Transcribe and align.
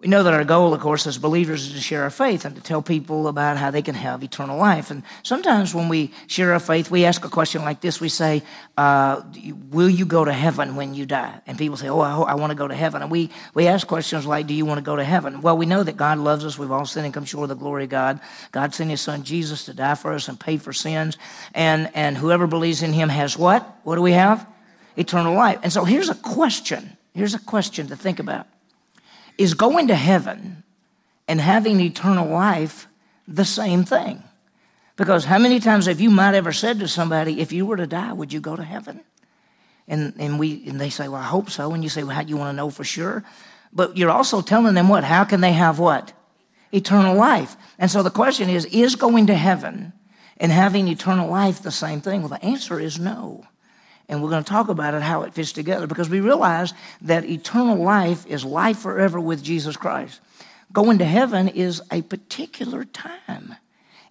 We 0.00 0.08
know 0.08 0.24
that 0.24 0.34
our 0.34 0.44
goal, 0.44 0.74
of 0.74 0.80
course, 0.80 1.06
as 1.06 1.18
believers 1.18 1.68
is 1.68 1.72
to 1.72 1.80
share 1.80 2.02
our 2.02 2.10
faith 2.10 2.44
and 2.44 2.56
to 2.56 2.60
tell 2.60 2.82
people 2.82 3.28
about 3.28 3.56
how 3.56 3.70
they 3.70 3.80
can 3.80 3.94
have 3.94 4.24
eternal 4.24 4.58
life. 4.58 4.90
And 4.90 5.04
sometimes 5.22 5.72
when 5.72 5.88
we 5.88 6.12
share 6.26 6.52
our 6.52 6.58
faith, 6.58 6.90
we 6.90 7.04
ask 7.04 7.24
a 7.24 7.28
question 7.30 7.62
like 7.62 7.80
this. 7.80 8.00
We 8.00 8.08
say, 8.08 8.42
uh, 8.76 9.22
Will 9.70 9.88
you 9.88 10.04
go 10.04 10.24
to 10.24 10.32
heaven 10.32 10.74
when 10.74 10.94
you 10.94 11.06
die? 11.06 11.40
And 11.46 11.56
people 11.56 11.76
say, 11.76 11.88
Oh, 11.88 12.00
I, 12.00 12.32
I 12.32 12.34
want 12.34 12.50
to 12.50 12.56
go 12.56 12.66
to 12.66 12.74
heaven. 12.74 13.02
And 13.02 13.10
we, 13.10 13.30
we 13.54 13.68
ask 13.68 13.86
questions 13.86 14.26
like, 14.26 14.48
Do 14.48 14.52
you 14.52 14.66
want 14.66 14.78
to 14.78 14.84
go 14.84 14.96
to 14.96 15.04
heaven? 15.04 15.40
Well, 15.40 15.56
we 15.56 15.64
know 15.64 15.84
that 15.84 15.96
God 15.96 16.18
loves 16.18 16.44
us. 16.44 16.58
We've 16.58 16.72
all 16.72 16.86
sinned 16.86 17.06
and 17.06 17.14
come 17.14 17.24
short 17.24 17.44
of 17.44 17.50
the 17.50 17.62
glory 17.62 17.84
of 17.84 17.90
God. 17.90 18.20
God 18.50 18.74
sent 18.74 18.90
his 18.90 19.00
son 19.00 19.22
Jesus 19.22 19.64
to 19.66 19.74
die 19.74 19.94
for 19.94 20.12
us 20.12 20.28
and 20.28 20.38
pay 20.38 20.56
for 20.56 20.72
sins. 20.72 21.16
And, 21.54 21.88
and 21.94 22.18
whoever 22.18 22.48
believes 22.48 22.82
in 22.82 22.92
him 22.92 23.08
has 23.08 23.38
what? 23.38 23.78
What 23.84 23.94
do 23.94 24.02
we 24.02 24.12
have? 24.12 24.46
Eternal 24.96 25.34
life. 25.34 25.60
And 25.62 25.72
so 25.72 25.84
here's 25.84 26.10
a 26.10 26.14
question. 26.14 26.98
Here's 27.14 27.34
a 27.34 27.38
question 27.38 27.86
to 27.86 27.96
think 27.96 28.18
about 28.18 28.48
is 29.38 29.54
going 29.54 29.88
to 29.88 29.94
heaven 29.94 30.62
and 31.26 31.40
having 31.40 31.80
eternal 31.80 32.28
life 32.28 32.86
the 33.26 33.44
same 33.44 33.84
thing? 33.84 34.22
Because 34.96 35.24
how 35.24 35.38
many 35.38 35.58
times 35.58 35.86
have 35.86 36.00
you 36.00 36.10
might 36.10 36.34
ever 36.34 36.52
said 36.52 36.78
to 36.78 36.88
somebody, 36.88 37.40
if 37.40 37.52
you 37.52 37.66
were 37.66 37.76
to 37.76 37.86
die, 37.86 38.12
would 38.12 38.32
you 38.32 38.40
go 38.40 38.54
to 38.54 38.62
heaven? 38.62 39.02
And, 39.88 40.14
and, 40.18 40.38
we, 40.38 40.66
and 40.68 40.80
they 40.80 40.90
say, 40.90 41.08
well, 41.08 41.20
I 41.20 41.24
hope 41.24 41.50
so. 41.50 41.72
And 41.72 41.82
you 41.82 41.90
say, 41.90 42.04
well, 42.04 42.14
how 42.14 42.22
do 42.22 42.30
you 42.30 42.36
want 42.36 42.52
to 42.52 42.56
know 42.56 42.70
for 42.70 42.84
sure? 42.84 43.24
But 43.72 43.96
you're 43.96 44.10
also 44.10 44.40
telling 44.40 44.74
them 44.74 44.88
what? 44.88 45.04
How 45.04 45.24
can 45.24 45.40
they 45.40 45.52
have 45.52 45.78
what? 45.78 46.12
Eternal 46.72 47.16
life. 47.16 47.56
And 47.78 47.90
so 47.90 48.02
the 48.02 48.10
question 48.10 48.48
is, 48.48 48.64
is 48.66 48.94
going 48.94 49.26
to 49.26 49.34
heaven 49.34 49.92
and 50.36 50.52
having 50.52 50.88
eternal 50.88 51.28
life 51.28 51.60
the 51.60 51.72
same 51.72 52.00
thing? 52.00 52.20
Well, 52.20 52.28
the 52.28 52.44
answer 52.44 52.78
is 52.78 52.98
no. 52.98 53.44
And 54.08 54.22
we're 54.22 54.30
going 54.30 54.44
to 54.44 54.50
talk 54.50 54.68
about 54.68 54.94
it, 54.94 55.02
how 55.02 55.22
it 55.22 55.34
fits 55.34 55.52
together, 55.52 55.86
because 55.86 56.10
we 56.10 56.20
realize 56.20 56.74
that 57.02 57.24
eternal 57.24 57.76
life 57.76 58.26
is 58.26 58.44
life 58.44 58.78
forever 58.78 59.18
with 59.18 59.42
Jesus 59.42 59.76
Christ. 59.76 60.20
Going 60.72 60.98
to 60.98 61.04
heaven 61.04 61.48
is 61.48 61.80
a 61.90 62.02
particular 62.02 62.84
time. 62.84 63.56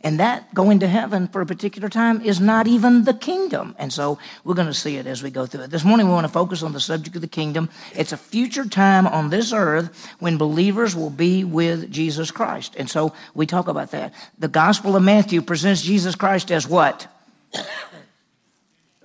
And 0.03 0.19
that 0.19 0.53
going 0.53 0.79
to 0.79 0.87
heaven 0.87 1.29
for 1.29 1.41
a 1.41 1.45
particular 1.45 1.87
time 1.87 2.21
is 2.21 2.41
not 2.41 2.67
even 2.67 3.05
the 3.05 3.13
kingdom. 3.13 3.73
And 3.79 3.91
so 3.91 4.19
we're 4.43 4.53
going 4.53 4.67
to 4.67 4.73
see 4.73 4.97
it 4.97 5.07
as 5.07 5.23
we 5.23 5.31
go 5.31 5.45
through 5.45 5.63
it. 5.63 5.71
This 5.71 5.85
morning 5.85 6.07
we 6.07 6.13
want 6.13 6.27
to 6.27 6.33
focus 6.33 6.61
on 6.61 6.73
the 6.73 6.79
subject 6.81 7.15
of 7.15 7.21
the 7.21 7.27
kingdom. 7.27 7.69
It's 7.95 8.11
a 8.11 8.17
future 8.17 8.67
time 8.67 9.07
on 9.07 9.29
this 9.29 9.53
earth 9.53 10.09
when 10.19 10.37
believers 10.37 10.93
will 10.93 11.09
be 11.09 11.45
with 11.45 11.89
Jesus 11.89 12.31
Christ. 12.31 12.75
And 12.77 12.89
so 12.89 13.13
we 13.33 13.45
talk 13.45 13.69
about 13.69 13.91
that. 13.91 14.13
The 14.37 14.49
Gospel 14.49 14.97
of 14.97 15.03
Matthew 15.03 15.41
presents 15.41 15.81
Jesus 15.81 16.15
Christ 16.15 16.51
as 16.51 16.67
what? 16.67 17.07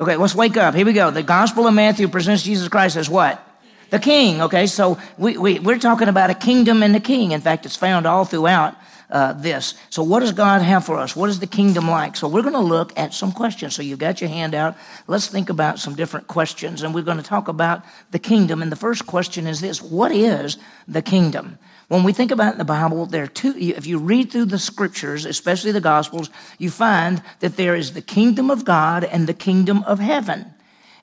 Okay, 0.00 0.16
let's 0.16 0.34
wake 0.34 0.56
up. 0.56 0.76
Here 0.76 0.86
we 0.86 0.92
go. 0.92 1.10
The 1.10 1.24
Gospel 1.24 1.66
of 1.66 1.74
Matthew 1.74 2.06
presents 2.06 2.44
Jesus 2.44 2.68
Christ 2.68 2.96
as 2.96 3.10
what? 3.10 3.44
The 3.90 3.98
King. 3.98 4.42
Okay, 4.42 4.68
so 4.68 4.96
we, 5.16 5.36
we, 5.36 5.58
we're 5.58 5.78
talking 5.78 6.06
about 6.06 6.30
a 6.30 6.34
kingdom 6.34 6.84
and 6.84 6.94
the 6.94 7.00
King. 7.00 7.32
In 7.32 7.40
fact, 7.40 7.66
it's 7.66 7.74
found 7.74 8.06
all 8.06 8.24
throughout 8.24 8.76
uh, 9.10 9.32
this. 9.32 9.74
So, 9.90 10.04
what 10.04 10.20
does 10.20 10.30
God 10.30 10.62
have 10.62 10.84
for 10.84 10.98
us? 10.98 11.16
What 11.16 11.30
is 11.30 11.40
the 11.40 11.48
kingdom 11.48 11.88
like? 11.88 12.14
So, 12.14 12.28
we're 12.28 12.42
going 12.42 12.52
to 12.52 12.60
look 12.60 12.96
at 12.96 13.12
some 13.12 13.32
questions. 13.32 13.74
So, 13.74 13.82
you've 13.82 13.98
got 13.98 14.20
your 14.20 14.30
hand 14.30 14.54
out. 14.54 14.76
Let's 15.08 15.26
think 15.26 15.50
about 15.50 15.80
some 15.80 15.96
different 15.96 16.28
questions, 16.28 16.82
and 16.82 16.94
we're 16.94 17.02
going 17.02 17.16
to 17.16 17.22
talk 17.24 17.48
about 17.48 17.82
the 18.12 18.20
kingdom. 18.20 18.62
And 18.62 18.70
the 18.70 18.76
first 18.76 19.04
question 19.04 19.48
is 19.48 19.60
this 19.60 19.82
What 19.82 20.12
is 20.12 20.58
the 20.86 21.02
kingdom? 21.02 21.58
When 21.88 22.04
we 22.04 22.12
think 22.12 22.30
about 22.30 22.58
the 22.58 22.64
Bible, 22.64 23.06
there 23.06 23.24
are 23.24 23.28
two, 23.28 23.54
if 23.56 23.86
you 23.86 23.98
read 23.98 24.30
through 24.30 24.46
the 24.46 24.58
scriptures, 24.58 25.24
especially 25.24 25.72
the 25.72 25.80
Gospels, 25.80 26.28
you 26.58 26.70
find 26.70 27.22
that 27.40 27.56
there 27.56 27.74
is 27.74 27.94
the 27.94 28.02
kingdom 28.02 28.50
of 28.50 28.66
God 28.66 29.04
and 29.04 29.26
the 29.26 29.34
kingdom 29.34 29.82
of 29.84 29.98
heaven. 29.98 30.52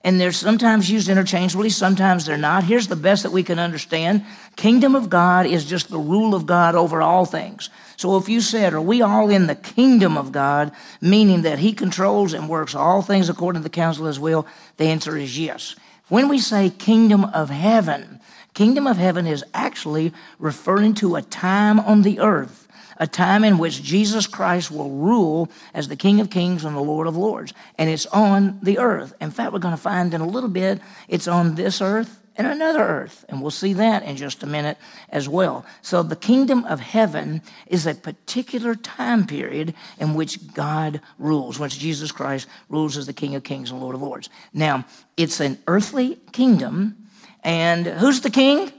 And 0.04 0.22
they're 0.22 0.32
sometimes 0.32 0.92
used 0.92 1.10
interchangeably, 1.10 1.72
sometimes 1.72 2.28
they're 2.28 2.38
not. 2.38 2.64
Here's 2.64 2.88
the 2.88 2.96
best 2.96 3.24
that 3.24 3.32
we 3.32 3.42
can 3.42 3.58
understand 3.58 4.24
Kingdom 4.56 4.94
of 4.94 5.10
God 5.10 5.48
is 5.48 5.66
just 5.66 5.90
the 5.90 5.98
rule 5.98 6.36
of 6.36 6.46
God 6.46 6.76
over 6.76 7.02
all 7.02 7.26
things. 7.26 7.72
So 7.98 8.16
if 8.18 8.30
you 8.30 8.40
said, 8.40 8.76
Are 8.76 8.82
we 8.82 9.02
all 9.02 9.32
in 9.32 9.48
the 9.48 9.56
kingdom 9.56 10.16
of 10.16 10.32
God, 10.32 10.72
meaning 11.02 11.42
that 11.42 11.58
He 11.58 11.74
controls 11.74 12.34
and 12.34 12.48
works 12.48 12.76
all 12.76 13.02
things 13.02 13.30
according 13.30 13.64
to 13.64 13.64
the 13.64 13.70
counsel 13.72 14.06
of 14.06 14.10
His 14.10 14.20
will? 14.20 14.46
The 14.78 14.86
answer 14.86 15.18
is 15.18 15.40
yes. 15.40 15.76
When 16.10 16.30
we 16.30 16.38
say 16.38 16.70
kingdom 16.70 17.26
of 17.26 17.50
heaven, 17.50 18.15
Kingdom 18.56 18.88
of 18.88 18.96
heaven 18.96 19.28
is 19.28 19.44
actually 19.54 20.14
referring 20.40 20.94
to 20.96 21.18
a 21.18 21.22
time 21.22 21.78
on 21.78 22.04
the 22.04 22.22
earth, 22.22 22.70
a 22.98 23.06
time 23.06 23.44
in 23.44 23.58
which 23.58 23.84
Jesus 23.84 24.28
Christ 24.28 24.72
will 24.72 24.92
rule 24.92 25.50
as 25.74 25.90
the 25.90 25.98
King 25.98 26.22
of 26.22 26.30
Kings 26.30 26.64
and 26.64 26.74
the 26.74 26.82
Lord 26.82 27.06
of 27.06 27.18
Lords. 27.18 27.54
And 27.78 27.90
it's 27.90 28.06
on 28.08 28.60
the 28.64 28.80
earth. 28.80 29.14
In 29.20 29.30
fact, 29.30 29.52
we're 29.52 29.60
going 29.60 29.76
to 29.76 29.82
find 29.82 30.14
in 30.14 30.22
a 30.22 30.28
little 30.28 30.50
bit 30.50 30.80
it's 31.10 31.28
on 31.28 31.56
this 31.56 31.82
earth 31.82 32.22
and 32.38 32.48
another 32.48 32.80
earth. 32.80 33.26
And 33.28 33.42
we'll 33.42 33.52
see 33.52 33.74
that 33.74 34.04
in 34.04 34.16
just 34.16 34.42
a 34.42 34.48
minute 34.48 34.78
as 35.10 35.28
well. 35.28 35.66
So 35.82 36.02
the 36.02 36.16
kingdom 36.16 36.64
of 36.64 36.80
heaven 36.80 37.42
is 37.68 37.86
a 37.86 37.94
particular 37.94 38.74
time 38.74 39.28
period 39.28 39.74
in 40.00 40.14
which 40.14 40.54
God 40.54 41.02
rules, 41.20 41.60
which 41.60 41.78
Jesus 41.78 42.14
Christ 42.14 42.48
rules 42.70 42.96
as 42.96 43.06
the 43.06 43.12
King 43.12 43.36
of 43.36 43.44
Kings 43.44 43.70
and 43.70 43.82
Lord 43.82 43.96
of 43.96 44.02
Lords. 44.02 44.30
Now, 44.54 44.86
it's 45.18 45.42
an 45.42 45.60
earthly 45.68 46.20
kingdom 46.32 47.05
and 47.46 47.86
who's 47.86 48.22
the 48.22 48.30
king? 48.30 48.74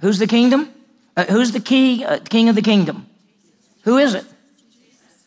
Who's 0.00 0.18
the 0.18 0.26
kingdom? 0.26 0.68
Uh, 1.16 1.24
who's 1.24 1.52
the 1.52 1.60
key, 1.60 2.04
uh, 2.04 2.18
king 2.18 2.48
of 2.48 2.56
the 2.56 2.62
kingdom? 2.62 3.06
Who 3.84 3.96
is 3.96 4.14
it? 4.14 4.26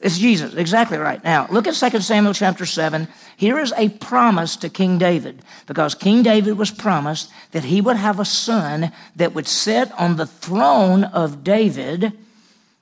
It's 0.02 0.20
Jesus. 0.20 0.54
Exactly 0.54 0.98
right. 0.98 1.24
Now, 1.24 1.48
look 1.50 1.68
at 1.68 1.74
2 1.74 2.02
Samuel 2.02 2.34
chapter 2.34 2.66
7. 2.66 3.08
Here 3.38 3.58
is 3.58 3.74
a 3.78 3.90
promise 3.90 4.58
to 4.58 4.70
King 4.70 4.98
David 5.00 5.42
because 5.66 5.96
King 5.96 6.22
David 6.22 6.58
was 6.58 6.70
promised 6.70 7.32
that 7.52 7.64
he 7.64 7.82
would 7.82 7.96
have 7.96 8.20
a 8.20 8.26
son 8.26 8.92
that 9.16 9.34
would 9.34 9.48
sit 9.48 9.92
on 9.94 10.18
the 10.18 10.28
throne 10.28 11.06
of 11.06 11.44
David, 11.44 12.12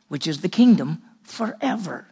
which 0.09 0.27
is 0.27 0.41
the 0.41 0.49
kingdom, 0.49 1.03
forever. 1.23 2.07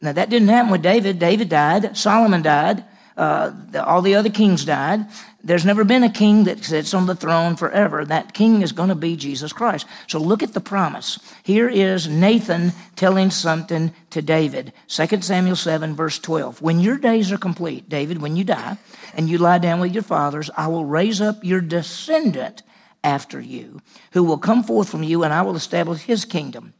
Now, 0.00 0.12
that 0.12 0.30
didn't 0.30 0.48
happen 0.48 0.70
with 0.70 0.82
David. 0.82 1.18
David 1.18 1.48
died, 1.48 1.96
Solomon 1.96 2.42
died, 2.42 2.84
uh, 3.16 3.52
all 3.84 4.02
the 4.02 4.14
other 4.14 4.28
kings 4.28 4.64
died. 4.64 5.06
There's 5.42 5.64
never 5.64 5.84
been 5.84 6.02
a 6.02 6.10
king 6.10 6.44
that 6.44 6.64
sits 6.64 6.92
on 6.92 7.06
the 7.06 7.14
throne 7.14 7.56
forever. 7.56 8.04
That 8.04 8.34
king 8.34 8.62
is 8.62 8.72
going 8.72 8.88
to 8.88 8.94
be 8.94 9.16
Jesus 9.16 9.52
Christ. 9.52 9.86
So 10.06 10.18
look 10.18 10.42
at 10.42 10.52
the 10.52 10.60
promise. 10.60 11.18
Here 11.42 11.68
is 11.68 12.08
Nathan 12.08 12.72
telling 12.96 13.30
something 13.30 13.94
to 14.10 14.20
David. 14.20 14.72
2 14.88 15.22
Samuel 15.22 15.56
7, 15.56 15.94
verse 15.94 16.18
12. 16.18 16.60
When 16.60 16.80
your 16.80 16.98
days 16.98 17.32
are 17.32 17.38
complete, 17.38 17.88
David, 17.88 18.20
when 18.20 18.36
you 18.36 18.44
die 18.44 18.76
and 19.14 19.28
you 19.28 19.38
lie 19.38 19.58
down 19.58 19.80
with 19.80 19.94
your 19.94 20.02
fathers, 20.02 20.50
I 20.56 20.66
will 20.66 20.84
raise 20.84 21.20
up 21.20 21.44
your 21.44 21.60
descendant 21.60 22.62
after 23.04 23.40
you, 23.40 23.80
who 24.12 24.24
will 24.24 24.38
come 24.38 24.64
forth 24.64 24.88
from 24.88 25.04
you, 25.04 25.22
and 25.22 25.32
I 25.32 25.42
will 25.42 25.54
establish 25.54 26.02
his 26.02 26.24
kingdom. 26.24 26.74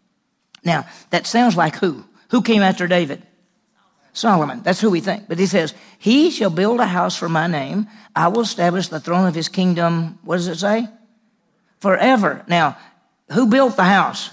Now, 0.65 0.87
that 1.11 1.27
sounds 1.27 1.57
like 1.57 1.77
who? 1.77 2.05
Who 2.31 2.43
came 2.43 2.63
after 2.63 2.89
David? 2.89 3.23
Solomon. 4.17 4.63
That's 4.63 4.81
who 4.81 4.91
we 4.91 5.01
think. 5.01 5.29
But 5.29 5.39
he 5.39 5.45
says, 5.45 5.75
He 5.99 6.31
shall 6.31 6.49
build 6.49 6.81
a 6.81 6.87
house 6.87 7.17
for 7.17 7.29
my 7.29 7.47
name. 7.47 7.87
I 8.15 8.29
will 8.29 8.41
establish 8.41 8.89
the 8.89 8.99
throne 8.99 9.27
of 9.27 9.35
his 9.35 9.49
kingdom. 9.49 10.19
What 10.23 10.37
does 10.37 10.49
it 10.49 10.59
say? 10.59 10.89
Forever. 11.81 12.43
Now, 12.49 12.79
who 13.31 13.47
built 13.47 13.77
the 13.77 13.85
house? 13.85 14.31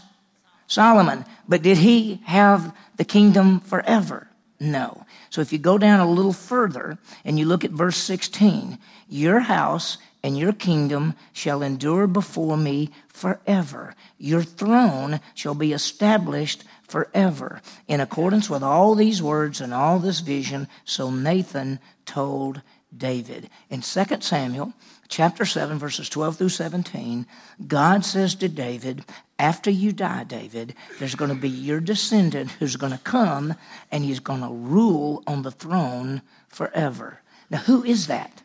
Solomon. 0.67 1.25
But 1.49 1.63
did 1.63 1.77
he 1.77 2.21
have 2.23 2.73
the 2.95 3.03
kingdom 3.03 3.59
forever? 3.59 4.29
No. 4.57 5.05
So 5.29 5.41
if 5.41 5.51
you 5.51 5.59
go 5.59 5.77
down 5.77 5.99
a 5.99 6.09
little 6.09 6.31
further 6.31 6.97
and 7.25 7.37
you 7.37 7.43
look 7.43 7.65
at 7.65 7.71
verse 7.71 7.97
16, 7.97 8.79
your 9.09 9.41
house 9.41 9.97
and 10.23 10.37
your 10.37 10.53
kingdom 10.53 11.15
shall 11.33 11.61
endure 11.61 12.07
before 12.07 12.55
me 12.55 12.89
forever. 13.09 13.93
Your 14.17 14.41
throne 14.41 15.19
shall 15.35 15.53
be 15.53 15.73
established 15.73 16.63
forever. 16.87 17.61
In 17.87 17.99
accordance 17.99 18.49
with 18.49 18.63
all 18.63 18.95
these 18.95 19.21
words 19.21 19.59
and 19.59 19.73
all 19.73 19.99
this 19.99 20.21
vision, 20.21 20.67
so 20.85 21.11
Nathan 21.11 21.79
told 22.05 22.61
David. 22.95 23.49
In 23.69 23.81
2 23.81 24.03
Samuel 24.21 24.73
chapter 25.09 25.45
7, 25.45 25.77
verses 25.77 26.07
12 26.09 26.37
through 26.37 26.49
17, 26.49 27.25
God 27.67 28.05
says 28.05 28.35
to 28.35 28.47
David, 28.47 29.03
After 29.37 29.69
you 29.69 29.91
die, 29.91 30.23
David, 30.23 30.75
there's 30.99 31.15
going 31.15 31.29
to 31.33 31.35
be 31.35 31.49
your 31.49 31.79
descendant 31.79 32.51
who's 32.51 32.75
going 32.75 32.93
to 32.93 32.99
come 32.99 33.55
and 33.91 34.03
he's 34.03 34.19
going 34.19 34.41
to 34.41 34.49
rule 34.49 35.23
on 35.27 35.41
the 35.41 35.51
throne 35.51 36.21
forever. 36.47 37.19
Now, 37.49 37.59
who 37.59 37.83
is 37.83 38.07
that? 38.07 38.42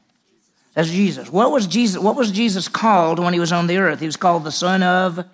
That's 0.78 0.90
Jesus. 0.90 1.28
What 1.28 1.50
was 1.50 1.66
Jesus? 1.66 2.00
What 2.00 2.14
was 2.14 2.30
Jesus 2.30 2.68
called 2.68 3.18
when 3.18 3.32
he 3.32 3.40
was 3.40 3.50
on 3.50 3.66
the 3.66 3.78
earth? 3.78 3.98
He 3.98 4.06
was 4.06 4.16
called 4.16 4.44
the 4.44 4.52
Son 4.52 4.84
of 4.84 5.24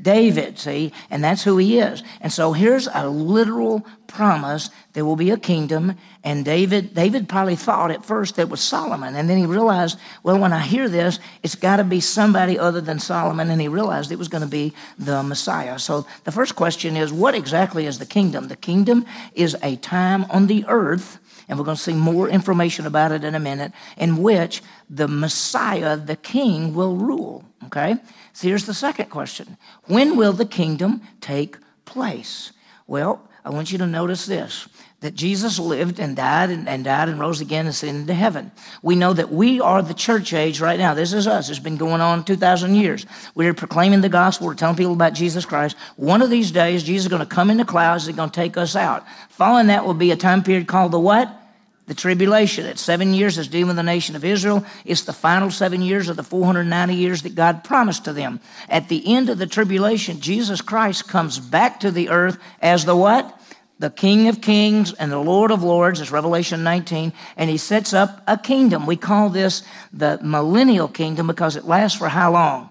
David, 0.00 0.58
see? 0.58 0.90
And 1.10 1.22
that's 1.22 1.42
who 1.42 1.58
he 1.58 1.78
is. 1.78 2.02
And 2.22 2.32
so 2.32 2.54
here's 2.54 2.88
a 2.90 3.06
literal 3.06 3.86
promise 4.06 4.70
there 4.94 5.04
will 5.04 5.16
be 5.16 5.32
a 5.32 5.36
kingdom. 5.36 5.98
And 6.24 6.46
David, 6.46 6.94
David 6.94 7.28
probably 7.28 7.56
thought 7.56 7.90
at 7.90 8.06
first 8.06 8.38
it 8.38 8.48
was 8.48 8.62
Solomon. 8.62 9.14
And 9.16 9.28
then 9.28 9.36
he 9.36 9.44
realized, 9.44 9.98
well, 10.22 10.38
when 10.38 10.54
I 10.54 10.60
hear 10.60 10.88
this, 10.88 11.18
it's 11.42 11.56
got 11.56 11.76
to 11.76 11.84
be 11.84 12.00
somebody 12.00 12.58
other 12.58 12.80
than 12.80 12.98
Solomon. 12.98 13.50
And 13.50 13.60
he 13.60 13.68
realized 13.68 14.10
it 14.10 14.18
was 14.18 14.28
going 14.28 14.44
to 14.44 14.48
be 14.48 14.72
the 14.98 15.22
Messiah. 15.22 15.78
So 15.78 16.06
the 16.24 16.32
first 16.32 16.56
question 16.56 16.96
is, 16.96 17.12
what 17.12 17.34
exactly 17.34 17.84
is 17.84 17.98
the 17.98 18.06
kingdom? 18.06 18.48
The 18.48 18.56
kingdom 18.56 19.04
is 19.34 19.58
a 19.62 19.76
time 19.76 20.24
on 20.30 20.46
the 20.46 20.64
earth 20.68 21.18
and 21.48 21.58
we're 21.58 21.64
going 21.64 21.76
to 21.76 21.82
see 21.82 21.94
more 21.94 22.28
information 22.28 22.86
about 22.86 23.12
it 23.12 23.22
in 23.22 23.34
a 23.34 23.40
minute, 23.40 23.72
in 23.96 24.22
which 24.22 24.62
the 24.88 25.08
Messiah, 25.08 25.96
the 25.96 26.16
King, 26.16 26.74
will 26.74 26.96
rule. 26.96 27.44
Okay? 27.64 27.96
So 28.32 28.48
here's 28.48 28.66
the 28.66 28.74
second 28.74 29.10
question 29.10 29.56
When 29.86 30.16
will 30.16 30.32
the 30.32 30.46
kingdom 30.46 31.02
take 31.20 31.56
place? 31.84 32.52
Well, 32.86 33.28
I 33.44 33.50
want 33.50 33.72
you 33.72 33.78
to 33.78 33.86
notice 33.86 34.26
this 34.26 34.68
that 35.00 35.14
Jesus 35.14 35.58
lived 35.58 36.00
and 36.00 36.16
died 36.16 36.50
and, 36.50 36.66
and, 36.68 36.82
died 36.82 37.08
and 37.08 37.20
rose 37.20 37.42
again 37.42 37.60
and 37.60 37.68
ascended 37.68 38.00
into 38.00 38.14
heaven. 38.14 38.50
We 38.82 38.96
know 38.96 39.12
that 39.12 39.30
we 39.30 39.60
are 39.60 39.82
the 39.82 39.94
church 39.94 40.32
age 40.32 40.58
right 40.60 40.78
now. 40.78 40.94
This 40.94 41.12
is 41.12 41.26
us. 41.26 41.50
It's 41.50 41.58
been 41.58 41.76
going 41.76 42.00
on 42.00 42.24
2,000 42.24 42.74
years. 42.74 43.04
We're 43.34 43.52
proclaiming 43.52 44.00
the 44.00 44.08
gospel. 44.08 44.46
We're 44.46 44.54
telling 44.54 44.76
people 44.76 44.94
about 44.94 45.12
Jesus 45.12 45.44
Christ. 45.44 45.76
One 45.96 46.22
of 46.22 46.30
these 46.30 46.50
days, 46.50 46.82
Jesus 46.82 47.04
is 47.04 47.10
going 47.10 47.20
to 47.20 47.26
come 47.26 47.50
in 47.50 47.58
the 47.58 47.64
clouds. 47.64 48.06
He's 48.06 48.16
going 48.16 48.30
to 48.30 48.34
take 48.34 48.56
us 48.56 48.74
out. 48.74 49.04
Following 49.28 49.66
that 49.66 49.84
will 49.84 49.94
be 49.94 50.10
a 50.12 50.16
time 50.16 50.42
period 50.42 50.66
called 50.66 50.92
the 50.92 50.98
what? 50.98 51.45
The 51.86 51.94
tribulation. 51.94 52.64
That 52.64 52.78
seven 52.78 53.14
years 53.14 53.38
is 53.38 53.48
dealing 53.48 53.68
with 53.68 53.76
the 53.76 53.82
nation 53.82 54.16
of 54.16 54.24
Israel. 54.24 54.64
It's 54.84 55.02
the 55.02 55.12
final 55.12 55.50
seven 55.50 55.82
years 55.82 56.08
of 56.08 56.16
the 56.16 56.22
490 56.22 56.94
years 56.94 57.22
that 57.22 57.34
God 57.34 57.64
promised 57.64 58.04
to 58.04 58.12
them. 58.12 58.40
At 58.68 58.88
the 58.88 59.14
end 59.14 59.28
of 59.28 59.38
the 59.38 59.46
tribulation, 59.46 60.20
Jesus 60.20 60.60
Christ 60.60 61.08
comes 61.08 61.38
back 61.38 61.80
to 61.80 61.90
the 61.90 62.08
earth 62.08 62.38
as 62.60 62.84
the 62.84 62.96
what? 62.96 63.32
the 63.78 63.90
King 63.90 64.28
of 64.28 64.40
Kings 64.40 64.94
and 64.94 65.12
the 65.12 65.18
Lord 65.18 65.50
of 65.50 65.62
Lords, 65.62 66.00
is 66.00 66.10
Revelation 66.10 66.64
19, 66.64 67.12
and 67.36 67.50
he 67.50 67.58
sets 67.58 67.92
up 67.92 68.22
a 68.26 68.38
kingdom. 68.38 68.86
We 68.86 68.96
call 68.96 69.28
this 69.28 69.62
the 69.92 70.18
millennial 70.22 70.88
kingdom 70.88 71.26
because 71.26 71.56
it 71.56 71.64
lasts 71.64 71.98
for 71.98 72.08
how 72.08 72.32
long? 72.32 72.70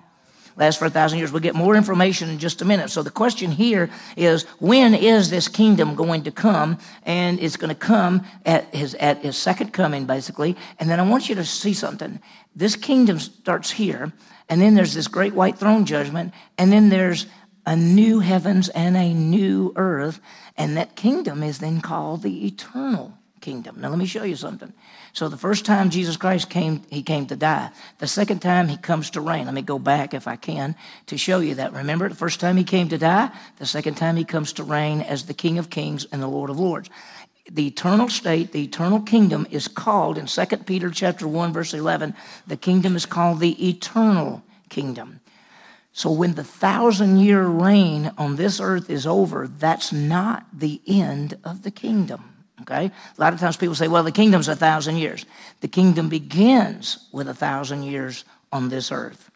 Lasts 0.58 0.80
for 0.80 0.86
a 0.86 0.90
thousand 0.90 1.20
years. 1.20 1.32
We'll 1.34 1.42
get 1.42 1.56
more 1.56 1.76
information 1.76 2.30
in 2.30 2.40
just 2.40 2.62
a 2.62 2.66
minute. 2.66 2.90
So 2.90 3.04
the 3.04 3.12
question 3.12 3.52
here 3.52 3.90
is 4.16 4.44
when 4.60 4.94
is 4.94 5.30
this 5.30 5.48
kingdom 5.50 5.96
going 5.96 6.24
to 6.24 6.32
come? 6.32 6.78
And 7.04 7.40
it's 7.42 7.58
going 7.58 7.70
to 7.70 7.76
come 7.76 8.26
at 8.46 8.74
his, 8.74 8.96
at 8.96 9.18
his 9.18 9.38
second 9.38 9.74
coming, 9.74 10.06
basically. 10.06 10.56
And 10.80 10.90
then 10.90 11.00
I 11.00 11.04
want 11.04 11.28
you 11.28 11.36
to 11.36 11.44
see 11.44 11.74
something. 11.74 12.22
This 12.56 12.78
kingdom 12.78 13.20
starts 13.20 13.70
here, 13.70 14.14
and 14.48 14.62
then 14.62 14.76
there's 14.76 14.94
this 14.94 15.10
great 15.10 15.34
white 15.34 15.58
throne 15.58 15.86
judgment, 15.86 16.34
and 16.58 16.72
then 16.72 16.88
there's 16.88 17.26
a 17.66 17.76
new 17.76 18.20
heavens 18.20 18.70
and 18.70 18.96
a 18.96 19.14
new 19.14 19.74
earth. 19.76 20.22
And 20.56 20.78
that 20.78 20.96
kingdom 20.96 21.44
is 21.44 21.60
then 21.60 21.82
called 21.82 22.22
the 22.22 22.46
eternal 22.48 23.18
kingdom. 23.42 23.82
Now, 23.82 23.90
let 23.90 24.00
me 24.00 24.06
show 24.06 24.24
you 24.24 24.38
something. 24.38 24.72
So, 25.16 25.30
the 25.30 25.38
first 25.38 25.64
time 25.64 25.92
Jesus 25.92 26.18
Christ 26.18 26.50
came, 26.50 26.82
he 26.90 27.02
came 27.02 27.26
to 27.28 27.38
die. 27.38 27.72
The 28.00 28.08
second 28.08 28.40
time 28.42 28.68
he 28.68 28.76
comes 28.76 29.12
to 29.12 29.22
reign. 29.22 29.46
Let 29.46 29.54
me 29.54 29.62
go 29.62 29.80
back, 29.80 30.14
if 30.14 30.28
I 30.28 30.36
can, 30.36 30.76
to 31.06 31.18
show 31.18 31.40
you 31.40 31.56
that. 31.56 31.72
Remember, 31.72 32.10
the 32.10 32.16
first 32.16 32.42
time 32.42 32.58
he 32.58 32.66
came 32.66 32.90
to 32.90 32.98
die, 32.98 33.32
the 33.58 33.66
second 33.66 33.96
time 33.96 34.18
he 34.18 34.26
comes 34.26 34.52
to 34.54 34.66
reign 34.66 35.00
as 35.00 35.26
the 35.26 35.34
King 35.34 35.58
of 35.58 35.70
Kings 35.70 36.06
and 36.12 36.22
the 36.22 36.28
Lord 36.28 36.50
of 36.50 36.60
Lords. 36.60 36.90
The 37.50 37.66
eternal 37.66 38.10
state, 38.10 38.52
the 38.52 38.64
eternal 38.64 39.00
kingdom 39.00 39.48
is 39.50 39.70
called 39.70 40.18
in 40.18 40.26
2 40.26 40.46
Peter 40.66 40.90
chapter 40.90 41.30
1, 41.30 41.54
verse 41.54 41.74
11, 41.74 42.14
the 42.46 42.58
kingdom 42.58 42.98
is 42.98 43.06
called 43.06 43.40
the 43.40 43.70
eternal 43.70 44.44
kingdom. 44.68 45.22
So 45.94 46.12
when 46.12 46.34
the 46.34 46.44
thousand 46.44 47.20
year 47.20 47.46
reign 47.46 48.12
on 48.18 48.36
this 48.36 48.60
earth 48.60 48.90
is 48.90 49.08
over, 49.08 49.48
that's 49.48 49.94
not 49.94 50.46
the 50.52 50.82
end 50.86 51.38
of 51.46 51.64
the 51.64 51.72
kingdom. 51.72 52.35
Okay? 52.62 52.86
A 52.86 53.22
lot 53.22 53.34
of 53.34 53.40
times 53.40 53.58
people 53.58 53.76
say, 53.76 53.88
well, 53.88 54.04
the 54.04 54.12
kingdom's 54.12 54.48
a 54.48 54.56
thousand 54.56 54.98
years. 54.98 55.26
The 55.62 55.68
kingdom 55.68 56.10
begins 56.10 57.08
with 57.12 57.28
a 57.28 57.34
thousand 57.34 57.84
years 57.84 58.24
on 58.52 58.70
this 58.70 58.92
earth. 58.92 59.30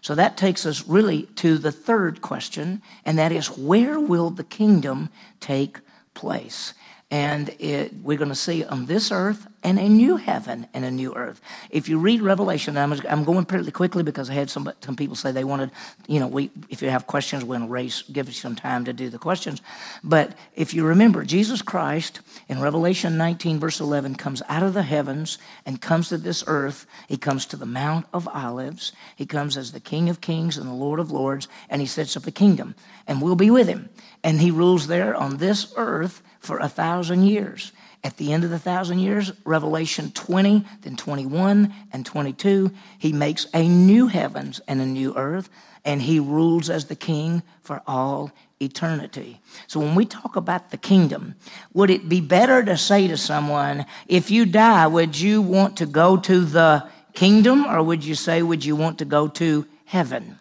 So 0.00 0.16
that 0.16 0.36
takes 0.36 0.66
us 0.66 0.88
really 0.88 1.24
to 1.36 1.58
the 1.58 1.70
third 1.70 2.22
question, 2.22 2.82
and 3.04 3.18
that 3.18 3.30
is 3.30 3.56
where 3.56 4.00
will 4.00 4.30
the 4.30 4.44
kingdom 4.44 5.10
take 5.38 5.78
place? 6.14 6.74
And 7.12 7.54
it, 7.58 7.92
we're 8.02 8.16
going 8.16 8.30
to 8.30 8.34
see 8.34 8.64
on 8.64 8.86
this 8.86 9.12
earth 9.12 9.46
and 9.62 9.78
a 9.78 9.86
new 9.86 10.16
heaven 10.16 10.66
and 10.72 10.82
a 10.82 10.90
new 10.90 11.14
earth. 11.14 11.42
If 11.68 11.86
you 11.86 11.98
read 11.98 12.22
Revelation, 12.22 12.78
I'm, 12.78 12.94
I'm 13.06 13.24
going 13.24 13.44
pretty 13.44 13.70
quickly 13.70 14.02
because 14.02 14.30
I 14.30 14.32
had 14.32 14.48
some, 14.48 14.72
some 14.80 14.96
people 14.96 15.14
say 15.14 15.30
they 15.30 15.44
wanted, 15.44 15.72
you 16.08 16.20
know, 16.20 16.26
we, 16.26 16.50
if 16.70 16.80
you 16.80 16.88
have 16.88 17.06
questions, 17.06 17.44
we're 17.44 17.58
going 17.58 17.68
to 17.68 17.72
race, 17.72 18.00
give 18.00 18.28
you 18.28 18.32
some 18.32 18.56
time 18.56 18.86
to 18.86 18.94
do 18.94 19.10
the 19.10 19.18
questions. 19.18 19.60
But 20.02 20.32
if 20.56 20.72
you 20.72 20.86
remember, 20.86 21.22
Jesus 21.22 21.60
Christ 21.60 22.20
in 22.48 22.62
Revelation 22.62 23.18
19, 23.18 23.60
verse 23.60 23.78
11, 23.78 24.14
comes 24.14 24.40
out 24.48 24.62
of 24.62 24.72
the 24.72 24.82
heavens 24.82 25.36
and 25.66 25.82
comes 25.82 26.08
to 26.08 26.16
this 26.16 26.42
earth. 26.46 26.86
He 27.08 27.18
comes 27.18 27.44
to 27.44 27.58
the 27.58 27.66
Mount 27.66 28.06
of 28.14 28.26
Olives. 28.28 28.92
He 29.16 29.26
comes 29.26 29.58
as 29.58 29.72
the 29.72 29.80
King 29.80 30.08
of 30.08 30.22
Kings 30.22 30.56
and 30.56 30.66
the 30.66 30.72
Lord 30.72 30.98
of 30.98 31.10
Lords, 31.10 31.46
and 31.68 31.82
he 31.82 31.86
sets 31.86 32.16
up 32.16 32.26
a 32.26 32.30
kingdom. 32.30 32.74
And 33.06 33.20
we'll 33.20 33.36
be 33.36 33.50
with 33.50 33.68
him. 33.68 33.90
And 34.24 34.40
he 34.40 34.50
rules 34.50 34.86
there 34.86 35.14
on 35.14 35.36
this 35.36 35.74
earth 35.76 36.22
for 36.42 36.58
a 36.58 36.68
thousand 36.68 37.22
years. 37.22 37.72
At 38.04 38.16
the 38.16 38.32
end 38.32 38.42
of 38.42 38.50
the 38.50 38.58
thousand 38.58 38.98
years, 38.98 39.32
Revelation 39.44 40.10
20, 40.10 40.64
then 40.82 40.96
21 40.96 41.72
and 41.92 42.04
22, 42.04 42.72
he 42.98 43.12
makes 43.12 43.46
a 43.54 43.66
new 43.66 44.08
heavens 44.08 44.60
and 44.66 44.80
a 44.80 44.86
new 44.86 45.14
earth, 45.16 45.48
and 45.84 46.02
he 46.02 46.18
rules 46.18 46.68
as 46.68 46.86
the 46.86 46.96
king 46.96 47.44
for 47.62 47.80
all 47.86 48.32
eternity. 48.60 49.40
So 49.68 49.78
when 49.78 49.94
we 49.94 50.04
talk 50.04 50.34
about 50.34 50.72
the 50.72 50.76
kingdom, 50.76 51.36
would 51.74 51.90
it 51.90 52.08
be 52.08 52.20
better 52.20 52.64
to 52.64 52.76
say 52.76 53.06
to 53.06 53.16
someone, 53.16 53.86
if 54.08 54.32
you 54.32 54.46
die, 54.46 54.88
would 54.88 55.18
you 55.18 55.40
want 55.40 55.76
to 55.76 55.86
go 55.86 56.16
to 56.16 56.44
the 56.44 56.88
kingdom, 57.14 57.64
or 57.66 57.84
would 57.84 58.04
you 58.04 58.16
say, 58.16 58.42
would 58.42 58.64
you 58.64 58.74
want 58.74 58.98
to 58.98 59.04
go 59.04 59.28
to 59.28 59.64
heaven? 59.84 60.40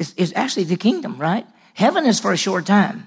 It's, 0.00 0.12
it's 0.16 0.32
actually 0.34 0.64
the 0.64 0.76
kingdom, 0.76 1.18
right? 1.18 1.46
Heaven 1.74 2.04
is 2.04 2.18
for 2.18 2.32
a 2.32 2.36
short 2.36 2.66
time. 2.66 3.06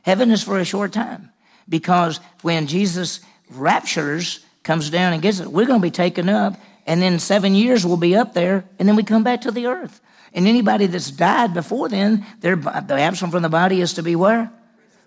Heaven 0.00 0.30
is 0.30 0.42
for 0.42 0.58
a 0.58 0.64
short 0.64 0.92
time 0.94 1.28
because 1.68 2.20
when 2.42 2.66
Jesus 2.66 3.20
raptures, 3.50 4.44
comes 4.62 4.90
down 4.90 5.12
and 5.12 5.22
gets 5.22 5.40
it, 5.40 5.48
we're 5.48 5.66
going 5.66 5.80
to 5.80 5.86
be 5.86 5.90
taken 5.90 6.28
up, 6.28 6.54
and 6.86 7.02
then 7.02 7.18
seven 7.18 7.54
years 7.54 7.84
we'll 7.84 7.96
be 7.96 8.16
up 8.16 8.34
there, 8.34 8.64
and 8.78 8.88
then 8.88 8.96
we 8.96 9.02
come 9.02 9.24
back 9.24 9.42
to 9.42 9.50
the 9.50 9.66
earth. 9.66 10.00
And 10.34 10.46
anybody 10.46 10.86
that's 10.86 11.10
died 11.10 11.52
before 11.52 11.88
then, 11.88 12.24
their, 12.40 12.56
the 12.56 12.94
absent 12.94 13.32
from 13.32 13.42
the 13.42 13.48
body 13.48 13.80
is 13.80 13.94
to 13.94 14.02
be 14.02 14.16
where? 14.16 14.50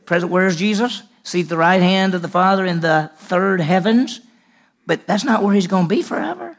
Present. 0.06 0.32
Where 0.32 0.46
is 0.46 0.56
Jesus? 0.56 1.02
Seat 1.24 1.44
the 1.44 1.58
right 1.58 1.82
hand 1.82 2.14
of 2.14 2.22
the 2.22 2.28
Father 2.28 2.66
in 2.66 2.82
the 2.82 3.12
third 3.18 3.60
heavens. 3.60 4.22
But 4.86 5.08
that's 5.08 5.24
not 5.24 5.42
where 5.42 5.56
he's 5.56 5.66
going 5.66 5.86
to 5.86 5.90
be 5.90 6.04
forever 6.04 6.55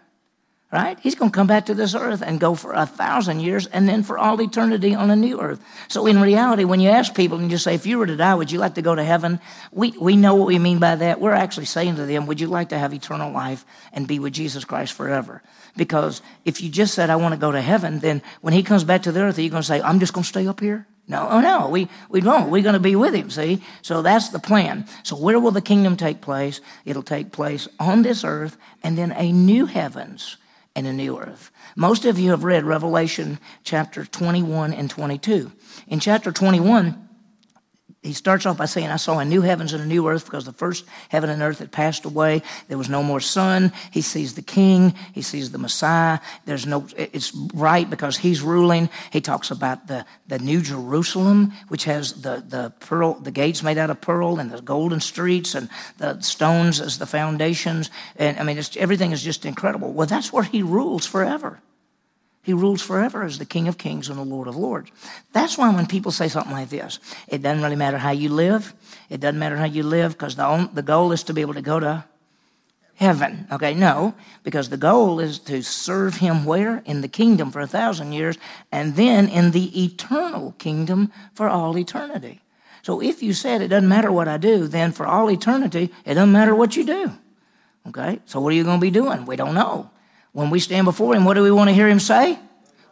right? 0.73 0.99
He's 1.01 1.15
going 1.15 1.31
to 1.31 1.35
come 1.35 1.47
back 1.47 1.67
to 1.67 1.75
this 1.75 1.95
earth 1.95 2.23
and 2.23 2.41
go 2.41 2.57
for 2.57 2.73
a 2.73 2.87
thousand 2.87 3.41
years 3.41 3.67
and 3.69 3.89
then 3.89 4.03
for 4.03 4.19
all 4.19 4.41
eternity 4.41 4.95
on 4.95 5.11
a 5.11 5.17
new 5.17 5.41
earth. 5.41 5.61
So 5.89 6.07
in 6.07 6.21
reality, 6.21 6.65
when 6.65 6.81
you 6.81 6.91
ask 6.91 7.15
people 7.15 7.39
and 7.39 7.51
you 7.51 7.59
say, 7.59 7.75
if 7.75 7.87
you 7.87 7.99
were 7.99 8.07
to 8.07 8.17
die, 8.17 8.35
would 8.35 8.51
you 8.51 8.59
like 8.59 8.75
to 8.75 8.83
go 8.83 8.95
to 8.95 9.05
heaven? 9.05 9.39
We, 9.71 9.93
we 9.93 10.17
know 10.17 10.35
what 10.35 10.49
we 10.49 10.59
mean 10.59 10.81
by 10.81 10.97
that. 10.97 11.21
We're 11.21 11.33
actually 11.33 11.67
saying 11.67 11.97
to 11.97 12.07
them, 12.07 12.27
would 12.27 12.41
you 12.41 12.49
like 12.49 12.71
to 12.71 12.79
have 12.79 12.93
eternal 12.93 13.33
life 13.33 13.65
and 13.93 14.09
be 14.09 14.19
with 14.19 14.33
Jesus 14.33 14.65
Christ 14.65 14.93
forever? 14.95 15.41
Because 15.77 16.21
if 16.45 16.61
you 16.61 16.69
just 16.69 16.95
said, 16.95 17.11
I 17.11 17.17
want 17.17 17.33
to 17.33 17.41
go 17.41 17.53
to 17.53 17.61
heaven, 17.61 18.01
then 18.01 18.21
when 18.41 18.53
he 18.53 18.65
comes 18.65 18.83
back 18.83 19.03
to 19.03 19.13
the 19.13 19.21
earth, 19.21 19.39
are 19.39 19.43
you 19.43 19.51
going 19.51 19.63
to 19.63 19.67
say, 19.67 19.81
I'm 19.81 20.01
just 20.01 20.15
going 20.15 20.25
to 20.25 20.29
stay 20.29 20.49
up 20.49 20.59
here? 20.59 20.87
No, 21.09 21.29
oh 21.31 21.41
no, 21.41 21.69
we, 21.69 21.87
we 22.09 22.21
don't. 22.21 22.51
We're 22.51 22.65
going 22.65 22.73
to 22.73 22.81
be 22.81 22.97
with 22.97 23.15
him, 23.15 23.31
see? 23.31 23.63
So 23.83 24.03
that's 24.03 24.31
the 24.31 24.41
plan. 24.41 24.87
So 25.05 25.15
where 25.15 25.39
will 25.39 25.53
the 25.53 25.61
kingdom 25.61 25.97
take 25.97 26.21
place? 26.21 26.61
It'll 26.85 27.05
take 27.05 27.31
place 27.31 27.69
on 27.79 28.03
this 28.03 28.25
earth 28.25 28.57
and 28.83 28.99
then 28.99 29.13
a 29.13 29.31
new 29.31 29.67
heavens 29.67 30.37
and 30.77 30.87
a 30.87 30.93
new 30.93 31.19
earth. 31.19 31.51
Most 31.75 32.05
of 32.05 32.19
you 32.19 32.31
have 32.31 32.45
read 32.45 32.63
Revelation 32.63 33.39
chapter 33.65 34.05
21 34.05 34.75
and 34.75 34.89
22. 34.89 35.51
In 35.89 35.99
chapter 35.99 36.31
21, 36.31 37.06
he 38.07 38.13
starts 38.13 38.47
off 38.47 38.57
by 38.57 38.67
saying, 38.67 38.89
I 38.89 38.97
saw 38.97 39.19
a 39.19 39.25
new 39.25 39.43
heavens 39.43 39.73
and 39.73 39.83
a 39.83 39.87
new 39.87 40.09
earth 40.09 40.25
because 40.25 40.45
the 40.45 40.53
first 40.53 40.85
heaven 41.09 41.29
and 41.29 41.43
earth 41.43 41.59
had 41.59 41.73
passed 41.73 42.05
away. 42.05 42.43
There 42.69 42.79
was 42.79 42.89
no 42.89 43.03
more 43.03 43.21
sun. 43.21 43.73
He 43.91 44.01
sees 44.01 44.35
the 44.35 44.43
king. 44.43 44.95
He 45.13 45.23
sees 45.23 45.51
the 45.51 45.59
Messiah. 45.59 46.21
There's 46.45 46.67
no, 46.67 46.87
it's 46.97 47.35
right 47.55 47.89
because 47.89 48.17
he's 48.17 48.43
ruling. 48.43 48.89
He 49.11 49.21
talks 49.21 49.51
about 49.51 49.89
the, 49.89 50.07
the 50.29 50.39
new 50.39 50.61
Jerusalem, 50.61 51.53
which 51.69 51.85
has 51.85 52.23
the, 52.23 52.45
the 52.47 52.73
pearl, 52.81 53.15
the 53.15 53.31
gates 53.31 53.63
made 53.63 53.79
out 53.79 53.91
of 53.91 54.01
pearl 54.01 54.39
and 54.39 54.51
the 54.51 54.63
golden 54.63 55.01
streets 55.01 55.55
and 55.55 55.69
the 55.99 56.21
stones 56.21 56.81
as 56.81 56.99
the 56.99 57.07
foundations. 57.07 57.91
And 58.17 58.39
I 58.39 58.43
mean, 58.45 58.61
everything 58.77 59.13
is 59.13 59.23
just 59.23 59.45
incredible. 59.45 59.93
Well, 59.93 60.07
that's 60.07 60.33
where 60.33 60.45
he 60.45 60.63
rules 60.63 61.07
forever. 61.07 61.61
He 62.47 62.53
rules 62.53 62.81
forever 62.81 63.25
as 63.25 63.39
the 63.39 63.45
King 63.45 63.67
of 63.67 63.77
Kings 63.77 64.09
and 64.09 64.17
the 64.17 64.25
Lord 64.25 64.47
of 64.47 64.55
Lords. 64.55 64.93
That's 65.33 65.59
why 65.59 65.75
when 65.75 65.89
people 65.89 66.13
say 66.13 66.29
something 66.29 66.53
like 66.53 66.69
this, 66.69 67.01
it 67.27 67.43
doesn't 67.43 67.61
really 67.61 67.75
matter 67.75 67.99
how 67.99 68.13
you 68.13 68.29
live. 68.29 68.73
It 69.11 69.19
doesn't 69.19 69.41
matter 69.41 69.57
how 69.57 69.65
you 69.65 69.83
live 69.83 70.13
because 70.13 70.37
the, 70.37 70.71
the 70.73 70.83
goal 70.83 71.11
is 71.11 71.25
to 71.25 71.35
be 71.35 71.41
able 71.41 71.55
to 71.55 71.61
go 71.61 71.81
to 71.81 72.05
heaven. 72.95 73.49
Okay, 73.51 73.75
no, 73.75 74.15
because 74.45 74.69
the 74.69 74.77
goal 74.77 75.19
is 75.19 75.41
to 75.41 75.61
serve 75.61 76.19
Him 76.19 76.45
where? 76.45 76.85
In 76.87 77.01
the 77.01 77.09
kingdom 77.09 77.51
for 77.51 77.61
a 77.61 77.67
thousand 77.67 78.13
years 78.13 78.39
and 78.71 78.95
then 78.95 79.29
in 79.29 79.51
the 79.51 79.83
eternal 79.83 80.55
kingdom 80.59 81.11
for 81.35 81.49
all 81.49 81.77
eternity. 81.77 82.43
So 82.83 83.03
if 83.03 83.25
you 83.25 83.33
said 83.33 83.61
it 83.61 83.67
doesn't 83.67 83.89
matter 83.89 84.13
what 84.13 84.29
I 84.29 84.37
do, 84.37 84.69
then 84.69 84.93
for 84.93 85.05
all 85.05 85.33
eternity, 85.33 85.93
it 86.05 86.15
doesn't 86.15 86.31
matter 86.31 86.55
what 86.55 86.77
you 86.77 86.85
do. 86.85 87.11
Okay? 87.89 88.21
So 88.25 88.39
what 88.39 88.53
are 88.53 88.57
you 88.57 88.63
going 88.63 88.79
to 88.79 88.87
be 88.87 88.93
doing? 88.93 89.27
We 89.27 89.35
don't 89.35 89.57
know. 89.57 89.91
When 90.37 90.51
we 90.51 90.61
stand 90.61 90.85
before 90.85 91.15
Him, 91.15 91.25
what 91.25 91.33
do 91.33 91.43
we 91.43 91.51
want 91.51 91.71
to 91.71 91.75
hear 91.75 91.89
Him 91.89 91.99
say? 91.99 92.39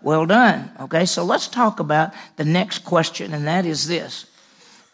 Well 0.00 0.24
done. 0.24 0.70
Okay? 0.80 1.04
So 1.04 1.24
let's 1.24 1.46
talk 1.46 1.78
about 1.78 2.14
the 2.36 2.44
next 2.46 2.86
question, 2.86 3.34
and 3.34 3.46
that 3.46 3.66
is 3.66 3.86
this 3.86 4.24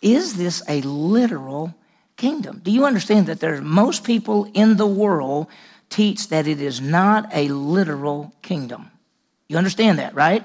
Is 0.03 0.35
this 0.35 0.61
a 0.69 0.81
literal 0.81 1.73
kingdom? 2.17 2.61
Do 2.65 2.73
you 2.73 2.87
understand 2.87 3.29
that 3.29 3.39
there's 3.39 3.61
most 3.61 4.03
people 4.03 4.51
in 4.53 4.79
the 4.79 4.87
world 4.87 5.47
teach 5.91 6.27
that 6.31 6.49
it 6.49 6.61
is 6.61 6.81
not 6.81 7.31
a 7.33 7.47
literal 7.47 8.35
kingdom? 8.43 8.91
You 9.47 9.57
understand 9.57 10.01
that, 10.01 10.17
right? 10.17 10.43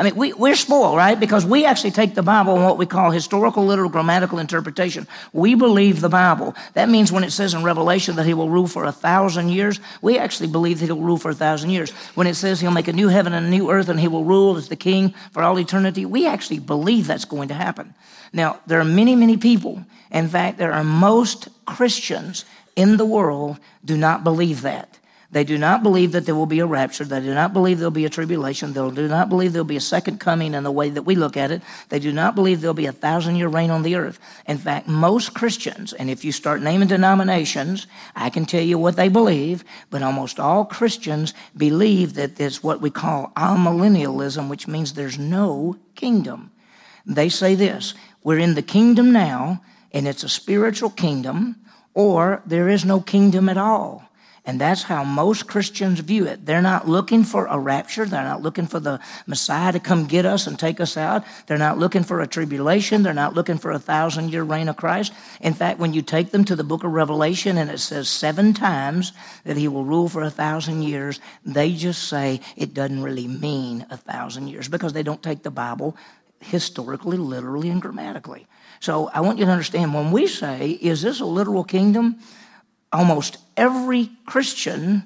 I 0.00 0.02
mean, 0.02 0.16
we, 0.16 0.32
we're 0.32 0.56
spoiled, 0.56 0.96
right? 0.96 1.20
Because 1.20 1.44
we 1.44 1.66
actually 1.66 1.90
take 1.90 2.14
the 2.14 2.22
Bible 2.22 2.56
in 2.56 2.62
what 2.62 2.78
we 2.78 2.86
call 2.86 3.10
historical, 3.10 3.66
literal, 3.66 3.90
grammatical 3.90 4.38
interpretation. 4.38 5.06
We 5.34 5.54
believe 5.54 6.00
the 6.00 6.08
Bible. 6.08 6.54
That 6.72 6.88
means 6.88 7.12
when 7.12 7.22
it 7.22 7.32
says 7.32 7.52
in 7.52 7.62
Revelation 7.62 8.16
that 8.16 8.24
he 8.24 8.32
will 8.32 8.48
rule 8.48 8.66
for 8.66 8.86
a 8.86 8.92
thousand 8.92 9.50
years, 9.50 9.78
we 10.00 10.16
actually 10.16 10.48
believe 10.48 10.80
that 10.80 10.86
he'll 10.86 10.96
rule 10.96 11.18
for 11.18 11.30
a 11.30 11.34
thousand 11.34 11.68
years. 11.68 11.90
When 12.14 12.26
it 12.26 12.36
says 12.36 12.62
he'll 12.62 12.70
make 12.70 12.88
a 12.88 12.94
new 12.94 13.08
heaven 13.08 13.34
and 13.34 13.44
a 13.44 13.50
new 13.50 13.70
earth 13.70 13.90
and 13.90 14.00
he 14.00 14.08
will 14.08 14.24
rule 14.24 14.56
as 14.56 14.70
the 14.70 14.74
king 14.76 15.12
for 15.32 15.42
all 15.42 15.58
eternity, 15.58 16.06
we 16.06 16.26
actually 16.26 16.60
believe 16.60 17.06
that's 17.06 17.26
going 17.26 17.48
to 17.48 17.54
happen. 17.54 17.92
Now, 18.32 18.58
there 18.66 18.80
are 18.80 18.84
many, 18.84 19.14
many 19.14 19.36
people. 19.36 19.84
In 20.10 20.28
fact, 20.28 20.56
there 20.56 20.72
are 20.72 20.82
most 20.82 21.48
Christians 21.66 22.46
in 22.74 22.96
the 22.96 23.04
world 23.04 23.58
do 23.84 23.98
not 23.98 24.24
believe 24.24 24.62
that. 24.62 24.98
They 25.32 25.44
do 25.44 25.58
not 25.58 25.84
believe 25.84 26.12
that 26.12 26.26
there 26.26 26.34
will 26.34 26.46
be 26.46 26.58
a 26.58 26.66
rapture. 26.66 27.04
They 27.04 27.20
do 27.20 27.32
not 27.32 27.52
believe 27.52 27.78
there'll 27.78 27.92
be 27.92 28.04
a 28.04 28.10
tribulation. 28.10 28.72
They 28.72 28.90
do 28.90 29.06
not 29.06 29.28
believe 29.28 29.52
there'll 29.52 29.64
be 29.64 29.76
a 29.76 29.80
second 29.80 30.18
coming 30.18 30.54
in 30.54 30.64
the 30.64 30.72
way 30.72 30.90
that 30.90 31.02
we 31.02 31.14
look 31.14 31.36
at 31.36 31.52
it. 31.52 31.62
They 31.88 32.00
do 32.00 32.10
not 32.10 32.34
believe 32.34 32.60
there'll 32.60 32.74
be 32.74 32.86
a 32.86 32.92
thousand 32.92 33.36
year 33.36 33.46
reign 33.46 33.70
on 33.70 33.82
the 33.82 33.94
earth. 33.94 34.18
In 34.46 34.58
fact, 34.58 34.88
most 34.88 35.32
Christians, 35.32 35.92
and 35.92 36.10
if 36.10 36.24
you 36.24 36.32
start 36.32 36.62
naming 36.62 36.88
denominations, 36.88 37.86
I 38.16 38.30
can 38.30 38.44
tell 38.44 38.62
you 38.62 38.76
what 38.76 38.96
they 38.96 39.08
believe, 39.08 39.62
but 39.88 40.02
almost 40.02 40.40
all 40.40 40.64
Christians 40.64 41.32
believe 41.56 42.14
that 42.14 42.34
there's 42.34 42.64
what 42.64 42.80
we 42.80 42.90
call 42.90 43.32
amillennialism, 43.36 44.48
which 44.48 44.66
means 44.66 44.94
there's 44.94 45.18
no 45.18 45.76
kingdom. 45.94 46.50
They 47.06 47.28
say 47.28 47.54
this 47.54 47.94
we're 48.24 48.38
in 48.38 48.54
the 48.54 48.62
kingdom 48.62 49.12
now, 49.12 49.62
and 49.92 50.08
it's 50.08 50.24
a 50.24 50.28
spiritual 50.28 50.90
kingdom, 50.90 51.54
or 51.94 52.42
there 52.46 52.68
is 52.68 52.84
no 52.84 53.00
kingdom 53.00 53.48
at 53.48 53.56
all. 53.56 54.09
And 54.50 54.60
that's 54.60 54.82
how 54.82 55.04
most 55.04 55.46
Christians 55.46 56.00
view 56.00 56.26
it. 56.26 56.44
They're 56.44 56.60
not 56.60 56.88
looking 56.88 57.22
for 57.22 57.46
a 57.46 57.56
rapture. 57.56 58.04
They're 58.04 58.24
not 58.24 58.42
looking 58.42 58.66
for 58.66 58.80
the 58.80 58.98
Messiah 59.28 59.70
to 59.70 59.78
come 59.78 60.06
get 60.06 60.26
us 60.26 60.48
and 60.48 60.58
take 60.58 60.80
us 60.80 60.96
out. 60.96 61.22
They're 61.46 61.56
not 61.56 61.78
looking 61.78 62.02
for 62.02 62.20
a 62.20 62.26
tribulation. 62.26 63.04
They're 63.04 63.14
not 63.14 63.32
looking 63.32 63.58
for 63.58 63.70
a 63.70 63.78
thousand 63.78 64.32
year 64.32 64.42
reign 64.42 64.68
of 64.68 64.76
Christ. 64.76 65.12
In 65.40 65.54
fact, 65.54 65.78
when 65.78 65.94
you 65.94 66.02
take 66.02 66.32
them 66.32 66.44
to 66.46 66.56
the 66.56 66.64
book 66.64 66.82
of 66.82 66.90
Revelation 66.90 67.58
and 67.58 67.70
it 67.70 67.78
says 67.78 68.08
seven 68.08 68.52
times 68.52 69.12
that 69.44 69.56
he 69.56 69.68
will 69.68 69.84
rule 69.84 70.08
for 70.08 70.24
a 70.24 70.30
thousand 70.30 70.82
years, 70.82 71.20
they 71.46 71.72
just 71.72 72.08
say 72.08 72.40
it 72.56 72.74
doesn't 72.74 73.04
really 73.04 73.28
mean 73.28 73.86
a 73.88 73.96
thousand 73.96 74.48
years 74.48 74.66
because 74.66 74.92
they 74.92 75.04
don't 75.04 75.22
take 75.22 75.44
the 75.44 75.52
Bible 75.52 75.96
historically, 76.40 77.18
literally, 77.18 77.70
and 77.70 77.80
grammatically. 77.80 78.48
So 78.80 79.10
I 79.14 79.20
want 79.20 79.38
you 79.38 79.44
to 79.44 79.52
understand 79.52 79.94
when 79.94 80.10
we 80.10 80.26
say, 80.26 80.70
is 80.70 81.02
this 81.02 81.20
a 81.20 81.24
literal 81.24 81.62
kingdom? 81.62 82.18
Almost 82.92 83.38
every 83.56 84.10
Christian 84.26 85.04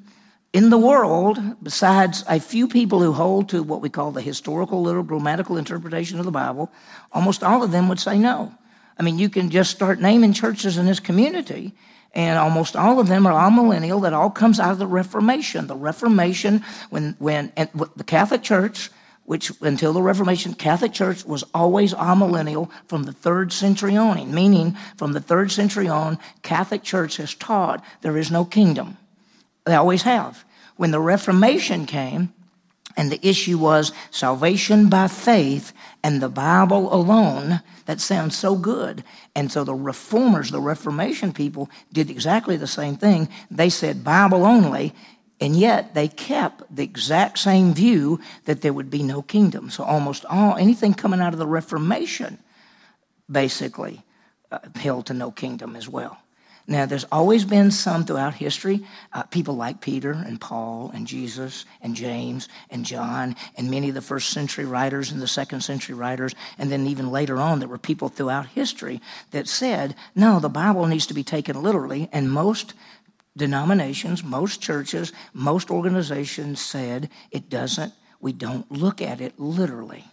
in 0.53 0.71
the 0.71 0.79
world, 0.79 1.38
besides 1.62 2.25
a 2.29 2.38
few 2.38 2.69
people 2.69 3.00
who 3.00 3.12
hold 3.12 3.49
to 3.49 3.62
what 3.62 3.81
we 3.81 3.91
call 3.91 4.12
the 4.12 4.23
historical, 4.23 4.83
literal, 4.83 5.05
grammatical 5.05 5.57
interpretation 5.57 6.19
of 6.19 6.25
the 6.25 6.31
Bible, 6.31 6.71
almost 7.12 7.43
all 7.43 7.62
of 7.62 7.73
them 7.73 7.88
would 7.88 7.99
say 7.99 8.17
no. 8.19 8.55
I 8.97 9.03
mean, 9.03 9.19
you 9.19 9.29
can 9.29 9.50
just 9.50 9.73
start 9.73 10.00
naming 10.00 10.33
churches 10.33 10.79
in 10.79 10.87
this 10.87 11.00
community, 11.00 11.75
and 12.14 12.38
almost 12.38 12.76
all 12.76 13.00
of 13.00 13.09
them 13.09 13.26
are 13.26 13.50
amillennial. 13.50 14.00
That 14.03 14.12
all 14.12 14.31
comes 14.31 14.61
out 14.61 14.71
of 14.71 14.79
the 14.79 14.87
Reformation. 14.87 15.67
The 15.67 15.75
Reformation, 15.75 16.62
when 16.91 17.17
when 17.19 17.53
the 17.57 18.05
Catholic 18.05 18.43
Church 18.43 18.91
which 19.25 19.52
until 19.61 19.93
the 19.93 20.02
Reformation, 20.02 20.54
Catholic 20.54 20.93
Church 20.93 21.25
was 21.25 21.45
always 21.54 21.95
amillennial 21.95 22.71
from 22.87 23.04
the 23.04 23.12
third 23.12 23.52
century 23.52 23.97
on, 23.97 24.33
meaning 24.33 24.76
from 24.97 25.12
the 25.12 25.21
third 25.21 25.50
century 25.50 25.88
on, 25.88 26.19
Catholic 26.43 26.83
Church 26.83 27.16
has 27.16 27.35
taught 27.35 27.85
there 28.02 28.16
is 28.16 28.31
no 28.31 28.45
kingdom. 28.45 28.97
They 29.64 29.75
always 29.75 30.02
have. 30.02 30.45
When 30.76 30.90
the 30.90 31.00
Reformation 31.00 31.87
came, 31.87 32.33
and 32.97 33.11
the 33.11 33.26
issue 33.26 33.59
was 33.59 33.93
salvation 34.11 34.88
by 34.88 35.09
faith 35.09 35.73
and 36.02 36.21
the 36.21 36.28
Bible 36.28 36.93
alone. 36.95 37.61
That 37.87 38.00
sounds 38.00 38.37
so 38.37 38.57
good. 38.57 39.02
And 39.35 39.50
so 39.50 39.64
the 39.64 39.75
reformers, 39.75 40.50
the 40.50 40.61
Reformation 40.61 41.33
people, 41.33 41.69
did 41.93 42.11
exactly 42.11 42.57
the 42.57 42.66
same 42.66 42.97
thing. 42.97 43.28
They 43.50 43.69
said 43.69 44.04
Bible 44.04 44.45
only, 44.45 44.95
and 45.44 45.54
yet 45.54 45.92
they 45.92 46.08
kept 46.08 46.62
the 46.74 46.82
exact 46.82 47.38
same 47.38 47.74
view 47.74 48.18
that 48.46 48.62
there 48.62 48.72
would 48.72 48.88
be 48.88 49.02
no 49.02 49.20
kingdom. 49.20 49.68
So 49.68 49.84
almost 49.84 50.24
all 50.24 50.56
anything 50.56 50.94
coming 50.94 51.20
out 51.20 51.34
of 51.34 51.38
the 51.38 51.46
Reformation 51.46 52.38
basically 53.30 54.02
uh, 54.50 54.60
held 54.74 55.04
to 55.06 55.12
no 55.12 55.30
kingdom 55.30 55.76
as 55.76 55.86
well. 55.86 56.16
Now, 56.66 56.86
there's 56.86 57.04
always 57.12 57.44
been 57.44 57.70
some 57.70 58.06
throughout 58.06 58.32
history, 58.32 58.86
uh, 59.12 59.24
people 59.24 59.54
like 59.54 59.82
Peter 59.82 60.12
and 60.12 60.40
Paul 60.40 60.90
and 60.94 61.06
Jesus 61.06 61.66
and 61.82 61.94
James 61.94 62.48
and 62.70 62.86
John 62.86 63.36
and 63.58 63.70
many 63.70 63.90
of 63.90 63.94
the 63.94 64.00
first 64.00 64.30
century 64.30 64.64
writers 64.64 65.12
and 65.12 65.20
the 65.20 65.28
second 65.28 65.60
century 65.60 65.94
writers, 65.94 66.34
and 66.56 66.72
then 66.72 66.86
even 66.86 67.10
later 67.10 67.36
on, 67.36 67.58
there 67.58 67.68
were 67.68 67.76
people 67.76 68.08
throughout 68.08 68.46
history 68.46 69.02
that 69.32 69.46
said, 69.46 69.94
no, 70.14 70.40
the 70.40 70.48
Bible 70.48 70.86
needs 70.86 71.04
to 71.08 71.14
be 71.14 71.22
taken 71.22 71.62
literally, 71.62 72.08
and 72.12 72.32
most 72.32 72.72
denominations, 73.37 74.23
most 74.23 74.61
churches, 74.61 75.12
most 75.33 75.71
organizations 75.71 76.61
said 76.61 77.11
it 77.31 77.49
doesn't, 77.49 77.93
we 78.21 78.33
don't 78.33 78.71
look 78.71 79.03
at 79.03 79.21
it 79.21 79.38
literally. 79.38 80.05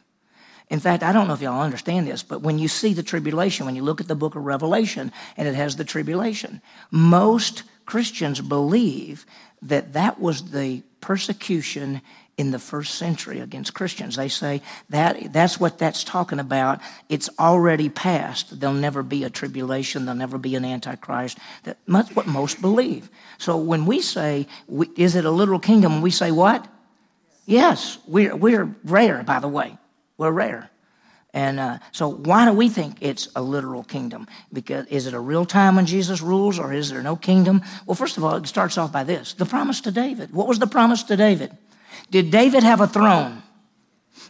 In 0.69 0.79
fact, 0.79 1.03
I 1.03 1.11
don't 1.11 1.27
know 1.27 1.33
if 1.33 1.41
y'all 1.41 1.61
understand 1.61 2.07
this, 2.07 2.23
but 2.23 2.41
when 2.41 2.57
you 2.57 2.69
see 2.69 2.93
the 2.93 3.03
tribulation, 3.03 3.65
when 3.65 3.75
you 3.75 3.83
look 3.83 3.99
at 3.99 4.07
the 4.07 4.15
book 4.15 4.35
of 4.35 4.45
Revelation 4.45 5.11
and 5.35 5.47
it 5.47 5.55
has 5.55 5.75
the 5.75 5.83
tribulation, 5.83 6.61
most 6.91 7.63
Christians 7.85 8.39
believe 8.39 9.25
that 9.61 9.93
that 9.93 10.19
was 10.19 10.51
the 10.51 10.81
persecution 11.01 12.01
in 12.41 12.49
the 12.49 12.57
first 12.57 12.95
century 12.95 13.39
against 13.39 13.75
Christians. 13.75 14.15
They 14.15 14.27
say 14.27 14.63
that 14.89 15.31
that's 15.31 15.59
what 15.59 15.77
that's 15.77 16.03
talking 16.03 16.39
about. 16.39 16.81
It's 17.07 17.29
already 17.37 17.87
past. 17.87 18.59
There'll 18.59 18.73
never 18.73 19.03
be 19.03 19.23
a 19.23 19.29
tribulation. 19.29 20.05
There'll 20.05 20.17
never 20.17 20.39
be 20.39 20.55
an 20.55 20.65
antichrist. 20.65 21.37
That's 21.63 22.15
what 22.15 22.25
most 22.25 22.59
believe. 22.59 23.11
So 23.37 23.57
when 23.57 23.85
we 23.85 24.01
say, 24.01 24.47
is 24.97 25.15
it 25.15 25.23
a 25.23 25.29
literal 25.29 25.59
kingdom? 25.59 26.01
We 26.01 26.09
say 26.09 26.31
what? 26.31 26.67
Yes, 27.45 27.99
we're, 28.07 28.35
we're 28.35 28.75
rare, 28.85 29.21
by 29.21 29.39
the 29.39 29.47
way. 29.47 29.77
We're 30.17 30.31
rare. 30.31 30.71
And 31.35 31.59
uh, 31.59 31.77
so, 31.91 32.09
why 32.09 32.43
do 32.45 32.53
we 32.53 32.69
think 32.69 32.97
it's 32.99 33.29
a 33.37 33.41
literal 33.41 33.83
kingdom? 33.83 34.27
Because 34.51 34.85
is 34.87 35.07
it 35.07 35.13
a 35.13 35.19
real 35.19 35.45
time 35.45 35.77
when 35.77 35.85
Jesus 35.85 36.21
rules, 36.21 36.59
or 36.59 36.73
is 36.73 36.89
there 36.89 37.01
no 37.01 37.15
kingdom? 37.15 37.61
Well, 37.85 37.95
first 37.95 38.17
of 38.17 38.25
all, 38.25 38.35
it 38.35 38.47
starts 38.47 38.77
off 38.77 38.91
by 38.91 39.05
this: 39.05 39.31
the 39.31 39.45
promise 39.45 39.79
to 39.81 39.91
David. 39.91 40.33
What 40.33 40.49
was 40.49 40.59
the 40.59 40.67
promise 40.67 41.03
to 41.03 41.15
David? 41.15 41.55
Did 42.11 42.29
David 42.29 42.63
have 42.63 42.81
a 42.81 42.87
throne? 42.87 43.41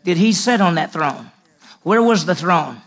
Did 0.03 0.17
he 0.17 0.31
sit 0.31 0.61
on 0.61 0.75
that 0.75 0.93
throne? 0.93 1.31
Where 1.83 2.01
was 2.01 2.25
the 2.25 2.35
throne? 2.35 2.81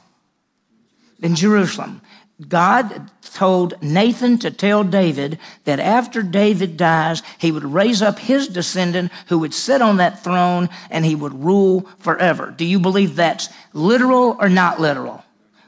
In 1.20 1.34
Jerusalem. 1.34 2.00
God 2.48 3.10
told 3.22 3.80
Nathan 3.82 4.38
to 4.38 4.50
tell 4.50 4.84
David 4.84 5.38
that 5.64 5.80
after 5.80 6.22
David 6.22 6.76
dies, 6.76 7.22
he 7.38 7.52
would 7.52 7.64
raise 7.64 8.02
up 8.02 8.18
his 8.18 8.48
descendant 8.48 9.12
who 9.28 9.40
would 9.40 9.54
sit 9.54 9.82
on 9.82 9.96
that 9.98 10.22
throne 10.22 10.68
and 10.90 11.04
he 11.04 11.14
would 11.14 11.44
rule 11.44 11.88
forever. 11.98 12.52
Do 12.56 12.64
you 12.64 12.78
believe 12.78 13.16
that's 13.16 13.48
literal 13.72 14.36
or 14.38 14.48
not 14.48 14.80
literal? 14.80 15.23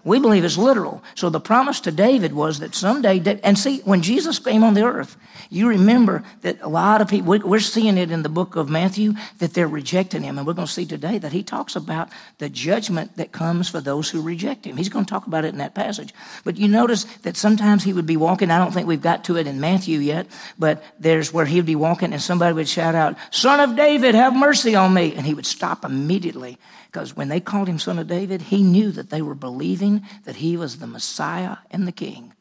We 0.07 0.21
believe 0.21 0.45
it's 0.45 0.57
literal. 0.57 1.03
So 1.17 1.31
the 1.31 1.41
promise 1.41 1.81
to 1.81 1.91
David 1.91 2.33
was 2.33 2.61
that 2.61 2.77
someday, 2.77 3.19
and 3.43 3.59
see, 3.59 3.81
when 3.81 4.03
Jesus 4.03 4.39
came 4.39 4.63
on 4.63 4.75
the 4.75 4.85
earth, 4.85 5.17
you 5.51 5.67
remember 5.69 6.23
that 6.43 6.61
a 6.61 6.69
lot 6.69 7.01
of 7.01 7.09
people, 7.09 7.37
we're 7.41 7.59
seeing 7.59 7.99
it 7.99 8.13
in 8.13 8.23
the 8.23 8.29
book 8.29 8.55
of 8.55 8.71
Matthew, 8.71 9.15
that 9.41 9.53
they're 9.53 9.67
rejecting 9.67 10.23
him. 10.23 10.39
And 10.39 10.47
we're 10.47 10.53
going 10.53 10.69
to 10.69 10.73
see 10.73 10.87
today 10.87 11.19
that 11.19 11.33
he 11.33 11.43
talks 11.43 11.75
about 11.75 12.09
the 12.39 12.49
judgment 12.49 13.17
that 13.17 13.33
comes 13.33 13.69
for 13.69 13.81
those 13.81 14.09
who 14.09 14.23
reject 14.23 14.65
him. 14.65 14.77
He's 14.77 14.89
going 14.89 15.05
to 15.05 15.11
talk 15.11 15.27
about 15.27 15.45
it 15.45 15.49
in 15.49 15.59
that 15.59 15.75
passage. 15.75 16.15
But 16.45 16.57
you 16.57 16.69
notice 16.69 17.03
that 17.23 17.37
sometimes 17.37 17.83
he 17.83 17.93
would 17.93 18.07
be 18.07 18.17
walking, 18.17 18.53
I 18.53 18.59
don't 18.59 18.73
think 18.73 18.87
we've 18.87 19.03
got 19.03 19.25
to 19.25 19.37
it 19.37 19.49
in 19.49 19.59
Matthew 19.59 19.99
yet, 19.99 20.29
but 20.57 20.85
there's 21.01 21.33
where 21.33 21.47
he 21.47 21.57
would 21.57 21.67
be 21.67 21.75
walking 21.75 22.13
and 22.13 22.23
somebody 22.23 22.55
would 22.55 22.69
shout 22.69 22.95
out, 22.95 23.17
Son 23.33 23.59
of 23.59 23.75
David, 23.75 24.15
have 24.15 24.37
mercy 24.37 24.77
on 24.77 24.95
me. 24.95 25.15
And 25.17 25.27
he 25.27 25.35
would 25.35 25.47
stop 25.47 25.85
immediately 25.85 26.59
because 26.97 27.15
when 27.15 27.29
they 27.29 27.41
called 27.41 27.69
him 27.69 27.79
son 27.79 27.99
of 27.99 28.07
David, 28.07 28.41
he 28.41 28.63
knew 28.63 28.91
that 28.91 29.11
they 29.11 29.21
were 29.21 29.35
believing 29.35 30.03
that 30.25 30.37
he 30.37 30.57
was 30.57 30.79
the 30.79 30.87
Messiah 30.87 31.59
and 31.71 31.87
the 31.87 31.93
King. 31.93 32.33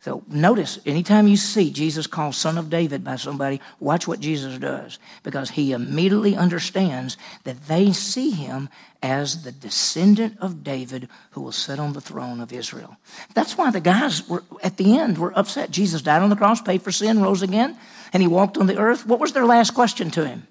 So 0.00 0.24
notice, 0.26 0.80
anytime 0.84 1.28
you 1.28 1.36
see 1.36 1.70
Jesus 1.70 2.08
called 2.08 2.34
Son 2.34 2.58
of 2.58 2.68
David 2.68 3.04
by 3.04 3.14
somebody, 3.14 3.60
watch 3.78 4.08
what 4.08 4.18
Jesus 4.18 4.58
does. 4.58 4.98
Because 5.22 5.50
he 5.50 5.70
immediately 5.70 6.34
understands 6.34 7.16
that 7.44 7.68
they 7.68 7.92
see 7.92 8.32
him 8.32 8.70
as 9.04 9.44
the 9.44 9.52
descendant 9.52 10.36
of 10.40 10.64
David 10.64 11.08
who 11.30 11.40
will 11.40 11.52
sit 11.52 11.78
on 11.78 11.92
the 11.92 12.00
throne 12.00 12.40
of 12.40 12.52
Israel. 12.52 12.96
That's 13.34 13.56
why 13.56 13.70
the 13.70 13.80
guys 13.80 14.28
were 14.28 14.42
at 14.64 14.78
the 14.78 14.98
end 14.98 15.16
were 15.16 15.38
upset. 15.38 15.70
Jesus 15.70 16.02
died 16.02 16.22
on 16.22 16.30
the 16.30 16.34
cross, 16.34 16.60
paid 16.60 16.82
for 16.82 16.90
sin, 16.90 17.22
rose 17.22 17.42
again, 17.42 17.78
and 18.12 18.20
he 18.20 18.26
walked 18.26 18.58
on 18.58 18.66
the 18.66 18.78
earth. 18.78 19.06
What 19.06 19.20
was 19.20 19.30
their 19.30 19.46
last 19.46 19.74
question 19.74 20.10
to 20.10 20.26
him? 20.26 20.48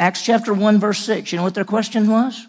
Acts 0.00 0.22
chapter 0.22 0.52
1, 0.52 0.80
verse 0.80 0.98
6. 0.98 1.30
You 1.30 1.36
know 1.36 1.44
what 1.44 1.54
their 1.54 1.64
question 1.64 2.10
was? 2.10 2.48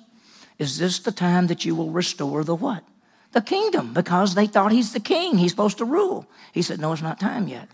Is 0.58 0.80
this 0.80 0.98
the 1.00 1.12
time 1.12 1.48
that 1.48 1.66
you 1.66 1.76
will 1.76 1.92
restore 1.92 2.44
the 2.44 2.56
what? 2.56 2.84
the 3.32 3.42
kingdom 3.42 3.94
because 3.94 4.36
they 4.36 4.48
thought 4.48 4.72
he's 4.72 4.94
the 4.94 5.00
king. 5.00 5.38
He's 5.38 5.52
supposed 5.52 5.78
to 5.78 5.86
rule. 5.86 6.28
He 6.52 6.62
said, 6.62 6.80
No, 6.80 6.92
it's 6.94 7.02
not 7.02 7.20
time 7.20 7.48
yet. 7.48 7.70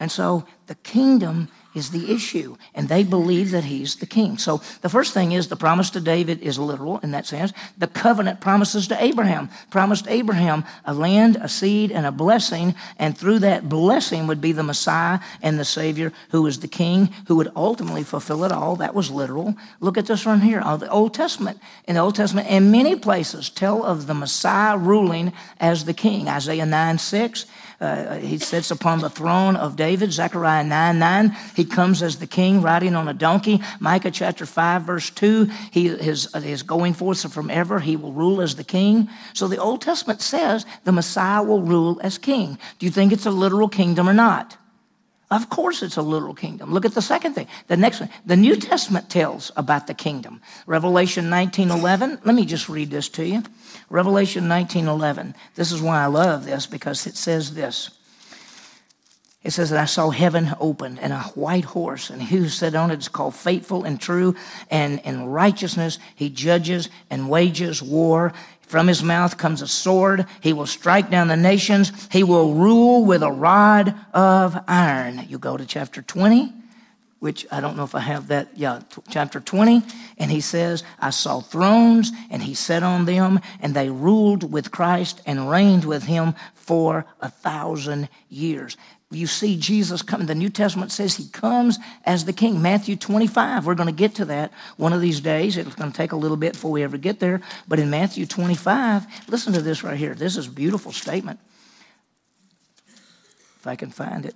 And 0.00 0.10
so 0.10 0.46
the 0.66 0.74
kingdom 0.74 1.48
is 1.76 1.90
the 1.90 2.10
issue, 2.10 2.56
and 2.74 2.88
they 2.88 3.04
believe 3.04 3.50
that 3.50 3.64
he's 3.64 3.96
the 3.96 4.06
king. 4.06 4.38
So 4.38 4.62
the 4.80 4.88
first 4.88 5.12
thing 5.12 5.32
is 5.32 5.48
the 5.48 5.56
promise 5.56 5.90
to 5.90 6.00
David 6.00 6.40
is 6.40 6.58
literal 6.58 6.98
in 7.00 7.10
that 7.10 7.26
sense. 7.26 7.52
The 7.76 7.86
covenant 7.86 8.40
promises 8.40 8.88
to 8.88 9.02
Abraham, 9.02 9.50
promised 9.70 10.08
Abraham 10.08 10.64
a 10.86 10.94
land, 10.94 11.36
a 11.36 11.48
seed, 11.48 11.92
and 11.92 12.06
a 12.06 12.10
blessing, 12.10 12.74
and 12.98 13.16
through 13.16 13.40
that 13.40 13.68
blessing 13.68 14.26
would 14.26 14.40
be 14.40 14.52
the 14.52 14.62
Messiah 14.62 15.20
and 15.42 15.58
the 15.58 15.66
Savior 15.66 16.14
who 16.30 16.46
is 16.46 16.60
the 16.60 16.68
king 16.68 17.10
who 17.28 17.36
would 17.36 17.52
ultimately 17.54 18.02
fulfill 18.02 18.44
it 18.44 18.52
all. 18.52 18.76
That 18.76 18.94
was 18.94 19.10
literal. 19.10 19.54
Look 19.80 19.98
at 19.98 20.06
this 20.06 20.24
one 20.24 20.40
here. 20.40 20.62
Uh, 20.64 20.78
the 20.78 20.90
Old 20.90 21.12
Testament, 21.12 21.60
in 21.86 21.96
the 21.96 22.00
Old 22.00 22.14
Testament, 22.14 22.48
in 22.48 22.70
many 22.70 22.96
places 22.96 23.50
tell 23.50 23.84
of 23.84 24.06
the 24.06 24.14
Messiah 24.14 24.78
ruling 24.78 25.34
as 25.60 25.84
the 25.84 25.92
king. 25.92 26.26
Isaiah 26.26 26.64
9 26.64 26.98
6. 26.98 27.44
Uh, 27.80 28.16
he 28.16 28.38
sits 28.38 28.70
upon 28.70 29.00
the 29.00 29.10
throne 29.10 29.56
of 29.56 29.76
David. 29.76 30.12
Zechariah 30.12 30.64
9 30.64 30.98
9. 30.98 31.36
He 31.54 31.64
comes 31.64 32.02
as 32.02 32.18
the 32.18 32.26
king 32.26 32.62
riding 32.62 32.94
on 32.94 33.08
a 33.08 33.14
donkey. 33.14 33.60
Micah 33.80 34.10
chapter 34.10 34.46
5, 34.46 34.82
verse 34.82 35.10
2. 35.10 35.44
He 35.70 35.88
is, 35.88 36.34
is 36.34 36.62
going 36.62 36.94
forth 36.94 37.32
from 37.32 37.50
ever. 37.50 37.80
He 37.80 37.96
will 37.96 38.12
rule 38.12 38.40
as 38.40 38.56
the 38.56 38.64
king. 38.64 39.08
So 39.34 39.48
the 39.48 39.58
Old 39.58 39.82
Testament 39.82 40.22
says 40.22 40.64
the 40.84 40.92
Messiah 40.92 41.42
will 41.42 41.62
rule 41.62 42.00
as 42.02 42.18
king. 42.18 42.58
Do 42.78 42.86
you 42.86 42.92
think 42.92 43.12
it's 43.12 43.26
a 43.26 43.30
literal 43.30 43.68
kingdom 43.68 44.08
or 44.08 44.14
not? 44.14 44.56
Of 45.28 45.50
course, 45.50 45.82
it's 45.82 45.96
a 45.96 46.02
literal 46.02 46.34
kingdom. 46.34 46.72
Look 46.72 46.84
at 46.84 46.94
the 46.94 47.02
second 47.02 47.34
thing. 47.34 47.48
The 47.66 47.76
next 47.76 47.98
one. 47.98 48.10
The 48.24 48.36
New 48.36 48.54
Testament 48.54 49.10
tells 49.10 49.50
about 49.56 49.88
the 49.88 49.94
kingdom. 49.94 50.40
Revelation 50.66 51.28
19:11. 51.28 52.20
Let 52.24 52.34
me 52.34 52.46
just 52.46 52.68
read 52.68 52.90
this 52.90 53.08
to 53.10 53.26
you. 53.26 53.42
Revelation 53.90 54.46
19:11. 54.46 55.34
This 55.56 55.72
is 55.72 55.82
why 55.82 56.02
I 56.02 56.06
love 56.06 56.44
this 56.44 56.66
because 56.66 57.06
it 57.08 57.16
says 57.16 57.54
this. 57.54 57.90
It 59.42 59.52
says 59.52 59.70
that 59.70 59.80
I 59.80 59.84
saw 59.84 60.10
heaven 60.10 60.56
opened 60.58 60.98
and 61.00 61.12
a 61.12 61.20
white 61.36 61.66
horse, 61.66 62.10
and 62.10 62.20
he 62.20 62.36
who 62.36 62.48
sat 62.48 62.74
on 62.74 62.90
it 62.90 62.98
is 62.98 63.06
called 63.08 63.36
faithful 63.36 63.84
and 63.84 64.00
true, 64.00 64.34
and 64.72 64.98
in 65.04 65.26
righteousness 65.26 66.00
he 66.16 66.30
judges 66.30 66.88
and 67.10 67.30
wages 67.30 67.80
war. 67.80 68.32
From 68.66 68.88
his 68.88 69.02
mouth 69.02 69.38
comes 69.38 69.62
a 69.62 69.68
sword. 69.68 70.26
He 70.40 70.52
will 70.52 70.66
strike 70.66 71.08
down 71.08 71.28
the 71.28 71.36
nations. 71.36 71.92
He 72.10 72.24
will 72.24 72.54
rule 72.54 73.04
with 73.04 73.22
a 73.22 73.30
rod 73.30 73.94
of 74.12 74.58
iron. 74.66 75.24
You 75.28 75.38
go 75.38 75.56
to 75.56 75.64
chapter 75.64 76.02
20, 76.02 76.52
which 77.20 77.46
I 77.52 77.60
don't 77.60 77.76
know 77.76 77.84
if 77.84 77.94
I 77.94 78.00
have 78.00 78.28
that. 78.28 78.50
Yeah, 78.56 78.80
t- 78.90 79.02
chapter 79.08 79.38
20. 79.38 79.82
And 80.18 80.30
he 80.32 80.40
says, 80.40 80.82
I 80.98 81.10
saw 81.10 81.40
thrones, 81.40 82.10
and 82.28 82.42
he 82.42 82.54
sat 82.54 82.82
on 82.82 83.04
them, 83.04 83.40
and 83.60 83.72
they 83.72 83.88
ruled 83.88 84.52
with 84.52 84.72
Christ 84.72 85.22
and 85.26 85.48
reigned 85.48 85.84
with 85.84 86.02
him 86.02 86.34
for 86.54 87.06
a 87.20 87.30
thousand 87.30 88.08
years 88.28 88.76
you 89.10 89.26
see 89.28 89.56
Jesus 89.56 90.02
come. 90.02 90.26
The 90.26 90.34
New 90.34 90.48
Testament 90.48 90.90
says 90.90 91.16
he 91.16 91.28
comes 91.28 91.78
as 92.04 92.24
the 92.24 92.32
king. 92.32 92.60
Matthew 92.60 92.96
25, 92.96 93.64
we're 93.64 93.76
going 93.76 93.88
to 93.88 93.92
get 93.92 94.16
to 94.16 94.24
that 94.26 94.52
one 94.76 94.92
of 94.92 95.00
these 95.00 95.20
days. 95.20 95.56
It's 95.56 95.76
going 95.76 95.92
to 95.92 95.96
take 95.96 96.10
a 96.10 96.16
little 96.16 96.36
bit 96.36 96.54
before 96.54 96.72
we 96.72 96.82
ever 96.82 96.98
get 96.98 97.20
there. 97.20 97.40
But 97.68 97.78
in 97.78 97.88
Matthew 97.88 98.26
25, 98.26 99.28
listen 99.28 99.52
to 99.52 99.62
this 99.62 99.84
right 99.84 99.96
here. 99.96 100.14
This 100.14 100.36
is 100.36 100.48
a 100.48 100.50
beautiful 100.50 100.90
statement. 100.90 101.38
If 103.60 103.66
I 103.66 103.76
can 103.76 103.90
find 103.90 104.26
it. 104.26 104.34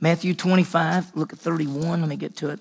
Matthew 0.00 0.34
25, 0.34 1.16
look 1.16 1.32
at 1.32 1.40
31. 1.40 2.00
Let 2.00 2.08
me 2.08 2.16
get 2.16 2.36
to 2.36 2.50
it. 2.50 2.60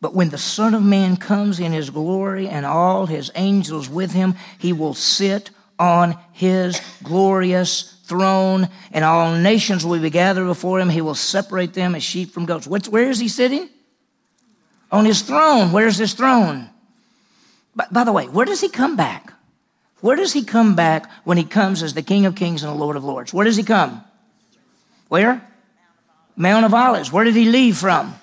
But 0.00 0.14
when 0.14 0.30
the 0.30 0.38
Son 0.38 0.74
of 0.74 0.82
Man 0.82 1.16
comes 1.16 1.60
in 1.60 1.72
his 1.72 1.90
glory 1.90 2.48
and 2.48 2.66
all 2.66 3.06
his 3.06 3.30
angels 3.34 3.88
with 3.88 4.12
him, 4.12 4.34
he 4.58 4.72
will 4.72 4.94
sit 4.94 5.50
on 5.82 6.16
his 6.30 6.80
glorious 7.02 7.98
throne, 8.04 8.68
and 8.92 9.04
all 9.04 9.34
nations 9.34 9.84
will 9.84 9.98
be 9.98 10.10
gathered 10.10 10.44
before 10.44 10.78
him. 10.78 10.88
He 10.88 11.00
will 11.00 11.16
separate 11.16 11.74
them 11.74 11.96
as 11.96 12.04
sheep 12.04 12.30
from 12.30 12.46
goats. 12.46 12.68
What's, 12.68 12.88
where 12.88 13.10
is 13.10 13.18
he 13.18 13.26
sitting? 13.26 13.68
On 14.92 15.04
his 15.04 15.22
throne. 15.22 15.72
Where's 15.72 15.98
his 15.98 16.14
throne? 16.14 16.70
By, 17.74 17.86
by 17.90 18.04
the 18.04 18.12
way, 18.12 18.28
where 18.28 18.46
does 18.46 18.60
he 18.60 18.68
come 18.68 18.94
back? 18.94 19.32
Where 20.00 20.14
does 20.14 20.32
he 20.32 20.44
come 20.44 20.76
back 20.76 21.10
when 21.24 21.36
he 21.36 21.42
comes 21.42 21.82
as 21.82 21.94
the 21.94 22.02
King 22.02 22.26
of 22.26 22.36
Kings 22.36 22.62
and 22.62 22.72
the 22.72 22.78
Lord 22.78 22.94
of 22.94 23.02
Lords? 23.02 23.34
Where 23.34 23.44
does 23.44 23.56
he 23.56 23.64
come? 23.64 24.04
Where? 25.08 25.42
Mount 26.36 26.64
of 26.64 26.74
Olives. 26.74 27.10
Where 27.10 27.24
did 27.24 27.34
he 27.34 27.46
leave 27.46 27.76
from? 27.76 28.14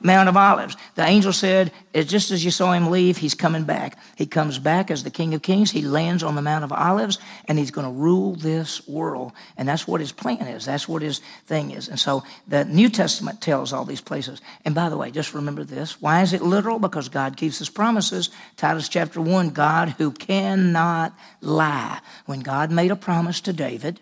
Mount 0.00 0.28
of 0.28 0.36
Olives. 0.36 0.76
The 0.94 1.04
angel 1.04 1.32
said, 1.32 1.72
just 1.94 2.30
as 2.30 2.44
you 2.44 2.50
saw 2.50 2.72
him 2.72 2.90
leave, 2.90 3.16
he's 3.16 3.34
coming 3.34 3.64
back. 3.64 3.98
He 4.16 4.26
comes 4.26 4.58
back 4.58 4.90
as 4.90 5.04
the 5.04 5.10
King 5.10 5.34
of 5.34 5.42
Kings. 5.42 5.70
He 5.70 5.82
lands 5.82 6.22
on 6.22 6.34
the 6.34 6.42
Mount 6.42 6.64
of 6.64 6.72
Olives 6.72 7.18
and 7.46 7.58
he's 7.58 7.70
going 7.70 7.86
to 7.86 7.92
rule 7.92 8.34
this 8.34 8.86
world. 8.86 9.32
And 9.56 9.68
that's 9.68 9.88
what 9.88 10.00
his 10.00 10.12
plan 10.12 10.46
is. 10.46 10.66
That's 10.66 10.88
what 10.88 11.02
his 11.02 11.20
thing 11.46 11.70
is. 11.70 11.88
And 11.88 11.98
so 11.98 12.24
the 12.46 12.64
New 12.64 12.88
Testament 12.88 13.40
tells 13.40 13.72
all 13.72 13.84
these 13.84 14.00
places. 14.00 14.40
And 14.64 14.74
by 14.74 14.88
the 14.88 14.96
way, 14.96 15.10
just 15.10 15.34
remember 15.34 15.64
this. 15.64 16.00
Why 16.00 16.22
is 16.22 16.32
it 16.32 16.42
literal? 16.42 16.78
Because 16.78 17.08
God 17.08 17.36
keeps 17.36 17.58
his 17.58 17.70
promises. 17.70 18.30
Titus 18.56 18.88
chapter 18.88 19.20
1 19.20 19.50
God 19.50 19.90
who 19.98 20.10
cannot 20.12 21.14
lie. 21.40 22.00
When 22.26 22.40
God 22.40 22.70
made 22.70 22.90
a 22.90 22.96
promise 22.96 23.40
to 23.42 23.52
David, 23.52 24.00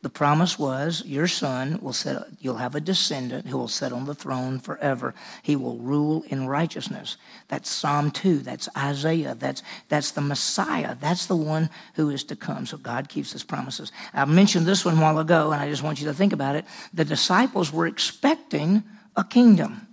the 0.00 0.08
promise 0.08 0.58
was, 0.58 1.02
Your 1.04 1.26
son 1.26 1.80
will 1.82 1.92
set, 1.92 2.22
you'll 2.38 2.56
have 2.56 2.76
a 2.76 2.80
descendant 2.80 3.48
who 3.48 3.58
will 3.58 3.66
sit 3.66 3.92
on 3.92 4.04
the 4.04 4.14
throne 4.14 4.60
forever. 4.60 5.12
He 5.42 5.56
will 5.56 5.78
rule 5.78 6.24
in 6.28 6.46
righteousness. 6.46 7.16
That's 7.48 7.68
Psalm 7.68 8.12
2. 8.12 8.38
That's 8.38 8.68
Isaiah. 8.76 9.34
That's, 9.34 9.64
that's 9.88 10.12
the 10.12 10.20
Messiah. 10.20 10.96
That's 11.00 11.26
the 11.26 11.34
one 11.34 11.68
who 11.94 12.10
is 12.10 12.22
to 12.24 12.36
come. 12.36 12.64
So 12.64 12.76
God 12.76 13.08
keeps 13.08 13.32
his 13.32 13.42
promises. 13.42 13.90
I 14.14 14.24
mentioned 14.24 14.66
this 14.66 14.84
one 14.84 14.96
a 14.96 15.00
while 15.00 15.18
ago, 15.18 15.50
and 15.50 15.60
I 15.60 15.68
just 15.68 15.82
want 15.82 16.00
you 16.00 16.06
to 16.06 16.14
think 16.14 16.32
about 16.32 16.54
it. 16.54 16.64
The 16.94 17.04
disciples 17.04 17.72
were 17.72 17.88
expecting 17.88 18.84
a 19.16 19.24
kingdom. 19.24 19.88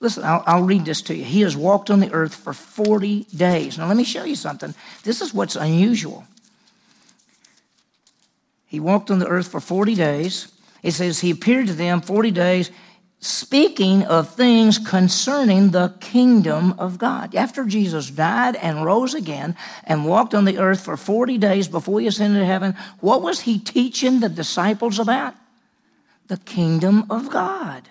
Listen, 0.00 0.24
I'll, 0.24 0.42
I'll, 0.46 0.62
read 0.64 0.86
this 0.86 1.02
to 1.02 1.14
you. 1.14 1.24
He 1.24 1.42
has 1.42 1.56
walked 1.56 1.90
on 1.90 2.00
the 2.00 2.12
earth 2.12 2.34
for 2.34 2.52
40 2.52 3.24
days. 3.36 3.78
Now, 3.78 3.86
let 3.86 3.96
me 3.96 4.04
show 4.04 4.24
you 4.24 4.34
something. 4.34 4.74
This 5.04 5.20
is 5.20 5.32
what's 5.32 5.54
unusual. 5.54 6.24
He 8.72 8.80
walked 8.80 9.10
on 9.10 9.18
the 9.18 9.28
earth 9.28 9.48
for 9.48 9.60
40 9.60 9.94
days. 9.96 10.50
It 10.82 10.92
says 10.92 11.20
he 11.20 11.30
appeared 11.30 11.66
to 11.66 11.74
them 11.74 12.00
40 12.00 12.30
days, 12.30 12.70
speaking 13.20 14.02
of 14.04 14.34
things 14.34 14.78
concerning 14.78 15.72
the 15.72 15.94
kingdom 16.00 16.74
of 16.78 16.96
God. 16.96 17.34
After 17.34 17.66
Jesus 17.66 18.08
died 18.08 18.56
and 18.56 18.82
rose 18.82 19.12
again 19.12 19.56
and 19.84 20.06
walked 20.06 20.32
on 20.32 20.46
the 20.46 20.56
earth 20.56 20.80
for 20.80 20.96
40 20.96 21.36
days 21.36 21.68
before 21.68 22.00
he 22.00 22.06
ascended 22.06 22.38
to 22.38 22.46
heaven, 22.46 22.74
what 23.00 23.20
was 23.20 23.40
he 23.40 23.58
teaching 23.58 24.20
the 24.20 24.30
disciples 24.30 24.98
about? 24.98 25.34
The 26.28 26.38
kingdom 26.38 27.04
of 27.10 27.28
God. 27.28 27.90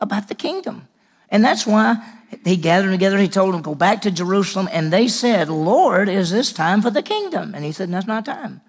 About 0.00 0.28
the 0.28 0.34
kingdom. 0.34 0.88
And 1.28 1.44
that's 1.44 1.66
why 1.66 2.02
he 2.46 2.56
gathered 2.56 2.92
together, 2.92 3.18
he 3.18 3.28
told 3.28 3.52
them, 3.52 3.60
Go 3.60 3.74
back 3.74 4.00
to 4.00 4.10
Jerusalem. 4.10 4.70
And 4.72 4.90
they 4.90 5.06
said, 5.06 5.50
Lord, 5.50 6.08
is 6.08 6.30
this 6.30 6.50
time 6.50 6.80
for 6.80 6.88
the 6.88 7.02
kingdom? 7.02 7.54
And 7.54 7.62
he 7.62 7.72
said, 7.72 7.90
That's 7.90 8.06
not 8.06 8.24
time. 8.24 8.62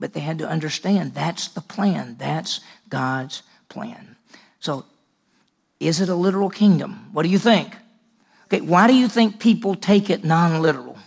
But 0.00 0.12
they 0.12 0.20
had 0.20 0.38
to 0.38 0.48
understand 0.48 1.14
that's 1.14 1.48
the 1.48 1.60
plan. 1.60 2.16
That's 2.18 2.60
God's 2.88 3.42
plan. 3.68 4.16
So, 4.60 4.84
is 5.80 6.00
it 6.00 6.08
a 6.08 6.14
literal 6.14 6.50
kingdom? 6.50 7.10
What 7.12 7.22
do 7.22 7.28
you 7.28 7.38
think? 7.38 7.76
Okay, 8.46 8.60
why 8.60 8.86
do 8.86 8.94
you 8.94 9.08
think 9.08 9.40
people 9.40 9.74
take 9.74 10.10
it 10.10 10.24
non 10.24 10.62
literal? 10.62 10.98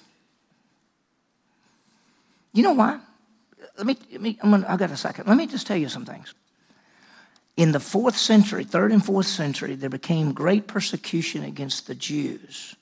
You 2.54 2.64
know 2.64 2.74
why? 2.74 3.00
Let 3.78 3.86
me, 3.86 3.98
let 4.12 4.22
me 4.22 4.40
I'm 4.42 4.52
gonna, 4.52 4.66
I 4.68 4.78
got 4.78 4.92
a 4.92 4.98
second. 4.98 5.28
Let 5.28 5.38
me 5.38 5.48
just 5.48 5.68
tell 5.68 5.78
you 5.78 5.90
some 5.90 6.06
things. 6.06 6.34
In 7.56 7.72
the 7.72 7.80
fourth 7.80 8.18
century, 8.18 8.64
third 8.64 8.92
and 8.92 9.04
fourth 9.04 9.28
century, 9.28 9.76
there 9.76 9.90
became 9.90 10.32
great 10.32 10.68
persecution 10.68 11.44
against 11.44 11.88
the 11.88 11.96
Jews. 11.96 12.76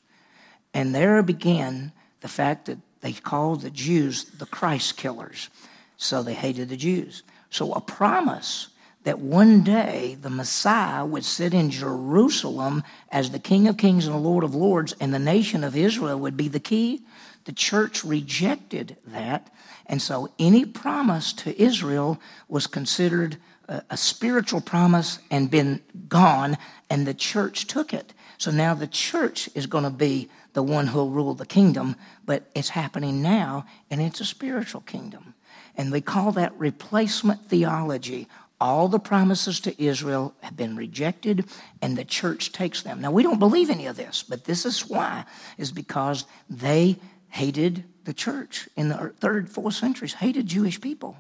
And 0.74 0.94
there 0.94 1.22
began 1.24 1.94
the 2.22 2.28
fact 2.28 2.66
that 2.66 2.78
they 3.02 3.14
called 3.14 3.62
the 3.62 3.70
Jews 3.70 4.26
the 4.26 4.46
Christ 4.46 4.98
killers. 4.98 5.50
So 5.98 6.24
they 6.24 6.34
hated 6.34 6.70
the 6.70 6.78
Jews. 6.78 7.24
So 7.50 7.74
a 7.74 7.82
promise 7.82 8.70
that 9.04 9.20
one 9.20 9.64
day 9.64 10.18
the 10.20 10.30
Messiah 10.30 11.06
would 11.06 11.24
sit 11.24 11.54
in 11.54 11.70
Jerusalem 11.70 12.84
as 13.12 13.30
the 13.30 13.40
King 13.40 13.68
of 13.68 13.78
Kings 13.78 14.08
and 14.08 14.16
the 14.16 14.20
Lord 14.20 14.44
of 14.44 14.56
Lords, 14.56 14.96
and 15.00 15.14
the 15.14 15.20
nation 15.20 15.64
of 15.64 15.76
Israel 15.76 16.20
would 16.20 16.36
be 16.36 16.48
the 16.48 16.60
key 16.60 17.04
The 17.46 17.54
church 17.54 18.04
rejected 18.04 18.98
that. 19.08 19.52
And 19.86 20.02
so 20.02 20.30
any 20.38 20.66
promise 20.66 21.32
to 21.34 21.62
Israel 21.62 22.20
was 22.50 22.68
considered 22.68 23.38
a, 23.68 23.84
a 23.92 23.98
spiritual 23.98 24.62
promise 24.62 25.20
and 25.32 25.50
been 25.50 25.82
gone, 26.10 26.58
and 26.90 27.08
the 27.08 27.14
church 27.14 27.68
took 27.68 27.94
it. 27.94 28.14
So 28.38 28.52
now 28.52 28.74
the 28.74 28.88
church 28.88 29.50
is 29.56 29.68
going 29.68 29.86
to 29.86 29.90
be 29.90 30.30
the 30.54 30.64
one 30.64 30.88
who'll 30.88 31.12
rule 31.12 31.36
the 31.36 31.46
kingdom, 31.46 31.96
but 32.26 32.50
it's 32.56 32.70
happening 32.70 33.22
now, 33.22 33.66
and 33.90 34.02
it's 34.02 34.20
a 34.20 34.26
spiritual 34.26 34.82
kingdom. 34.82 35.35
And 35.78 35.92
they 35.92 36.02
call 36.02 36.32
that 36.34 36.58
replacement 36.58 37.46
theology. 37.48 38.28
All 38.62 38.88
the 38.88 39.00
promises 39.00 39.60
to 39.62 39.84
Israel 39.84 40.34
have 40.42 40.56
been 40.56 40.76
rejected, 40.76 41.46
and 41.82 41.98
the 41.98 42.06
church 42.06 42.52
takes 42.52 42.82
them. 42.84 43.02
Now, 43.02 43.12
we 43.12 43.24
don't 43.24 43.40
believe 43.40 43.70
any 43.70 43.86
of 43.86 43.98
this, 43.98 44.24
but 44.24 44.46
this 44.46 44.66
is 44.66 44.88
why, 44.88 45.26
is 45.58 45.72
because 45.72 46.26
they 46.50 46.98
hated 47.30 47.84
the 48.06 48.14
church 48.14 48.70
in 48.78 48.88
the 48.88 49.14
third, 49.20 49.50
fourth 49.50 49.74
centuries, 49.74 50.14
hated 50.14 50.48
Jewish 50.48 50.80
people, 50.80 51.18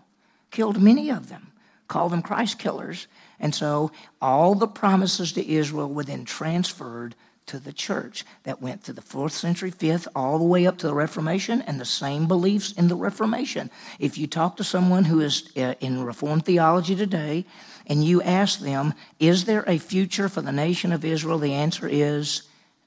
killed 0.51 0.81
many 0.81 1.11
of 1.11 1.27
them, 1.27 1.51
called 1.89 2.13
them 2.13 2.21
Christ 2.21 2.57
killers. 2.57 3.07
And 3.39 3.53
so 3.53 3.91
all 4.21 4.55
the 4.55 4.67
promises 4.67 5.33
to 5.33 5.45
Israel 5.45 5.89
were 5.89 6.05
then 6.05 6.23
transferred 6.23 7.15
to 7.47 7.59
the 7.59 7.73
church 7.73 8.25
that 8.43 8.61
went 8.61 8.83
to 8.83 8.93
the 8.93 9.01
fourth 9.01 9.33
century, 9.33 9.71
fifth, 9.71 10.07
all 10.15 10.37
the 10.37 10.45
way 10.45 10.65
up 10.65 10.77
to 10.79 10.87
the 10.87 10.93
Reformation, 10.93 11.61
and 11.61 11.79
the 11.79 11.85
same 11.85 12.27
beliefs 12.27 12.71
in 12.71 12.87
the 12.87 12.95
Reformation. 12.95 13.69
If 13.99 14.17
you 14.17 14.27
talk 14.27 14.57
to 14.57 14.63
someone 14.63 15.05
who 15.05 15.21
is 15.21 15.51
uh, 15.55 15.75
in 15.79 16.03
Reformed 16.03 16.45
theology 16.45 16.95
today 16.95 17.45
and 17.87 18.03
you 18.03 18.21
ask 18.21 18.59
them, 18.59 18.93
Is 19.19 19.45
there 19.45 19.63
a 19.67 19.77
future 19.77 20.29
for 20.29 20.41
the 20.41 20.51
nation 20.51 20.91
of 20.91 21.05
Israel? 21.05 21.37
The 21.37 21.53
answer 21.53 21.87
is 21.87 22.43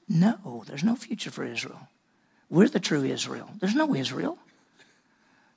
no, 0.07 0.63
there's 0.67 0.83
no 0.83 0.95
future 0.95 1.29
for 1.29 1.43
Israel. 1.43 1.87
We're 2.49 2.67
the 2.67 2.79
true 2.79 3.03
Israel. 3.03 3.49
There's 3.59 3.75
no 3.75 3.93
Israel. 3.93 4.37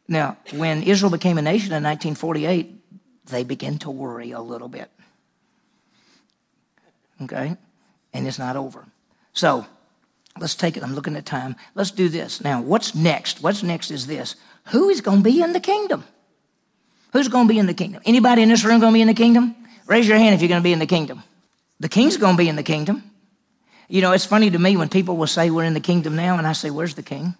Now, 0.07 0.37
when 0.53 0.83
Israel 0.83 1.11
became 1.11 1.39
a 1.39 1.43
nation 1.43 1.73
in 1.73 1.83
1948, 1.83 2.83
they 3.27 3.45
began 3.45 3.79
to 3.79 3.91
worry 3.91 4.33
a 4.33 4.41
little 4.41 4.69
bit. 4.69 4.91
Okay? 7.23 7.57
And 8.13 8.27
it's 8.27 8.39
not 8.39 8.57
over. 8.57 8.87
So 9.33 9.67
let's 10.39 10.55
take 10.55 10.77
it. 10.77 10.83
I'm 10.83 10.95
looking 10.95 11.17
at 11.17 11.27
time. 11.27 11.57
Let's 11.75 11.91
do 11.91 12.09
this. 12.09 12.41
Now, 12.43 12.61
what's 12.61 12.95
next? 12.95 13.43
What's 13.43 13.63
next 13.63 13.91
is 13.91 14.07
this 14.07 14.37
who 14.67 14.89
is 14.89 15.01
going 15.01 15.19
to 15.19 15.25
be 15.25 15.43
in 15.43 15.53
the 15.53 15.61
kingdom? 15.61 16.05
Who's 17.13 17.29
going 17.29 17.47
to 17.47 17.53
be 17.53 17.59
in 17.59 17.67
the 17.67 17.75
kingdom? 17.75 18.03
Anybody 18.07 18.43
in 18.43 18.49
this 18.49 18.65
room 18.65 18.81
going 18.81 18.93
to 18.93 18.97
be 18.97 19.03
in 19.03 19.09
the 19.09 19.15
kingdom? 19.15 19.55
Raise 19.87 20.09
your 20.09 20.17
hand 20.17 20.35
if 20.35 20.41
you're 20.41 20.49
going 20.49 20.63
to 20.63 20.65
be 20.65 20.73
in 20.73 20.79
the 20.79 20.87
kingdom. 20.87 21.23
The 21.81 21.89
king's 21.89 22.17
going 22.17 22.37
to 22.37 22.39
be 22.39 22.49
in 22.49 22.57
the 22.57 22.63
kingdom. 22.63 23.03
You 23.89 24.01
know, 24.01 24.13
it's 24.13 24.25
funny 24.25 24.51
to 24.51 24.59
me 24.59 24.77
when 24.77 24.89
people 24.89 25.17
will 25.17 25.27
say 25.27 25.51
we're 25.51 25.65
in 25.65 25.75
the 25.75 25.81
kingdom 25.81 26.17
now, 26.17 26.39
and 26.39 26.47
I 26.47 26.53
say, 26.53 26.71
Where's 26.71 26.95
the 26.95 27.03
king? 27.03 27.35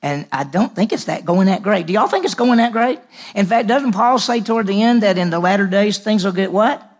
And 0.00 0.26
I 0.30 0.44
don't 0.44 0.74
think 0.74 0.92
it's 0.92 1.04
that 1.04 1.24
going 1.24 1.46
that 1.46 1.62
great. 1.62 1.86
Do 1.86 1.92
y'all 1.94 2.08
think 2.08 2.24
it's 2.24 2.34
going 2.34 2.58
that 2.58 2.72
great? 2.72 3.00
In 3.34 3.46
fact, 3.46 3.68
doesn't 3.68 3.92
Paul 3.92 4.18
say 4.18 4.40
toward 4.40 4.66
the 4.66 4.82
end 4.82 5.02
that 5.02 5.18
in 5.18 5.30
the 5.30 5.38
latter 5.38 5.66
days 5.66 5.98
things 5.98 6.24
will 6.24 6.32
get 6.32 6.52
what? 6.52 6.93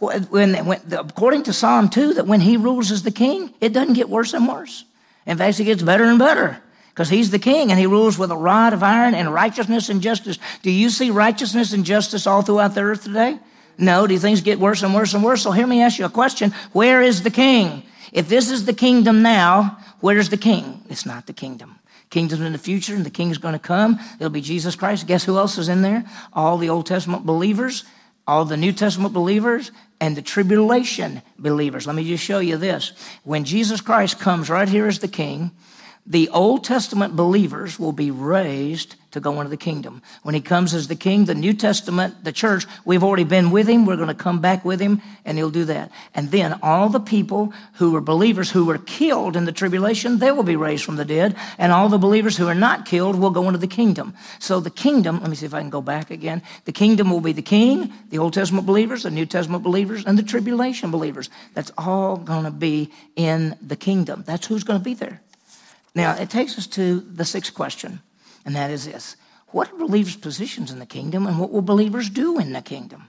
When, 0.00 0.54
according 0.92 1.44
to 1.44 1.52
Psalm 1.52 1.88
2, 1.88 2.14
that 2.14 2.26
when 2.26 2.40
he 2.40 2.56
rules 2.56 2.90
as 2.90 3.02
the 3.02 3.10
king, 3.10 3.52
it 3.60 3.72
doesn't 3.72 3.94
get 3.94 4.08
worse 4.08 4.32
and 4.32 4.48
worse. 4.48 4.84
In 5.26 5.36
fact, 5.36 5.60
it 5.60 5.64
gets 5.64 5.82
better 5.82 6.04
and 6.04 6.18
better 6.18 6.60
because 6.88 7.10
he's 7.10 7.30
the 7.30 7.38
king 7.38 7.70
and 7.70 7.78
he 7.78 7.86
rules 7.86 8.18
with 8.18 8.30
a 8.30 8.36
rod 8.36 8.72
of 8.72 8.82
iron 8.82 9.14
and 9.14 9.32
righteousness 9.32 9.90
and 9.90 10.00
justice. 10.00 10.38
Do 10.62 10.70
you 10.70 10.90
see 10.90 11.10
righteousness 11.10 11.72
and 11.72 11.84
justice 11.84 12.26
all 12.26 12.42
throughout 12.42 12.74
the 12.74 12.80
earth 12.80 13.04
today? 13.04 13.38
No. 13.76 14.06
Do 14.06 14.18
things 14.18 14.40
get 14.40 14.58
worse 14.58 14.82
and 14.82 14.94
worse 14.94 15.14
and 15.14 15.22
worse? 15.22 15.42
So 15.42 15.52
hear 15.52 15.66
me 15.66 15.82
ask 15.82 15.98
you 15.98 16.06
a 16.06 16.10
question. 16.10 16.52
Where 16.72 17.02
is 17.02 17.22
the 17.22 17.30
king? 17.30 17.82
If 18.12 18.28
this 18.28 18.50
is 18.50 18.64
the 18.64 18.72
kingdom 18.72 19.22
now, 19.22 19.78
where's 20.00 20.30
the 20.30 20.36
king? 20.36 20.82
It's 20.88 21.06
not 21.06 21.26
the 21.26 21.32
kingdom. 21.32 21.78
Kingdom's 22.10 22.42
in 22.42 22.52
the 22.52 22.58
future 22.58 22.94
and 22.94 23.06
the 23.06 23.10
king's 23.10 23.38
going 23.38 23.52
to 23.52 23.60
come. 23.60 24.00
It'll 24.16 24.30
be 24.30 24.40
Jesus 24.40 24.74
Christ. 24.74 25.06
Guess 25.06 25.24
who 25.24 25.38
else 25.38 25.58
is 25.58 25.68
in 25.68 25.82
there? 25.82 26.04
All 26.32 26.58
the 26.58 26.70
Old 26.70 26.86
Testament 26.86 27.24
believers, 27.24 27.84
all 28.30 28.44
the 28.44 28.56
New 28.56 28.72
Testament 28.72 29.12
believers, 29.12 29.72
and 30.00 30.16
the 30.16 30.22
tribulation 30.22 31.20
believers. 31.36 31.84
Let 31.84 31.96
me 31.96 32.04
just 32.04 32.22
show 32.22 32.38
you 32.38 32.56
this. 32.56 32.92
When 33.24 33.42
Jesus 33.42 33.80
Christ 33.80 34.20
comes 34.20 34.48
right 34.48 34.68
here 34.68 34.86
as 34.86 35.00
the 35.00 35.08
king, 35.08 35.50
the 36.06 36.28
Old 36.30 36.64
Testament 36.64 37.14
believers 37.14 37.78
will 37.78 37.92
be 37.92 38.10
raised 38.10 38.96
to 39.10 39.20
go 39.20 39.40
into 39.40 39.50
the 39.50 39.56
kingdom. 39.56 40.02
When 40.22 40.34
he 40.34 40.40
comes 40.40 40.72
as 40.72 40.88
the 40.88 40.96
king, 40.96 41.24
the 41.24 41.34
New 41.34 41.52
Testament, 41.52 42.24
the 42.24 42.32
church, 42.32 42.64
we've 42.84 43.02
already 43.02 43.24
been 43.24 43.50
with 43.50 43.68
him. 43.68 43.84
We're 43.84 43.96
going 43.96 44.08
to 44.08 44.14
come 44.14 44.40
back 44.40 44.64
with 44.64 44.80
him, 44.80 45.02
and 45.24 45.36
he'll 45.36 45.50
do 45.50 45.64
that. 45.66 45.90
And 46.14 46.30
then 46.30 46.58
all 46.62 46.88
the 46.88 47.00
people 47.00 47.52
who 47.74 47.90
were 47.92 48.00
believers 48.00 48.50
who 48.50 48.64
were 48.64 48.78
killed 48.78 49.36
in 49.36 49.44
the 49.44 49.52
tribulation, 49.52 50.18
they 50.18 50.30
will 50.30 50.42
be 50.42 50.56
raised 50.56 50.84
from 50.84 50.96
the 50.96 51.04
dead. 51.04 51.36
And 51.58 51.72
all 51.72 51.88
the 51.88 51.98
believers 51.98 52.36
who 52.36 52.46
are 52.46 52.54
not 52.54 52.86
killed 52.86 53.16
will 53.16 53.30
go 53.30 53.46
into 53.46 53.58
the 53.58 53.66
kingdom. 53.66 54.14
So 54.38 54.60
the 54.60 54.70
kingdom, 54.70 55.20
let 55.20 55.28
me 55.28 55.36
see 55.36 55.46
if 55.46 55.54
I 55.54 55.60
can 55.60 55.70
go 55.70 55.82
back 55.82 56.10
again. 56.10 56.42
The 56.64 56.72
kingdom 56.72 57.10
will 57.10 57.20
be 57.20 57.32
the 57.32 57.42
king, 57.42 57.92
the 58.10 58.18
Old 58.18 58.32
Testament 58.32 58.66
believers, 58.66 59.02
the 59.02 59.10
New 59.10 59.26
Testament 59.26 59.62
believers, 59.62 60.04
and 60.06 60.16
the 60.16 60.22
tribulation 60.22 60.90
believers. 60.90 61.30
That's 61.54 61.72
all 61.76 62.16
going 62.16 62.44
to 62.44 62.50
be 62.50 62.90
in 63.16 63.56
the 63.60 63.76
kingdom. 63.76 64.24
That's 64.26 64.46
who's 64.46 64.64
going 64.64 64.80
to 64.80 64.84
be 64.84 64.94
there. 64.94 65.20
Now, 65.94 66.14
it 66.14 66.30
takes 66.30 66.56
us 66.56 66.66
to 66.68 67.00
the 67.00 67.24
sixth 67.24 67.54
question, 67.54 68.00
and 68.44 68.54
that 68.56 68.70
is 68.70 68.86
this 68.86 69.16
What 69.48 69.72
are 69.72 69.76
believers' 69.76 70.16
positions 70.16 70.70
in 70.70 70.78
the 70.78 70.86
kingdom, 70.86 71.26
and 71.26 71.38
what 71.38 71.50
will 71.50 71.62
believers 71.62 72.08
do 72.08 72.38
in 72.38 72.52
the 72.52 72.62
kingdom? 72.62 73.06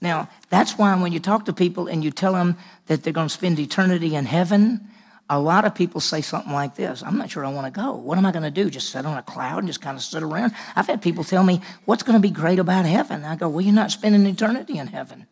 Now, 0.00 0.28
that's 0.48 0.78
why 0.78 0.94
when 1.00 1.12
you 1.12 1.20
talk 1.20 1.44
to 1.44 1.52
people 1.52 1.86
and 1.86 2.02
you 2.02 2.10
tell 2.10 2.32
them 2.32 2.56
that 2.86 3.02
they're 3.02 3.12
going 3.12 3.28
to 3.28 3.34
spend 3.34 3.58
eternity 3.58 4.14
in 4.14 4.24
heaven, 4.24 4.88
a 5.28 5.38
lot 5.38 5.64
of 5.64 5.74
people 5.74 6.00
say 6.00 6.22
something 6.22 6.52
like 6.52 6.74
this 6.74 7.02
I'm 7.02 7.18
not 7.18 7.30
sure 7.30 7.44
I 7.44 7.52
want 7.52 7.72
to 7.72 7.80
go. 7.80 7.92
What 7.92 8.18
am 8.18 8.26
I 8.26 8.32
going 8.32 8.42
to 8.42 8.50
do? 8.50 8.68
Just 8.70 8.90
sit 8.90 9.06
on 9.06 9.16
a 9.16 9.22
cloud 9.22 9.58
and 9.58 9.68
just 9.68 9.80
kind 9.80 9.96
of 9.96 10.02
sit 10.02 10.22
around? 10.22 10.52
I've 10.74 10.86
had 10.86 11.02
people 11.02 11.22
tell 11.22 11.44
me, 11.44 11.60
What's 11.84 12.02
going 12.02 12.16
to 12.16 12.20
be 12.20 12.30
great 12.30 12.58
about 12.58 12.84
heaven? 12.84 13.24
I 13.24 13.36
go, 13.36 13.48
Well, 13.48 13.60
you're 13.60 13.74
not 13.74 13.90
spending 13.92 14.26
eternity 14.26 14.78
in 14.78 14.88
heaven. 14.88 15.26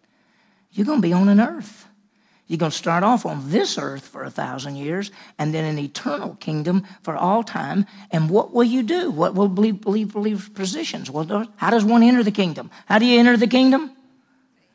You're 0.70 0.86
going 0.86 0.98
to 0.98 1.08
be 1.08 1.12
on 1.12 1.28
an 1.28 1.40
earth. 1.40 1.87
You're 2.48 2.58
going 2.58 2.72
to 2.72 2.76
start 2.76 3.04
off 3.04 3.26
on 3.26 3.50
this 3.50 3.76
earth 3.76 4.06
for 4.06 4.24
a 4.24 4.30
thousand 4.30 4.76
years 4.76 5.10
and 5.38 5.54
then 5.54 5.64
an 5.66 5.78
eternal 5.78 6.34
kingdom 6.40 6.86
for 7.02 7.14
all 7.14 7.42
time. 7.42 7.84
And 8.10 8.30
what 8.30 8.54
will 8.54 8.64
you 8.64 8.82
do? 8.82 9.10
What 9.10 9.34
will 9.34 9.48
believe, 9.48 9.82
believe, 9.82 10.12
believe 10.12 10.54
positions? 10.54 11.10
Well, 11.10 11.46
how 11.56 11.70
does 11.70 11.84
one 11.84 12.02
enter 12.02 12.22
the 12.22 12.30
kingdom? 12.30 12.70
How 12.86 12.98
do 12.98 13.04
you 13.04 13.18
enter 13.18 13.36
the 13.36 13.46
kingdom? 13.46 13.92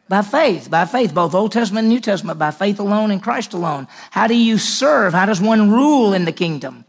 By 0.08 0.22
faith, 0.22 0.70
by 0.70 0.86
faith, 0.86 1.16
both 1.16 1.34
Old 1.34 1.52
Testament 1.52 1.86
and 1.86 1.90
New 1.90 2.00
Testament, 2.00 2.38
by 2.38 2.52
faith 2.52 2.80
alone 2.80 3.10
and 3.10 3.24
Christ 3.24 3.54
alone. 3.54 3.88
How 4.12 4.28
do 4.28 4.36
you 4.36 4.60
serve? 4.60 5.14
How 5.14 5.26
does 5.26 5.42
one 5.42 5.72
rule 5.72 6.14
in 6.14 6.26
the 6.26 6.32
kingdom? 6.32 6.86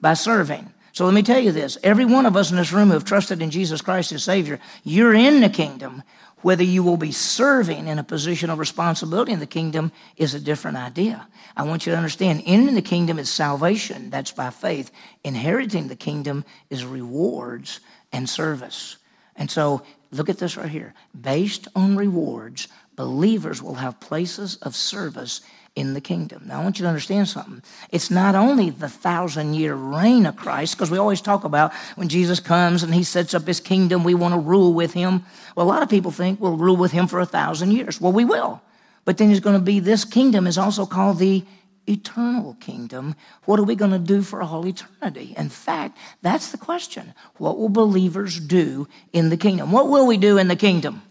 By 0.00 0.14
serving. 0.14 0.72
So 0.90 1.04
let 1.04 1.14
me 1.14 1.22
tell 1.22 1.38
you 1.38 1.52
this 1.52 1.76
every 1.84 2.06
one 2.06 2.26
of 2.26 2.36
us 2.36 2.50
in 2.50 2.56
this 2.56 2.72
room 2.72 2.88
who 2.88 2.94
have 2.94 3.04
trusted 3.04 3.42
in 3.42 3.50
Jesus 3.50 3.82
Christ 3.82 4.12
as 4.12 4.24
Savior, 4.24 4.58
you're 4.82 5.14
in 5.14 5.40
the 5.40 5.50
kingdom. 5.50 6.02
Whether 6.46 6.62
you 6.62 6.84
will 6.84 6.96
be 6.96 7.10
serving 7.10 7.88
in 7.88 7.98
a 7.98 8.04
position 8.04 8.50
of 8.50 8.60
responsibility 8.60 9.32
in 9.32 9.40
the 9.40 9.48
kingdom 9.48 9.90
is 10.16 10.32
a 10.32 10.38
different 10.38 10.76
idea. 10.76 11.26
I 11.56 11.64
want 11.64 11.84
you 11.84 11.90
to 11.90 11.96
understand 11.96 12.44
in 12.46 12.72
the 12.76 12.82
kingdom 12.82 13.18
is 13.18 13.28
salvation, 13.28 14.10
that's 14.10 14.30
by 14.30 14.50
faith. 14.50 14.92
Inheriting 15.24 15.88
the 15.88 15.96
kingdom 15.96 16.44
is 16.70 16.84
rewards 16.84 17.80
and 18.12 18.30
service. 18.30 18.96
And 19.34 19.50
so 19.50 19.82
look 20.12 20.28
at 20.28 20.38
this 20.38 20.56
right 20.56 20.68
here. 20.68 20.94
Based 21.20 21.66
on 21.74 21.96
rewards, 21.96 22.68
believers 22.96 23.62
will 23.62 23.74
have 23.74 24.00
places 24.00 24.56
of 24.56 24.74
service 24.74 25.42
in 25.76 25.92
the 25.92 26.00
kingdom. 26.00 26.42
Now, 26.46 26.60
I 26.60 26.64
want 26.64 26.78
you 26.78 26.84
to 26.84 26.88
understand 26.88 27.28
something. 27.28 27.62
It's 27.90 28.10
not 28.10 28.34
only 28.34 28.70
the 28.70 28.88
thousand 28.88 29.54
year 29.54 29.74
reign 29.74 30.24
of 30.24 30.34
Christ, 30.34 30.74
because 30.74 30.90
we 30.90 30.96
always 30.96 31.20
talk 31.20 31.44
about 31.44 31.72
when 31.96 32.08
Jesus 32.08 32.40
comes 32.40 32.82
and 32.82 32.94
he 32.94 33.04
sets 33.04 33.34
up 33.34 33.46
his 33.46 33.60
kingdom, 33.60 34.02
we 34.02 34.14
want 34.14 34.32
to 34.32 34.40
rule 34.40 34.72
with 34.72 34.94
him. 34.94 35.24
Well, 35.54 35.66
a 35.66 35.68
lot 35.68 35.82
of 35.82 35.90
people 35.90 36.10
think 36.10 36.40
we'll 36.40 36.56
rule 36.56 36.76
with 36.76 36.92
him 36.92 37.06
for 37.06 37.20
a 37.20 37.26
thousand 37.26 37.72
years. 37.72 38.00
Well, 38.00 38.12
we 38.12 38.24
will. 38.24 38.62
But 39.04 39.18
then 39.18 39.28
there's 39.28 39.40
going 39.40 39.58
to 39.58 39.64
be 39.64 39.78
this 39.78 40.04
kingdom 40.04 40.46
is 40.46 40.56
also 40.56 40.86
called 40.86 41.18
the 41.18 41.44
eternal 41.86 42.54
kingdom. 42.54 43.14
What 43.44 43.60
are 43.60 43.64
we 43.64 43.76
going 43.76 43.92
to 43.92 43.98
do 43.98 44.22
for 44.22 44.42
all 44.42 44.66
eternity? 44.66 45.34
In 45.36 45.50
fact, 45.50 45.96
that's 46.22 46.50
the 46.50 46.58
question. 46.58 47.14
What 47.36 47.58
will 47.58 47.68
believers 47.68 48.40
do 48.40 48.88
in 49.12 49.28
the 49.28 49.36
kingdom? 49.36 49.72
What 49.72 49.88
will 49.88 50.06
we 50.06 50.16
do 50.16 50.38
in 50.38 50.48
the 50.48 50.56
kingdom? 50.56 51.02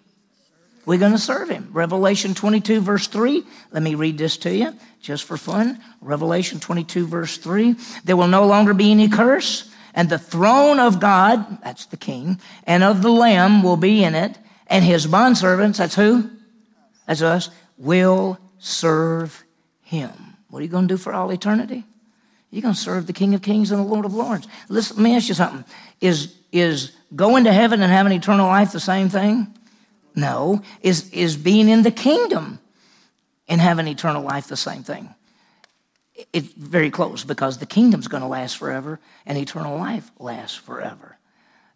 We're 0.86 1.00
going 1.00 1.14
to 1.14 1.18
serve 1.18 1.50
him. 1.50 1.70
Revelation 1.74 2.34
22, 2.34 2.82
verse 2.82 3.08
3. 3.08 3.44
Let 3.72 3.82
me 3.84 3.96
read 3.96 4.18
this 4.18 4.38
to 4.38 4.56
you 4.56 4.74
just 5.02 5.24
for 5.24 5.38
fun. 5.38 5.80
Revelation 6.02 6.60
22, 6.60 7.08
verse 7.08 7.38
3. 7.38 7.76
There 8.04 8.18
will 8.18 8.28
no 8.28 8.46
longer 8.46 8.74
be 8.74 8.92
any 8.92 9.08
curse, 9.08 9.70
and 9.94 10.10
the 10.10 10.20
throne 10.20 10.80
of 10.80 11.00
God, 11.00 11.62
that's 11.64 11.86
the 11.86 11.98
king, 11.98 12.40
and 12.66 12.84
of 12.84 13.02
the 13.02 13.12
Lamb 13.12 13.64
will 13.64 13.78
be 13.78 14.04
in 14.04 14.16
it, 14.16 14.38
and 14.68 14.84
his 14.84 15.08
bondservants, 15.08 15.78
that's 15.78 15.96
who? 15.96 16.30
That's 17.08 17.22
us, 17.22 17.50
will 17.78 18.40
serve 18.58 19.44
him. 19.84 20.12
What 20.50 20.60
are 20.60 20.64
you 20.64 20.70
going 20.70 20.88
to 20.88 20.94
do 20.94 20.98
for 20.98 21.14
all 21.14 21.30
eternity? 21.32 21.84
You're 22.50 22.62
going 22.62 22.74
to 22.74 22.80
serve 22.80 23.06
the 23.06 23.14
King 23.14 23.36
of 23.36 23.42
Kings 23.42 23.72
and 23.72 23.80
the 23.80 23.86
Lord 23.88 24.06
of 24.06 24.14
Lords. 24.14 24.48
Listen, 24.70 24.98
let 24.98 25.04
me 25.04 25.16
ask 25.16 25.28
you 25.28 25.34
something. 25.34 25.66
Is, 26.00 26.36
is 26.52 26.94
going 27.16 27.44
to 27.44 27.54
heaven 27.54 27.82
and 27.82 27.92
having 27.92 28.14
eternal 28.14 28.48
life 28.48 28.72
the 28.72 28.80
same 28.80 29.10
thing? 29.10 29.55
No. 30.16 30.62
Is, 30.82 31.10
is 31.12 31.38
being 31.38 31.70
in 31.70 31.84
the 31.84 31.92
kingdom 31.92 32.60
and 33.48 33.62
having 33.62 33.88
eternal 33.88 34.24
life 34.24 34.48
the 34.48 34.58
same 34.58 34.84
thing? 34.84 35.14
it's 36.32 36.48
very 36.54 36.90
close 36.90 37.24
because 37.24 37.58
the 37.58 37.66
kingdom's 37.66 38.08
going 38.08 38.22
to 38.22 38.28
last 38.28 38.58
forever 38.58 39.00
and 39.26 39.38
eternal 39.38 39.78
life 39.78 40.12
lasts 40.20 40.56
forever. 40.56 41.18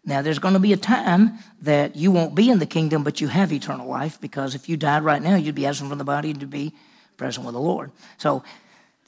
Now, 0.04 0.22
there's 0.22 0.38
going 0.38 0.54
to 0.54 0.60
be 0.60 0.72
a 0.72 0.78
time 0.78 1.38
that 1.60 1.94
you 1.94 2.10
won't 2.10 2.34
be 2.34 2.48
in 2.48 2.58
the 2.58 2.66
kingdom, 2.66 3.04
but 3.04 3.20
you 3.20 3.28
have 3.28 3.52
eternal 3.52 3.86
life 3.86 4.18
because 4.18 4.54
if 4.54 4.66
you 4.66 4.78
died 4.78 5.02
right 5.02 5.20
now, 5.20 5.36
you'd 5.36 5.54
be 5.54 5.66
absent 5.66 5.90
from 5.90 5.98
the 5.98 6.04
body 6.04 6.30
and 6.30 6.40
to 6.40 6.46
be 6.46 6.72
present 7.18 7.44
with 7.44 7.54
the 7.54 7.60
Lord. 7.60 7.92
So, 8.16 8.42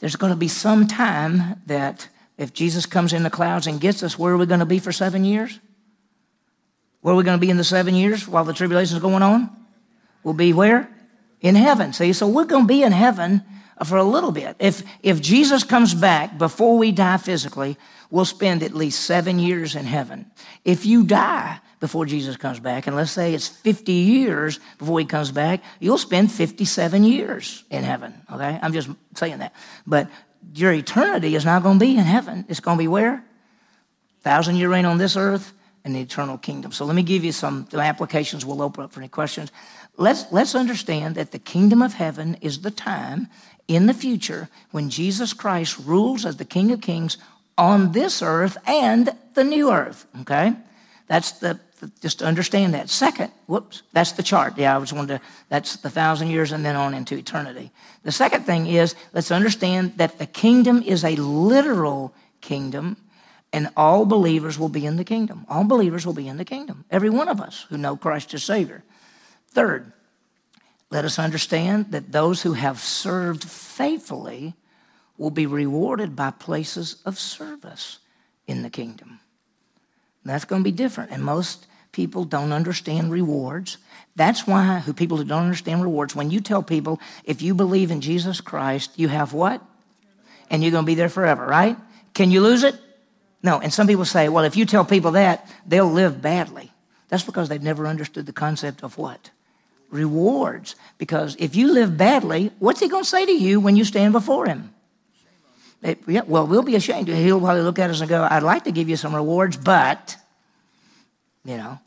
there's 0.01 0.17
going 0.17 0.33
to 0.33 0.39
be 0.39 0.49
some 0.49 0.87
time 0.87 1.63
that 1.67 2.09
if 2.37 2.53
Jesus 2.53 2.87
comes 2.87 3.13
in 3.13 3.23
the 3.23 3.31
clouds 3.31 3.69
and 3.69 3.81
gets 3.81 4.03
us, 4.03 4.19
where 4.19 4.35
are 4.35 4.37
we 4.37 4.47
going 4.47 4.61
to 4.61 4.67
be 4.67 4.81
for 4.81 4.91
seven 4.91 5.25
years? 5.25 5.61
Where 7.03 7.15
are 7.15 7.17
we 7.17 7.25
going 7.25 7.39
to 7.39 7.41
be 7.41 7.51
in 7.51 7.57
the 7.57 7.65
seven 7.65 7.95
years 7.95 8.27
while 8.27 8.45
the 8.45 8.53
tribulation 8.53 8.97
is 8.97 9.03
going 9.03 9.23
on? 9.23 9.51
We'll 10.23 10.35
be 10.35 10.53
where? 10.53 10.89
In 11.41 11.57
heaven. 11.57 11.93
See, 11.93 12.13
so 12.13 12.29
we're 12.29 12.45
going 12.45 12.65
to 12.65 12.69
be 12.69 12.85
in 12.85 12.93
heaven 12.93 13.43
for 13.85 13.97
a 13.97 14.05
little 14.05 14.31
bit. 14.31 14.55
If, 14.61 14.85
if 15.03 15.21
Jesus 15.21 15.65
comes 15.65 15.95
back 15.95 16.39
before 16.39 16.79
we 16.79 16.93
die 16.93 17.17
physically, 17.17 17.77
we'll 18.11 18.25
spend 18.25 18.63
at 18.63 18.73
least 18.73 19.01
seven 19.01 19.41
years 19.41 19.75
in 19.75 19.85
heaven. 19.85 20.31
If 20.65 20.87
you 20.87 21.03
die 21.03 21.59
before 21.81 22.07
Jesus 22.07 22.37
comes 22.37 22.61
back, 22.61 22.87
and 22.87 22.95
let's 22.95 23.11
say 23.11 23.35
it's 23.35 23.49
50 23.49 23.91
years 23.91 24.61
before 24.79 25.01
he 25.01 25.05
comes 25.05 25.33
back, 25.33 25.61
you'll 25.81 25.99
spend 25.99 26.31
57 26.31 27.03
years 27.03 27.65
in 27.69 27.83
heaven. 27.83 28.15
Okay? 28.33 28.61
I'm 28.63 28.73
just 28.73 28.89
saying 29.17 29.39
that. 29.39 29.53
But 29.85 30.09
your 30.55 30.73
eternity 30.73 31.35
is 31.35 31.45
not 31.45 31.65
going 31.65 31.81
to 31.81 31.85
be 31.85 31.97
in 31.97 32.05
heaven. 32.05 32.45
It's 32.49 32.61
going 32.61 32.79
to 32.79 32.83
be 32.83 32.89
where? 32.89 33.25
Thousand 34.21 34.55
year 34.55 34.69
reign 34.69 34.85
on 34.85 34.99
this 34.99 35.17
earth 35.17 35.53
and 35.85 35.95
the 35.95 36.01
eternal 36.01 36.39
kingdom. 36.39 36.73
So 36.73 36.85
let 36.85 36.95
me 36.95 37.03
give 37.03 37.25
you 37.25 37.33
some, 37.33 37.67
some 37.71 37.81
applications. 37.81 38.45
We'll 38.45 38.63
open 38.63 38.85
up 38.85 38.93
for 38.93 39.01
any 39.01 39.09
questions. 39.09 39.51
Let's, 39.97 40.31
let's 40.33 40.55
understand 40.55 41.17
that 41.17 41.33
the 41.33 41.39
kingdom 41.39 41.83
of 41.83 41.95
heaven 41.95 42.37
is 42.41 42.61
the 42.61 42.71
time 42.71 43.29
in 43.69 43.87
the 43.87 43.95
future 43.95 44.49
when 44.71 44.91
Jesus 44.91 45.33
Christ 45.33 45.79
rules 45.85 46.25
as 46.25 46.37
the 46.37 46.45
King 46.45 46.71
of 46.71 46.81
Kings 46.81 47.19
on 47.59 47.93
this 47.93 48.23
earth 48.23 48.57
and 48.67 49.11
the 49.35 49.45
new 49.45 49.73
earth. 49.73 50.07
Okay? 50.21 50.55
That's 51.09 51.33
the, 51.33 51.59
just 52.01 52.21
to 52.21 52.27
understand 52.27 52.75
that. 52.75 52.89
Second, 52.89 53.33
whoops, 53.47 53.83
that's 53.93 54.13
the 54.13 54.23
chart. 54.23 54.57
Yeah, 54.57 54.75
I 54.75 54.79
was 54.79 54.93
wanting 54.93 55.19
to, 55.19 55.25
that's 55.49 55.77
the 55.77 55.91
thousand 55.91 56.31
years 56.31 56.53
and 56.53 56.65
then 56.65 56.77
on 56.77 56.95
into 56.95 57.17
eternity. 57.17 57.71
The 58.05 58.13
second 58.13 58.45
thing 58.45 58.67
is, 58.67 58.95
let's 59.13 59.31
understand 59.31 59.99
that 59.99 60.19
the 60.19 60.27
kingdom 60.27 60.83
is 60.83 61.05
a 61.05 61.17
literal 61.17 62.15
kingdom 62.41 62.97
and 63.53 63.69
all 63.77 64.07
believers 64.07 64.59
will 64.59 64.69
be 64.69 64.87
in 64.87 64.97
the 64.97 65.05
kingdom. 65.05 65.45
All 65.49 65.65
believers 65.65 66.07
will 66.07 66.15
be 66.15 66.29
in 66.29 66.39
the 66.39 66.45
kingdom. 66.45 66.85
Every 66.91 67.11
one 67.11 67.29
of 67.29 67.41
us 67.41 67.67
who 67.69 67.77
know 67.77 67.97
Christ 67.97 68.33
as 68.35 68.43
Savior. 68.43 68.83
Third, 69.49 69.93
let 70.91 71.05
us 71.05 71.19
understand 71.19 71.93
that 71.93 72.13
those 72.13 72.43
who 72.43 72.55
have 72.55 72.79
served 72.79 73.45
faithfully 73.45 74.55
will 75.19 75.31
be 75.31 75.47
rewarded 75.47 76.17
by 76.17 76.31
places 76.31 76.97
of 77.05 77.19
service 77.19 77.99
in 78.47 78.63
the 78.63 78.71
kingdom. 78.71 79.21
That's 80.25 80.45
going 80.45 80.63
to 80.63 80.65
be 80.65 80.77
different. 80.77 81.11
And 81.11 81.25
most 81.25 81.67
people 81.93 82.25
don't 82.25 82.53
understand 82.53 83.11
rewards. 83.11 83.77
That's 84.17 84.47
why 84.47 84.79
who 84.81 84.93
people 84.93 85.17
who 85.17 85.25
don't 85.25 85.45
understand 85.45 85.83
rewards, 85.83 86.15
when 86.15 86.31
you 86.31 86.41
tell 86.41 86.63
people 86.63 87.01
if 87.25 87.43
you 87.43 87.55
believe 87.55 87.91
in 87.91 88.01
Jesus 88.01 88.41
Christ, 88.41 88.99
you 88.99 89.09
have 89.09 89.33
what? 89.33 89.63
And 90.51 90.63
you're 90.63 90.73
going 90.73 90.85
to 90.85 90.91
be 90.91 90.95
there 90.95 91.09
forever, 91.09 91.45
right? 91.47 91.77
Can 92.15 92.31
you 92.31 92.41
lose 92.41 92.63
it? 92.63 92.77
No. 93.43 93.61
And 93.61 93.73
some 93.73 93.87
people 93.87 94.05
say, 94.05 94.29
well, 94.29 94.45
if 94.45 94.57
you 94.57 94.67
tell 94.67 94.85
people 94.85 95.13
that, 95.13 95.49
they'll 95.67 95.91
live 95.91 96.23
badly. 96.23 96.71
That's 97.09 97.25
because 97.25 97.49
they've 97.49 97.63
never 97.63 97.87
understood 97.87 98.27
the 98.27 98.33
concept 98.33 98.83
of 98.83 98.97
what? 98.97 99.31
rewards. 99.93 100.75
Because 100.99 101.37
if 101.39 101.55
you 101.55 101.73
live 101.73 101.97
badly, 101.97 102.51
what's 102.59 102.81
he 102.81 102.89
going 102.89 103.05
to 103.05 103.09
say 103.09 103.25
to 103.25 103.33
you 103.33 103.61
when 103.61 103.77
you 103.77 103.85
stand 103.85 104.13
before 104.13 104.47
him? 104.47 104.75
It, 105.83 105.99
yeah, 106.07 106.23
well, 106.27 106.47
we'll 106.47 106.63
be 106.63 106.77
ashamed. 106.77 107.09
He'll 107.09 107.41
probably 107.41 107.63
look 107.63 107.79
at 107.79 107.91
us 107.91 108.01
and 108.01 108.09
go, 108.09 108.27
I'd 108.29 108.43
like 108.43 108.65
to 108.65 108.73
give 108.73 108.89
you 108.89 108.97
some 108.97 109.15
rewards, 109.15 109.57
but, 109.57 110.17
you 111.45 111.57
know, 111.57 111.79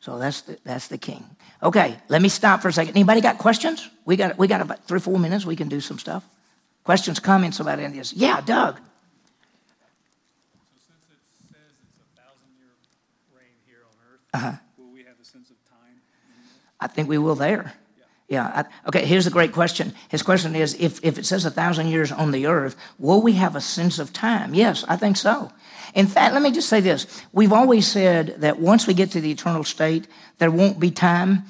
so 0.00 0.18
that's 0.18 0.42
the, 0.42 0.58
that's 0.64 0.88
the 0.88 0.98
king. 0.98 1.24
Okay, 1.62 1.96
let 2.08 2.22
me 2.22 2.28
stop 2.28 2.62
for 2.62 2.68
a 2.68 2.72
second. 2.72 2.96
Anybody 2.96 3.20
got 3.20 3.38
questions? 3.38 3.90
We 4.04 4.16
got, 4.16 4.38
we 4.38 4.46
got 4.46 4.60
about 4.60 4.86
three 4.86 5.00
four 5.00 5.18
minutes. 5.18 5.44
We 5.44 5.56
can 5.56 5.68
do 5.68 5.80
some 5.80 5.98
stuff. 5.98 6.24
Questions, 6.84 7.18
comments 7.20 7.60
about 7.60 7.78
any 7.78 7.86
of 7.86 7.94
this? 7.94 8.12
Yeah, 8.14 8.40
Doug. 8.40 8.76
So 8.76 8.82
since 10.86 11.04
it 11.10 11.52
says 11.52 11.74
it's 11.82 11.98
a 11.98 12.22
thousand 12.22 12.48
year 12.56 12.70
reign 13.36 13.52
here 14.32 14.40
on 14.42 14.48
earth, 14.48 14.54
uh-huh. 14.54 14.56
I 16.82 16.86
think 16.86 17.08
we 17.08 17.18
will 17.18 17.34
there. 17.34 17.74
Yeah. 18.28 18.46
I, 18.46 18.88
okay, 18.88 19.04
here's 19.04 19.26
a 19.26 19.30
great 19.30 19.52
question. 19.52 19.92
His 20.08 20.22
question 20.22 20.54
is 20.54 20.74
if, 20.78 21.04
if 21.04 21.18
it 21.18 21.26
says 21.26 21.44
a 21.44 21.50
thousand 21.50 21.88
years 21.88 22.12
on 22.12 22.30
the 22.30 22.46
earth, 22.46 22.76
will 22.98 23.20
we 23.20 23.32
have 23.32 23.56
a 23.56 23.60
sense 23.60 23.98
of 23.98 24.12
time? 24.12 24.54
Yes, 24.54 24.84
I 24.88 24.96
think 24.96 25.16
so. 25.16 25.52
In 25.94 26.06
fact, 26.06 26.32
let 26.32 26.42
me 26.42 26.52
just 26.52 26.68
say 26.68 26.80
this. 26.80 27.06
We've 27.32 27.52
always 27.52 27.88
said 27.88 28.36
that 28.40 28.60
once 28.60 28.86
we 28.86 28.94
get 28.94 29.10
to 29.12 29.20
the 29.20 29.32
eternal 29.32 29.64
state, 29.64 30.06
there 30.38 30.50
won't 30.50 30.78
be 30.78 30.92
time. 30.92 31.42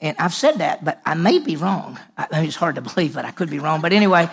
And 0.00 0.16
I've 0.18 0.32
said 0.32 0.58
that, 0.58 0.82
but 0.82 1.02
I 1.04 1.14
may 1.14 1.38
be 1.38 1.56
wrong. 1.56 1.98
I 2.16 2.26
mean, 2.32 2.46
it's 2.46 2.56
hard 2.56 2.76
to 2.76 2.80
believe, 2.94 3.14
but 3.14 3.26
I 3.26 3.30
could 3.30 3.50
be 3.50 3.58
wrong. 3.58 3.82
But 3.82 3.92
anyway, 3.92 4.30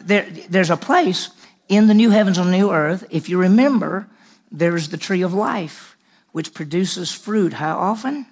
there, 0.00 0.26
there's 0.48 0.70
a 0.70 0.76
place 0.76 1.30
in 1.68 1.88
the 1.88 1.94
new 1.94 2.10
heavens 2.10 2.38
and 2.38 2.52
new 2.52 2.70
earth. 2.70 3.04
If 3.10 3.28
you 3.28 3.38
remember, 3.38 4.06
there's 4.52 4.90
the 4.90 4.96
tree 4.96 5.22
of 5.22 5.34
life, 5.34 5.91
which 6.32 6.52
produces 6.52 7.12
fruit. 7.12 7.52
How 7.54 7.78
often? 7.78 8.26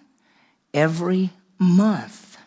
Every 0.74 1.30
month. 1.58 2.38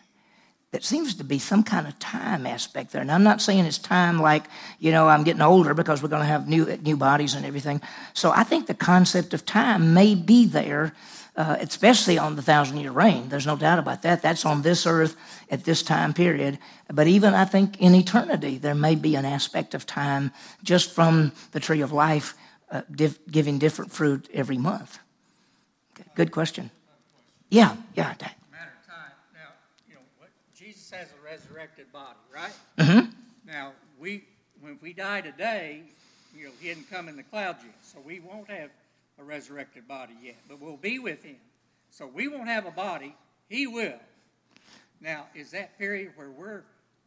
that 0.74 0.82
seems 0.82 1.14
to 1.14 1.22
be 1.22 1.38
some 1.38 1.62
kind 1.62 1.86
of 1.86 1.96
time 2.00 2.48
aspect 2.48 2.90
there. 2.90 3.00
And 3.00 3.12
I'm 3.12 3.22
not 3.22 3.40
saying 3.40 3.64
it's 3.64 3.78
time 3.78 4.18
like, 4.18 4.42
you 4.80 4.90
know, 4.90 5.06
I'm 5.08 5.22
getting 5.22 5.40
older 5.40 5.72
because 5.72 6.02
we're 6.02 6.08
going 6.08 6.22
to 6.22 6.26
have 6.26 6.48
new, 6.48 6.66
new 6.78 6.96
bodies 6.96 7.34
and 7.34 7.46
everything. 7.46 7.80
So 8.12 8.32
I 8.32 8.42
think 8.42 8.66
the 8.66 8.74
concept 8.74 9.34
of 9.34 9.46
time 9.46 9.94
may 9.94 10.16
be 10.16 10.46
there, 10.46 10.92
uh, 11.36 11.58
especially 11.60 12.18
on 12.18 12.34
the 12.34 12.42
thousand 12.42 12.78
year 12.78 12.90
reign. 12.90 13.28
There's 13.28 13.46
no 13.46 13.56
doubt 13.56 13.78
about 13.78 14.02
that. 14.02 14.20
That's 14.20 14.44
on 14.44 14.62
this 14.62 14.84
earth 14.84 15.14
at 15.48 15.62
this 15.62 15.84
time 15.84 16.12
period. 16.12 16.58
But 16.92 17.06
even 17.06 17.34
I 17.34 17.44
think 17.44 17.80
in 17.80 17.94
eternity, 17.94 18.58
there 18.58 18.74
may 18.74 18.96
be 18.96 19.14
an 19.14 19.24
aspect 19.24 19.74
of 19.74 19.86
time 19.86 20.32
just 20.64 20.92
from 20.92 21.30
the 21.52 21.60
tree 21.60 21.82
of 21.82 21.92
life 21.92 22.34
uh, 22.72 22.82
giving 23.30 23.60
different 23.60 23.92
fruit 23.92 24.28
every 24.34 24.58
month. 24.58 24.98
Good 26.14 26.30
question. 26.30 26.70
Yeah, 27.50 27.76
yeah 27.94 28.14
jesus 30.64 30.90
has 30.90 31.08
a 31.08 31.24
resurrected 31.24 31.92
body, 31.92 32.18
right? 32.32 32.52
Mm-hmm. 32.78 33.10
Now, 33.46 33.72
we 33.98 34.24
when 34.60 34.78
we 34.80 34.92
die 34.92 35.20
today, 35.20 35.82
you 36.34 36.44
know, 36.44 36.50
he 36.60 36.68
hadn't 36.68 36.90
come 36.90 37.08
in 37.08 37.16
the 37.16 37.22
clouds 37.22 37.58
yet, 37.62 37.74
so 37.82 37.98
we 38.04 38.20
won't 38.20 38.48
have 38.48 38.70
a 39.18 39.24
resurrected 39.24 39.86
body 39.86 40.14
yet, 40.22 40.36
but 40.48 40.60
we'll 40.60 40.76
be 40.76 40.98
with 40.98 41.22
him. 41.22 41.36
So 41.90 42.06
we 42.06 42.28
won't 42.28 42.48
have 42.48 42.66
a 42.66 42.70
body, 42.70 43.14
he 43.48 43.66
will. 43.66 44.00
Now, 45.00 45.26
is 45.34 45.50
that 45.50 45.76
period 45.78 46.12
where 46.16 46.30
we're 46.30 46.62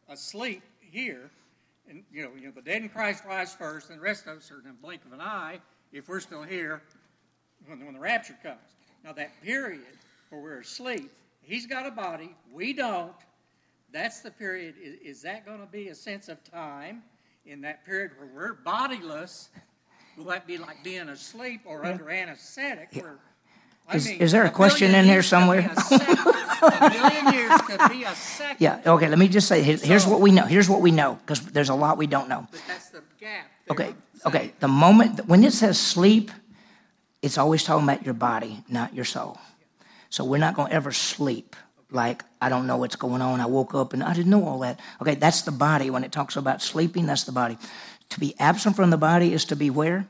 asleep 0.08 0.62
here, 0.80 1.30
and 1.88 2.04
you 2.12 2.22
know, 2.22 2.30
you 2.38 2.46
know, 2.46 2.52
the 2.52 2.62
dead 2.62 2.82
in 2.82 2.88
Christ 2.88 3.24
rise 3.26 3.54
first, 3.54 3.90
and 3.90 3.98
the 3.98 4.02
rest 4.02 4.26
of 4.26 4.38
us 4.38 4.50
are 4.52 4.60
in 4.60 4.70
a 4.70 4.72
blink 4.72 5.04
of 5.04 5.12
an 5.12 5.20
eye 5.20 5.58
if 5.92 6.08
we're 6.08 6.20
still 6.20 6.42
here 6.42 6.82
when, 7.66 7.84
when 7.84 7.94
the 7.94 8.00
rapture 8.00 8.36
comes. 8.42 8.58
Now, 9.08 9.14
that 9.14 9.42
period 9.42 9.80
where 10.28 10.38
we're 10.38 10.60
asleep, 10.60 11.10
he's 11.40 11.66
got 11.66 11.86
a 11.86 11.90
body, 11.90 12.36
we 12.52 12.74
don't. 12.74 13.14
That's 13.90 14.20
the 14.20 14.30
period. 14.30 14.74
Is, 14.78 14.96
is 15.00 15.22
that 15.22 15.46
going 15.46 15.60
to 15.60 15.66
be 15.66 15.88
a 15.88 15.94
sense 15.94 16.28
of 16.28 16.44
time 16.44 17.02
in 17.46 17.62
that 17.62 17.86
period 17.86 18.10
where 18.18 18.28
we're 18.34 18.52
bodiless? 18.52 19.48
Will 20.18 20.26
that 20.26 20.46
be 20.46 20.58
like 20.58 20.84
being 20.84 21.08
asleep 21.08 21.62
or 21.64 21.80
yeah. 21.82 21.92
under 21.92 22.10
anesthetic? 22.10 22.88
Yeah. 22.92 23.02
Where, 23.04 23.18
is, 23.94 24.06
mean, 24.08 24.20
is, 24.20 24.30
there 24.30 24.44
a, 24.44 24.48
a 24.48 24.50
question 24.50 24.94
in 24.94 25.06
here 25.06 25.22
somewhere? 25.22 25.60
a 25.60 26.90
million 26.90 27.32
years 27.32 27.62
could 27.62 27.90
be 27.90 28.04
a 28.04 28.14
second. 28.14 28.58
Yeah, 28.58 28.82
okay, 28.84 29.08
let 29.08 29.18
me 29.18 29.28
just 29.28 29.48
say 29.48 29.62
here, 29.62 29.78
here's 29.78 30.04
so, 30.04 30.10
what 30.10 30.20
we 30.20 30.32
know. 30.32 30.44
Here's 30.44 30.68
what 30.68 30.82
we 30.82 30.90
know, 30.90 31.14
because 31.14 31.40
there's 31.46 31.70
a 31.70 31.74
lot 31.74 31.96
we 31.96 32.06
don't 32.06 32.28
know. 32.28 32.46
But 32.50 32.60
that's 32.68 32.90
the 32.90 33.02
gap. 33.18 33.46
Okay, 33.70 33.94
okay. 34.26 34.52
The 34.60 34.68
moment, 34.68 35.26
when 35.26 35.44
it 35.44 35.54
says 35.54 35.78
sleep, 35.78 36.30
it's 37.22 37.38
always 37.38 37.64
talking 37.64 37.84
about 37.84 38.04
your 38.04 38.14
body, 38.14 38.62
not 38.68 38.94
your 38.94 39.04
soul. 39.04 39.38
So 40.10 40.24
we're 40.24 40.38
not 40.38 40.54
going 40.54 40.68
to 40.68 40.74
ever 40.74 40.92
sleep 40.92 41.56
like 41.90 42.22
I 42.40 42.48
don't 42.48 42.66
know 42.66 42.76
what's 42.76 42.96
going 42.96 43.22
on. 43.22 43.40
I 43.40 43.46
woke 43.46 43.74
up 43.74 43.92
and 43.92 44.02
I 44.02 44.14
didn't 44.14 44.30
know 44.30 44.44
all 44.46 44.60
that. 44.60 44.80
Okay, 45.00 45.14
that's 45.14 45.42
the 45.42 45.52
body. 45.52 45.90
When 45.90 46.04
it 46.04 46.12
talks 46.12 46.36
about 46.36 46.62
sleeping, 46.62 47.06
that's 47.06 47.24
the 47.24 47.32
body. 47.32 47.58
To 48.10 48.20
be 48.20 48.34
absent 48.38 48.76
from 48.76 48.90
the 48.90 48.96
body 48.96 49.32
is 49.32 49.44
to 49.46 49.56
be 49.56 49.70
where? 49.70 50.06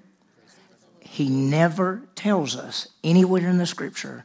He 1.00 1.28
never 1.28 2.02
tells 2.14 2.56
us 2.56 2.88
anywhere 3.02 3.48
in 3.48 3.58
the 3.58 3.66
scripture 3.66 4.24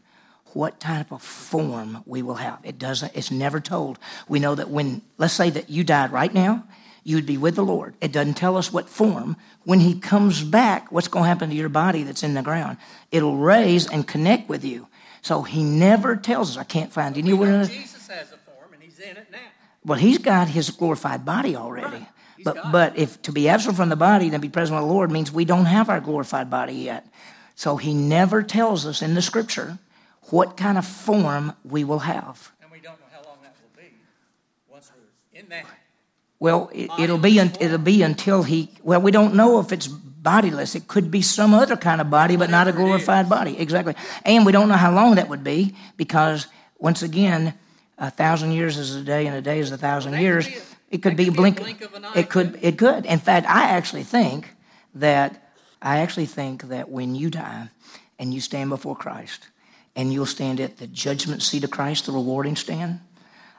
what 0.54 0.80
type 0.80 1.12
of 1.12 1.22
form 1.22 2.04
we 2.06 2.22
will 2.22 2.36
have. 2.36 2.60
It 2.64 2.78
doesn't, 2.78 3.16
it's 3.16 3.32
never 3.32 3.60
told. 3.60 3.98
We 4.28 4.40
know 4.40 4.54
that 4.54 4.70
when, 4.70 5.02
let's 5.18 5.34
say 5.34 5.50
that 5.50 5.70
you 5.70 5.84
died 5.84 6.12
right 6.12 6.32
now, 6.34 6.66
you 7.04 7.16
would 7.16 7.26
be 7.26 7.38
with 7.38 7.56
the 7.56 7.64
Lord. 7.64 7.96
It 8.02 8.12
doesn't 8.12 8.36
tell 8.36 8.58
us 8.58 8.72
what 8.72 8.90
form. 8.90 9.36
When 9.64 9.80
He 9.80 10.00
comes 10.00 10.44
back, 10.44 10.92
what's 10.92 11.08
going 11.08 11.24
to 11.24 11.30
happen 11.30 11.50
to 11.50 11.56
your 11.56 11.70
body 11.70 12.04
that's 12.04 12.24
in 12.24 12.34
the 12.34 12.42
ground? 12.42 12.78
It'll 13.12 13.38
raise 13.38 13.90
and 13.90 14.08
connect 14.08 14.50
with 14.50 14.64
you. 14.64 14.88
So 15.24 15.42
he 15.42 15.64
never 15.64 16.18
tells 16.18 16.52
us. 16.52 16.58
I 16.58 16.66
can't 16.66 16.92
find 16.92 17.18
anywhere. 17.18 17.64
Jesus 17.66 18.08
has 18.08 18.34
a 18.34 18.38
form, 18.38 18.74
and 18.74 18.84
he's 18.84 19.00
in 19.00 19.16
it 19.16 19.28
now. 19.32 19.38
Well, 19.86 19.98
he's 19.98 20.18
got 20.18 20.50
his 20.50 20.70
glorified 20.70 21.24
body 21.24 21.56
already. 21.56 21.98
Right. 21.98 22.08
But, 22.44 22.72
but 22.74 22.98
if 22.98 23.22
to 23.22 23.32
be 23.32 23.48
absent 23.48 23.78
from 23.78 23.88
the 23.88 23.96
body 23.96 24.28
and 24.28 24.42
be 24.42 24.50
present 24.50 24.78
with 24.78 24.86
the 24.86 24.94
Lord 24.94 25.12
means 25.12 25.32
we 25.32 25.46
don't 25.46 25.66
have 25.66 25.90
our 25.90 26.02
glorified 26.02 26.50
body 26.50 26.74
yet. 26.74 27.08
So 27.56 27.78
he 27.78 27.94
never 27.94 28.44
tells 28.44 28.86
us 28.86 29.02
in 29.02 29.14
the 29.14 29.22
scripture 29.22 29.78
what 30.24 30.58
kind 30.58 30.78
of 30.78 30.86
form 30.86 31.54
we 31.64 31.86
will 31.86 32.00
have. 32.00 32.52
And 32.62 32.70
we 32.70 32.80
don't 32.80 33.00
know 33.00 33.06
how 33.14 33.24
long 33.24 33.38
that 33.44 33.56
will 33.62 33.82
be 33.82 33.94
once 34.70 34.92
we're 34.94 35.40
in 35.40 35.48
that. 35.50 35.66
Well, 36.44 36.70
it, 36.74 36.90
it'll 37.00 37.18
be 37.20 37.40
un, 37.40 37.54
it'll 37.62 37.78
be 37.78 38.02
until 38.02 38.44
he. 38.44 38.70
Well, 38.84 39.00
we 39.00 39.12
don't 39.12 39.34
know 39.34 39.62
if 39.62 39.72
it's 39.72 39.88
bodiless. 39.88 40.76
It 40.76 40.90
could 40.90 41.10
be 41.10 41.22
some 41.22 41.54
other 41.54 41.78
kind 41.78 42.02
of 42.02 42.10
body, 42.10 42.36
but 42.36 42.50
not 42.50 42.68
a 42.68 42.74
glorified 42.74 43.30
body. 43.30 43.58
Exactly. 43.58 43.96
And 44.26 44.46
we 44.46 44.52
don't 44.52 44.68
know 44.68 44.76
how 44.76 44.94
long 44.94 45.16
that 45.16 45.30
would 45.30 45.46
be 45.46 45.74
because 45.96 46.48
once 46.78 47.02
again, 47.02 47.54
a 47.98 48.12
thousand 48.12 48.52
years 48.52 48.78
is 48.78 48.94
a 48.94 49.04
day, 49.04 49.26
and 49.26 49.38
a 49.38 49.42
day 49.42 49.60
is 49.60 49.72
a 49.72 49.78
thousand 49.78 50.12
could 50.16 50.22
years. 50.22 50.48
be 50.50 50.56
a- 50.56 50.62
it 50.92 51.02
could 51.02 51.16
be 51.16 51.24
a 51.24 51.26
could 51.28 51.34
a 51.34 51.38
blink. 51.38 51.60
blink 51.62 51.82
of 51.82 51.94
an 51.94 52.04
eye, 52.04 52.12
it 52.14 52.30
could. 52.30 52.60
It 52.62 52.78
could. 52.78 53.06
In 53.06 53.20
fact, 53.20 53.48
I 53.48 53.70
actually 53.70 54.04
think 54.04 54.50
that 54.96 55.50
I 55.82 56.00
actually 56.00 56.26
think 56.26 56.64
that 56.64 56.90
when 56.90 57.16
you 57.16 57.30
die 57.30 57.70
and 58.20 58.34
you 58.34 58.42
stand 58.42 58.70
before 58.70 58.98
Christ 58.98 59.48
and 59.96 60.12
you'll 60.12 60.26
stand 60.26 60.60
at 60.60 60.76
the 60.76 60.88
judgment 60.88 61.42
seat 61.42 61.64
of 61.64 61.72
Christ, 61.72 62.06
the 62.08 62.12
rewarding 62.12 62.58
stand. 62.58 63.00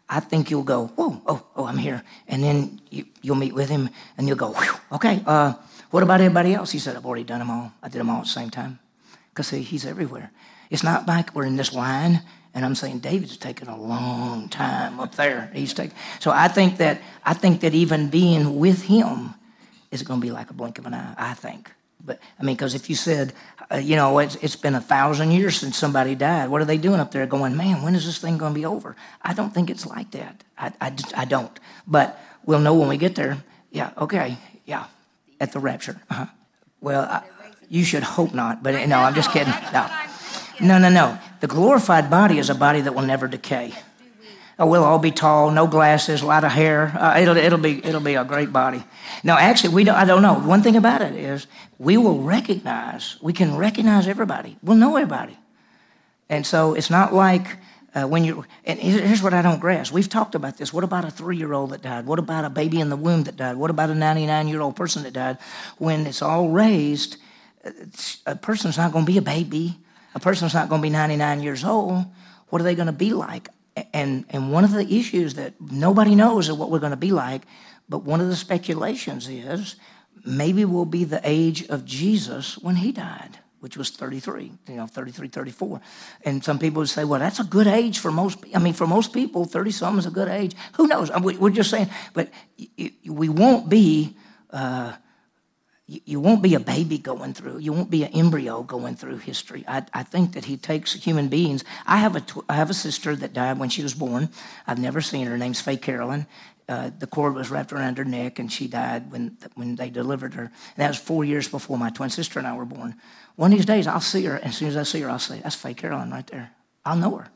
I 0.08 0.20
think 0.20 0.50
you'll 0.50 0.64
go, 0.64 0.88
whoa, 0.88 1.22
oh, 1.26 1.46
oh, 1.56 1.64
I'm 1.64 1.78
here. 1.78 2.02
And 2.28 2.42
then 2.42 2.80
you, 2.90 3.06
you'll 3.22 3.36
meet 3.36 3.54
with 3.54 3.68
him 3.68 3.88
and 4.18 4.28
you'll 4.28 4.36
go, 4.36 4.54
okay, 4.92 5.22
uh, 5.26 5.54
what 5.90 6.02
about 6.02 6.20
everybody 6.20 6.54
else? 6.54 6.70
He 6.70 6.78
said, 6.78 6.96
I've 6.96 7.06
already 7.06 7.24
done 7.24 7.38
them 7.38 7.50
all. 7.50 7.72
I 7.82 7.88
did 7.88 8.00
them 8.00 8.10
all 8.10 8.18
at 8.18 8.24
the 8.24 8.30
same 8.30 8.50
time. 8.50 8.78
Because 9.30 9.48
see, 9.48 9.62
he's 9.62 9.86
everywhere. 9.86 10.30
It's 10.70 10.82
not 10.82 11.06
like 11.06 11.34
we're 11.34 11.46
in 11.46 11.56
this 11.56 11.72
line 11.72 12.22
and 12.54 12.64
I'm 12.64 12.76
saying 12.76 13.00
David's 13.00 13.36
taking 13.36 13.68
a 13.68 13.76
long 13.76 14.48
time 14.48 15.00
up 15.00 15.16
there. 15.16 15.50
He's 15.52 15.74
taking, 15.74 15.96
so 16.20 16.30
I 16.30 16.46
think 16.48 16.76
that 16.78 17.00
I 17.24 17.34
think 17.34 17.60
that 17.62 17.74
even 17.74 18.08
being 18.08 18.58
with 18.58 18.82
him 18.82 19.34
is 19.90 20.02
going 20.02 20.20
to 20.20 20.24
be 20.24 20.30
like 20.30 20.50
a 20.50 20.54
blink 20.54 20.78
of 20.78 20.86
an 20.86 20.94
eye. 20.94 21.14
I 21.18 21.34
think. 21.34 21.72
But 22.04 22.20
I 22.38 22.44
mean, 22.44 22.54
because 22.54 22.74
if 22.74 22.88
you 22.88 22.94
said, 22.94 23.32
uh, 23.72 23.76
you 23.76 23.96
know, 23.96 24.18
it's, 24.18 24.36
it's 24.36 24.56
been 24.56 24.74
a 24.74 24.80
thousand 24.80 25.30
years 25.30 25.56
since 25.56 25.76
somebody 25.76 26.14
died, 26.14 26.48
what 26.48 26.60
are 26.60 26.66
they 26.66 26.78
doing 26.78 27.00
up 27.00 27.10
there? 27.10 27.26
Going, 27.26 27.56
man, 27.56 27.82
when 27.82 27.94
is 27.94 28.04
this 28.04 28.18
thing 28.18 28.38
going 28.38 28.52
to 28.52 28.58
be 28.58 28.66
over? 28.66 28.96
I 29.22 29.34
don't 29.34 29.52
think 29.52 29.70
it's 29.70 29.86
like 29.86 30.10
that. 30.12 30.44
I, 30.58 30.72
I, 30.80 30.96
I 31.16 31.24
don't. 31.24 31.58
But 31.86 32.18
we'll 32.44 32.60
know 32.60 32.74
when 32.74 32.88
we 32.88 32.96
get 32.96 33.14
there. 33.14 33.38
Yeah, 33.70 33.90
okay, 33.98 34.36
yeah, 34.64 34.86
at 35.40 35.52
the 35.52 35.58
rapture. 35.58 36.00
Uh-huh. 36.10 36.26
Well, 36.80 37.02
I, 37.02 37.22
you 37.68 37.84
should 37.84 38.02
hope 38.02 38.34
not. 38.34 38.62
But 38.62 38.86
no, 38.88 38.98
I'm 38.98 39.14
just 39.14 39.30
kidding. 39.30 39.54
No, 40.60 40.78
no, 40.78 40.78
no, 40.78 40.88
no. 40.88 41.18
The 41.40 41.48
glorified 41.48 42.08
body 42.08 42.38
is 42.38 42.48
a 42.48 42.54
body 42.54 42.80
that 42.82 42.94
will 42.94 43.02
never 43.02 43.26
decay. 43.26 43.74
Oh, 44.58 44.66
we'll 44.66 44.84
all 44.84 45.00
be 45.00 45.10
tall, 45.10 45.50
no 45.50 45.66
glasses, 45.66 46.22
a 46.22 46.26
lot 46.26 46.44
of 46.44 46.52
hair. 46.52 46.96
Uh, 46.96 47.18
it'll, 47.20 47.36
it'll, 47.36 47.58
be, 47.58 47.84
it'll 47.84 48.00
be 48.00 48.14
a 48.14 48.24
great 48.24 48.52
body. 48.52 48.84
No, 49.24 49.36
actually, 49.36 49.74
we 49.74 49.82
don't, 49.82 49.96
I 49.96 50.04
don't 50.04 50.22
know. 50.22 50.34
One 50.34 50.62
thing 50.62 50.76
about 50.76 51.02
it 51.02 51.14
is 51.16 51.48
we 51.78 51.96
will 51.96 52.20
recognize, 52.22 53.16
we 53.20 53.32
can 53.32 53.56
recognize 53.56 54.06
everybody. 54.06 54.56
We'll 54.62 54.76
know 54.76 54.96
everybody. 54.96 55.36
And 56.28 56.46
so 56.46 56.74
it's 56.74 56.88
not 56.88 57.12
like 57.12 57.56
uh, 57.96 58.04
when 58.04 58.24
you, 58.24 58.44
and 58.64 58.78
here's 58.78 59.22
what 59.22 59.34
I 59.34 59.42
don't 59.42 59.60
grasp. 59.60 59.92
We've 59.92 60.08
talked 60.08 60.36
about 60.36 60.56
this. 60.56 60.72
What 60.72 60.84
about 60.84 61.04
a 61.04 61.10
three 61.10 61.36
year 61.36 61.52
old 61.52 61.70
that 61.70 61.82
died? 61.82 62.06
What 62.06 62.18
about 62.20 62.44
a 62.44 62.50
baby 62.50 62.78
in 62.80 62.90
the 62.90 62.96
womb 62.96 63.24
that 63.24 63.36
died? 63.36 63.56
What 63.56 63.70
about 63.70 63.90
a 63.90 63.94
99 63.94 64.48
year 64.48 64.60
old 64.60 64.76
person 64.76 65.02
that 65.02 65.12
died? 65.12 65.38
When 65.78 66.06
it's 66.06 66.22
all 66.22 66.48
raised, 66.50 67.16
uh, 67.64 67.70
it's- 67.70 68.18
a 68.26 68.36
person's 68.36 68.76
not 68.76 68.92
going 68.92 69.04
to 69.04 69.10
be 69.12 69.18
a 69.18 69.22
baby. 69.22 69.78
A 70.14 70.20
person's 70.20 70.54
not 70.54 70.68
going 70.68 70.80
to 70.80 70.86
be 70.86 70.90
99 70.90 71.42
years 71.42 71.64
old. 71.64 72.04
What 72.50 72.60
are 72.60 72.64
they 72.64 72.76
going 72.76 72.86
to 72.86 72.92
be 72.92 73.12
like? 73.12 73.48
And, 73.92 74.24
and 74.30 74.52
one 74.52 74.64
of 74.64 74.72
the 74.72 74.86
issues 74.94 75.34
that 75.34 75.54
nobody 75.60 76.14
knows 76.14 76.48
is 76.48 76.54
what 76.54 76.70
we're 76.70 76.78
going 76.78 76.90
to 76.90 76.96
be 76.96 77.10
like, 77.12 77.42
but 77.88 78.04
one 78.04 78.20
of 78.20 78.28
the 78.28 78.36
speculations 78.36 79.28
is 79.28 79.76
maybe 80.24 80.64
we'll 80.64 80.84
be 80.84 81.04
the 81.04 81.20
age 81.24 81.66
of 81.68 81.84
Jesus 81.84 82.56
when 82.58 82.76
he 82.76 82.92
died, 82.92 83.38
which 83.60 83.76
was 83.76 83.90
33, 83.90 84.52
you 84.68 84.74
know, 84.76 84.86
33, 84.86 85.28
34. 85.28 85.80
And 86.24 86.42
some 86.44 86.58
people 86.58 86.80
would 86.80 86.88
say, 86.88 87.04
well, 87.04 87.18
that's 87.18 87.40
a 87.40 87.44
good 87.44 87.66
age 87.66 87.98
for 87.98 88.12
most, 88.12 88.38
I 88.54 88.58
mean, 88.60 88.74
for 88.74 88.86
most 88.86 89.12
people, 89.12 89.44
30 89.44 89.70
something 89.72 89.98
is 89.98 90.06
a 90.06 90.10
good 90.10 90.28
age. 90.28 90.54
Who 90.74 90.86
knows? 90.86 91.10
We- 91.20 91.36
We're 91.36 91.50
just 91.50 91.70
saying, 91.70 91.90
but 92.12 92.30
we 93.04 93.28
won't 93.28 93.68
be, 93.68 94.16
uh, 94.50 94.92
you 95.86 96.00
you 96.04 96.20
won't 96.20 96.42
be 96.42 96.54
a 96.54 96.60
baby 96.60 96.98
going 96.98 97.34
through. 97.34 97.58
You 97.58 97.72
won't 97.72 97.90
be 97.90 98.04
an 98.04 98.12
embryo 98.12 98.62
going 98.62 98.96
through 98.96 99.18
history. 99.18 99.64
I, 99.68 99.84
I 99.92 100.02
think 100.02 100.32
that 100.32 100.44
he 100.46 100.56
takes 100.56 100.94
human 100.94 101.28
beings. 101.28 101.64
I 101.86 101.98
have 101.98 102.16
a 102.16 102.20
tw- 102.20 102.44
I 102.48 102.54
have 102.54 102.70
a 102.70 102.74
sister 102.74 103.14
that 103.16 103.32
died 103.32 103.58
when 103.58 103.68
she 103.68 103.82
was 103.82 103.94
born. 103.94 104.30
I've 104.66 104.78
never 104.78 105.00
seen 105.00 105.26
her. 105.26 105.32
Her 105.32 105.38
name's 105.38 105.60
Faye 105.60 105.76
Carolyn. 105.76 106.26
Uh, 106.66 106.90
the 106.98 107.06
cord 107.06 107.34
was 107.34 107.50
wrapped 107.50 107.74
around 107.74 107.98
her 107.98 108.04
neck, 108.06 108.38
and 108.38 108.50
she 108.50 108.66
died 108.66 109.12
when 109.12 109.36
when 109.54 109.76
they 109.76 109.90
delivered 109.90 110.32
her. 110.34 110.44
And 110.44 110.78
that 110.78 110.88
was 110.88 110.98
four 110.98 111.24
years 111.24 111.48
before 111.48 111.76
my 111.76 111.90
twin 111.90 112.10
sister 112.10 112.38
and 112.38 112.48
I 112.48 112.56
were 112.56 112.64
born. 112.64 112.94
One 113.36 113.52
of 113.52 113.58
these 113.58 113.66
days, 113.66 113.86
I'll 113.86 114.00
see 114.00 114.24
her, 114.24 114.36
and 114.36 114.46
as 114.46 114.56
soon 114.56 114.68
as 114.68 114.76
I 114.76 114.84
see 114.84 115.00
her, 115.02 115.10
I'll 115.10 115.18
say, 115.18 115.40
"That's 115.40 115.56
Faye 115.56 115.74
Carolyn 115.74 116.10
right 116.10 116.26
there." 116.26 116.50
I'll 116.86 116.96
know 116.96 117.16
her. 117.16 117.28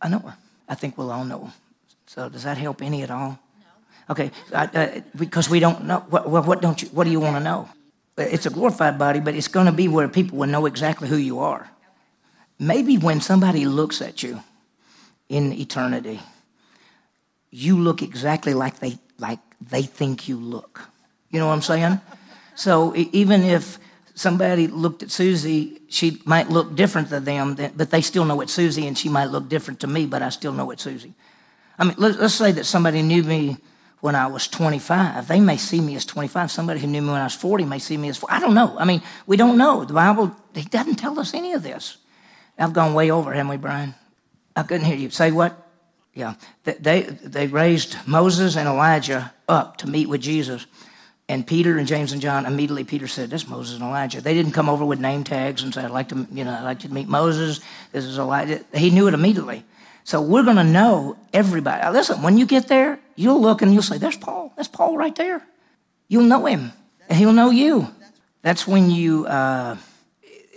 I 0.00 0.08
know 0.08 0.20
her. 0.20 0.36
I 0.68 0.74
think 0.74 0.96
we'll 0.96 1.10
all 1.10 1.24
know. 1.24 1.52
So 2.06 2.30
does 2.30 2.44
that 2.44 2.56
help 2.56 2.80
any 2.80 3.02
at 3.02 3.10
all? 3.10 3.38
Okay, 4.08 4.30
I, 4.52 4.64
uh, 4.64 5.00
because 5.16 5.48
we 5.48 5.60
don't 5.60 5.84
know. 5.84 6.00
What, 6.08 6.28
what, 6.28 6.46
what 6.46 6.62
don't 6.62 6.80
you? 6.80 6.88
What 6.88 7.04
do 7.04 7.10
you 7.10 7.20
want 7.20 7.36
to 7.36 7.40
know? 7.40 7.68
It's 8.28 8.46
a 8.46 8.50
glorified 8.50 8.98
body, 8.98 9.20
but 9.20 9.34
it's 9.34 9.48
going 9.48 9.66
to 9.66 9.72
be 9.72 9.88
where 9.88 10.08
people 10.08 10.38
will 10.38 10.48
know 10.48 10.66
exactly 10.66 11.08
who 11.08 11.16
you 11.16 11.40
are. 11.40 11.70
Maybe 12.58 12.98
when 12.98 13.20
somebody 13.20 13.64
looks 13.66 14.02
at 14.02 14.22
you 14.22 14.42
in 15.28 15.52
eternity, 15.52 16.20
you 17.50 17.78
look 17.78 18.02
exactly 18.02 18.54
like 18.54 18.78
they 18.80 18.98
like 19.18 19.38
they 19.60 19.82
think 19.82 20.28
you 20.28 20.36
look. 20.36 20.80
You 21.30 21.38
know 21.38 21.46
what 21.46 21.54
I'm 21.54 21.62
saying? 21.62 22.00
So 22.54 22.94
even 22.96 23.42
if 23.42 23.78
somebody 24.14 24.66
looked 24.66 25.02
at 25.02 25.10
Susie, 25.10 25.80
she 25.88 26.20
might 26.24 26.50
look 26.50 26.74
different 26.74 27.08
to 27.08 27.20
them, 27.20 27.54
but 27.54 27.90
they 27.90 28.02
still 28.02 28.24
know 28.24 28.40
it's 28.40 28.52
Susie, 28.52 28.86
and 28.86 28.96
she 28.96 29.08
might 29.08 29.30
look 29.30 29.48
different 29.48 29.80
to 29.80 29.86
me, 29.86 30.06
but 30.06 30.22
I 30.22 30.28
still 30.28 30.52
know 30.52 30.70
it's 30.70 30.82
Susie. 30.82 31.14
I 31.78 31.84
mean, 31.84 31.94
let's 31.96 32.34
say 32.34 32.52
that 32.52 32.66
somebody 32.66 33.02
knew 33.02 33.22
me 33.22 33.56
when 34.00 34.14
I 34.14 34.26
was 34.26 34.48
25. 34.48 35.28
They 35.28 35.40
may 35.40 35.56
see 35.56 35.80
me 35.80 35.94
as 35.96 36.04
25. 36.04 36.50
Somebody 36.50 36.80
who 36.80 36.86
knew 36.86 37.02
me 37.02 37.10
when 37.10 37.20
I 37.20 37.24
was 37.24 37.34
40 37.34 37.64
may 37.64 37.78
see 37.78 37.96
me 37.96 38.08
as 38.08 38.16
40. 38.16 38.34
I 38.34 38.40
don't 38.40 38.54
know. 38.54 38.76
I 38.78 38.84
mean, 38.84 39.02
we 39.26 39.36
don't 39.36 39.58
know. 39.58 39.84
The 39.84 39.94
Bible, 39.94 40.34
it 40.54 40.70
doesn't 40.70 40.96
tell 40.96 41.18
us 41.18 41.34
any 41.34 41.52
of 41.52 41.62
this. 41.62 41.98
I've 42.58 42.72
gone 42.72 42.94
way 42.94 43.10
over, 43.10 43.32
haven't 43.32 43.48
we, 43.48 43.56
Brian? 43.56 43.94
I 44.54 44.62
couldn't 44.62 44.86
hear 44.86 44.96
you. 44.96 45.10
Say 45.10 45.30
what? 45.30 45.56
Yeah. 46.14 46.34
They, 46.64 47.02
they, 47.02 47.46
raised 47.46 47.96
Moses 48.06 48.56
and 48.56 48.68
Elijah 48.68 49.32
up 49.48 49.78
to 49.78 49.88
meet 49.88 50.08
with 50.08 50.20
Jesus. 50.20 50.66
And 51.28 51.46
Peter 51.46 51.78
and 51.78 51.86
James 51.86 52.12
and 52.12 52.20
John, 52.20 52.44
immediately 52.44 52.84
Peter 52.84 53.06
said, 53.06 53.30
That's 53.30 53.46
Moses 53.46 53.76
and 53.76 53.84
Elijah. 53.84 54.20
They 54.20 54.34
didn't 54.34 54.52
come 54.52 54.68
over 54.68 54.84
with 54.84 54.98
name 54.98 55.22
tags 55.22 55.62
and 55.62 55.72
say, 55.72 55.84
I'd 55.84 55.92
like 55.92 56.08
to, 56.08 56.26
you 56.32 56.44
know, 56.44 56.52
I'd 56.52 56.64
like 56.64 56.80
to 56.80 56.92
meet 56.92 57.08
Moses. 57.08 57.60
This 57.92 58.04
is 58.04 58.18
Elijah. 58.18 58.64
He 58.74 58.90
knew 58.90 59.06
it 59.06 59.14
immediately. 59.14 59.64
So 60.04 60.22
we're 60.22 60.42
going 60.42 60.56
to 60.56 60.64
know 60.64 61.16
everybody. 61.32 61.82
Now, 61.82 61.92
listen, 61.92 62.22
when 62.22 62.38
you 62.38 62.46
get 62.46 62.68
there, 62.68 62.98
you'll 63.16 63.40
look 63.40 63.62
and 63.62 63.72
you'll 63.72 63.82
say, 63.82 63.98
There's 63.98 64.16
Paul. 64.16 64.52
That's 64.56 64.68
Paul 64.68 64.96
right 64.96 65.14
there. 65.14 65.42
You'll 66.08 66.24
know 66.24 66.46
him, 66.46 66.72
and 67.08 67.18
he'll 67.18 67.32
know 67.32 67.50
you. 67.50 67.88
That's 68.42 68.66
when 68.66 68.90
you, 68.90 69.26
uh, 69.26 69.76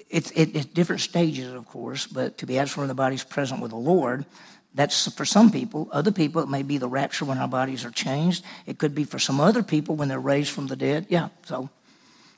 it's, 0.10 0.32
it, 0.32 0.56
it's 0.56 0.65
different 0.65 1.01
stages, 1.01 1.53
of 1.53 1.67
course, 1.67 2.08
but 2.08 2.38
to 2.39 2.45
be 2.45 2.58
absent 2.58 2.75
from 2.75 2.88
the 2.88 2.95
body 2.95 3.15
is 3.15 3.23
present 3.23 3.62
with 3.62 3.71
the 3.71 3.77
Lord. 3.77 4.25
That's 4.73 5.12
for 5.12 5.25
some 5.25 5.51
people. 5.51 5.89
Other 5.91 6.12
people, 6.12 6.41
it 6.41 6.49
may 6.49 6.63
be 6.63 6.77
the 6.77 6.88
rapture 6.88 7.25
when 7.25 7.38
our 7.38 7.47
bodies 7.47 7.86
are 7.86 7.91
changed. 7.91 8.43
It 8.65 8.79
could 8.79 8.95
be 8.95 9.03
for 9.03 9.19
some 9.19 9.39
other 9.39 9.62
people 9.62 9.95
when 9.95 10.08
they're 10.08 10.19
raised 10.19 10.49
from 10.49 10.67
the 10.67 10.75
dead. 10.75 11.06
Yeah, 11.10 11.29
so 11.45 11.69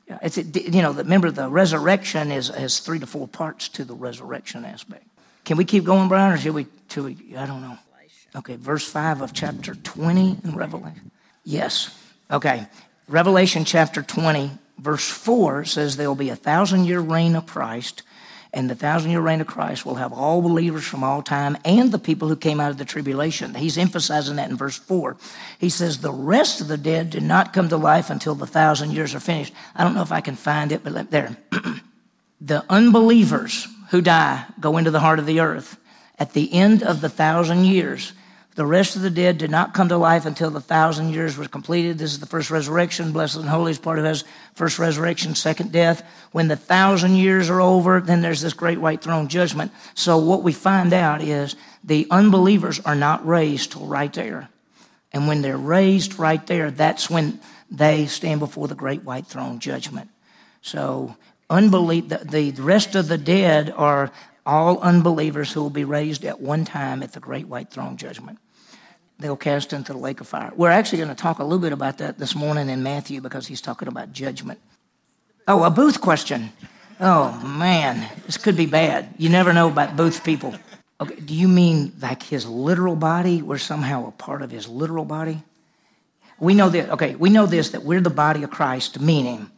yeah, 0.08 0.20
it's 0.22 0.38
it, 0.38 0.56
you 0.56 0.82
know. 0.82 0.92
Remember, 0.92 1.32
the 1.32 1.50
resurrection 1.50 2.32
is 2.32 2.50
has 2.50 2.80
three 2.80 3.00
to 3.00 3.08
four 3.08 3.28
parts 3.28 3.70
to 3.70 3.86
the 3.86 3.96
resurrection 3.96 4.66
aspect. 4.66 5.06
Can 5.46 5.58
we 5.58 5.66
keep 5.66 5.84
going, 5.84 6.10
Brian, 6.10 6.34
or 6.34 6.38
should 6.38 6.54
we? 6.54 6.68
We 6.98 7.36
I 7.38 7.46
don't 7.46 7.62
know. 7.62 7.78
Okay, 8.36 8.56
verse 8.56 8.86
five 8.86 9.22
of 9.22 9.32
chapter 9.32 9.76
twenty 9.76 10.38
in 10.44 10.56
Revelation. 10.56 11.12
Yes. 11.44 11.96
Okay, 12.30 12.68
Revelation 13.08 13.64
chapter 13.64 14.02
twenty, 14.02 14.52
verse 14.80 15.08
four 15.08 15.64
says 15.64 15.98
there 15.98 16.08
will 16.08 16.16
be 16.16 16.30
a 16.30 16.36
thousand 16.36 16.86
year 16.86 17.00
reign 17.00 17.36
of 17.36 17.46
Christ. 17.46 18.04
And 18.54 18.70
the 18.70 18.76
thousand 18.76 19.12
year 19.12 19.20
reign 19.20 19.42
of 19.42 19.48
Christ 19.48 19.86
will 19.86 19.96
have 19.96 20.14
all 20.14 20.42
believers 20.42 20.86
from 20.86 21.04
all 21.04 21.22
time 21.22 21.58
and 21.66 21.92
the 21.92 22.00
people 22.00 22.30
who 22.30 22.38
came 22.38 22.62
out 22.62 22.72
of 22.72 22.78
the 22.78 22.86
tribulation. 22.86 23.54
He's 23.54 23.78
emphasizing 23.78 24.38
that 24.38 24.50
in 24.50 24.56
verse 24.56 24.78
4. 24.78 25.18
He 25.60 25.68
says, 25.68 26.00
The 26.00 26.14
rest 26.14 26.62
of 26.62 26.70
the 26.70 26.78
dead 26.78 27.10
did 27.10 27.24
not 27.24 27.52
come 27.52 27.68
to 27.68 27.76
life 27.76 28.10
until 28.10 28.34
the 28.34 28.48
thousand 28.48 28.92
years 28.92 29.14
are 29.14 29.20
finished. 29.20 29.54
I 29.76 29.84
don't 29.84 29.94
know 29.94 30.04
if 30.04 30.14
I 30.14 30.22
can 30.22 30.38
find 30.38 30.72
it, 30.72 30.86
but 30.86 31.12
there. 31.12 31.36
the 32.40 32.64
unbelievers 32.70 33.68
who 33.90 34.02
die 34.02 34.46
go 34.60 34.78
into 34.78 34.92
the 34.92 35.00
heart 35.00 35.20
of 35.20 35.26
the 35.26 35.40
earth. 35.40 35.78
At 36.18 36.34
the 36.34 36.52
end 36.54 36.84
of 36.84 37.02
the 37.02 37.10
thousand 37.10 37.66
years, 37.66 38.14
the 38.56 38.66
rest 38.66 38.96
of 38.96 39.02
the 39.02 39.10
dead 39.10 39.38
did 39.38 39.52
not 39.52 39.74
come 39.74 39.90
to 39.90 39.98
life 39.98 40.26
until 40.26 40.50
the 40.50 40.62
thousand 40.62 41.10
years 41.10 41.38
was 41.38 41.50
completed. 41.50 41.98
This 41.98 42.14
is 42.14 42.22
the 42.22 42.26
first 42.26 42.50
resurrection. 42.50 43.12
Blessed 43.12 43.36
and 43.36 43.50
holy 43.50 43.72
is 43.72 43.80
part 43.80 44.00
who 44.00 44.06
has 44.06 44.24
first 44.54 44.80
resurrection, 44.80 45.36
second 45.36 45.74
death. 45.74 46.04
When 46.32 46.48
the 46.48 46.56
thousand 46.56 47.18
years 47.18 47.50
are 47.50 47.60
over, 47.60 48.00
then 48.00 48.22
there's 48.22 48.40
this 48.40 48.54
great 48.54 48.80
white 48.80 49.02
throne 49.02 49.28
judgment. 49.28 49.74
So 49.94 50.18
what 50.18 50.42
we 50.42 50.54
find 50.54 50.94
out 50.94 51.22
is 51.22 51.58
the 51.84 52.08
unbelievers 52.10 52.80
are 52.80 52.96
not 52.96 53.28
raised 53.28 53.74
till 53.74 53.88
right 53.88 54.14
there. 54.14 54.48
And 55.12 55.28
when 55.28 55.42
they're 55.42 55.58
raised 55.58 56.18
right 56.18 56.46
there, 56.48 56.72
that's 56.72 57.10
when 57.10 57.42
they 57.70 58.06
stand 58.06 58.40
before 58.40 58.70
the 58.70 58.76
great 58.76 59.04
white 59.04 59.28
throne 59.28 59.60
judgment. 59.60 60.10
So, 60.62 61.16
unbelief, 61.50 62.10
the, 62.10 62.18
the 62.18 62.62
rest 62.62 62.96
of 62.96 63.08
the 63.08 63.18
dead 63.18 63.74
are 63.76 64.12
all 64.46 64.80
unbelievers 64.80 65.52
who 65.52 65.62
will 65.62 65.70
be 65.70 65.84
raised 65.84 66.24
at 66.24 66.40
one 66.40 66.66
time 66.66 67.02
at 67.02 67.14
the 67.14 67.20
great 67.20 67.48
white 67.48 67.72
throne 67.72 67.98
judgment. 67.98 68.38
They'll 69.18 69.38
cast 69.38 69.74
into 69.74 69.94
the 69.94 70.00
lake 70.00 70.22
of 70.22 70.28
fire. 70.28 70.52
We're 70.56 70.72
actually 70.72 71.00
going 71.00 71.10
to 71.10 71.16
talk 71.16 71.40
a 71.40 71.44
little 71.44 71.60
bit 71.60 71.72
about 71.72 72.00
that 72.00 72.20
this 72.20 72.36
morning 72.36 72.70
in 72.70 72.84
Matthew 72.84 73.22
because 73.22 73.48
he's 73.48 73.62
talking 73.62 73.88
about 73.88 74.12
judgment. 74.12 74.60
Oh, 75.48 75.64
a 75.64 75.70
booth 75.70 76.02
question. 76.02 76.52
Oh, 77.00 77.40
man, 77.46 78.10
this 78.26 78.38
could 78.38 78.58
be 78.58 78.66
bad. 78.66 79.14
You 79.18 79.30
never 79.30 79.54
know 79.54 79.70
about 79.70 79.96
booth 79.96 80.24
people. 80.24 80.56
Okay, 81.00 81.16
do 81.16 81.34
you 81.34 81.48
mean 81.48 81.94
like 82.02 82.24
his 82.24 82.46
literal 82.46 82.96
body? 82.96 83.42
We're 83.42 83.58
somehow 83.58 84.08
a 84.08 84.12
part 84.12 84.42
of 84.42 84.52
his 84.52 84.68
literal 84.68 85.06
body? 85.06 85.44
We 86.40 86.54
know 86.54 86.70
that, 86.70 86.90
okay, 86.92 87.16
we 87.16 87.30
know 87.30 87.46
this 87.46 87.70
that 87.70 87.84
we're 87.84 88.02
the 88.02 88.10
body 88.10 88.44
of 88.44 88.52
Christ, 88.52 89.00
meaning 89.00 89.50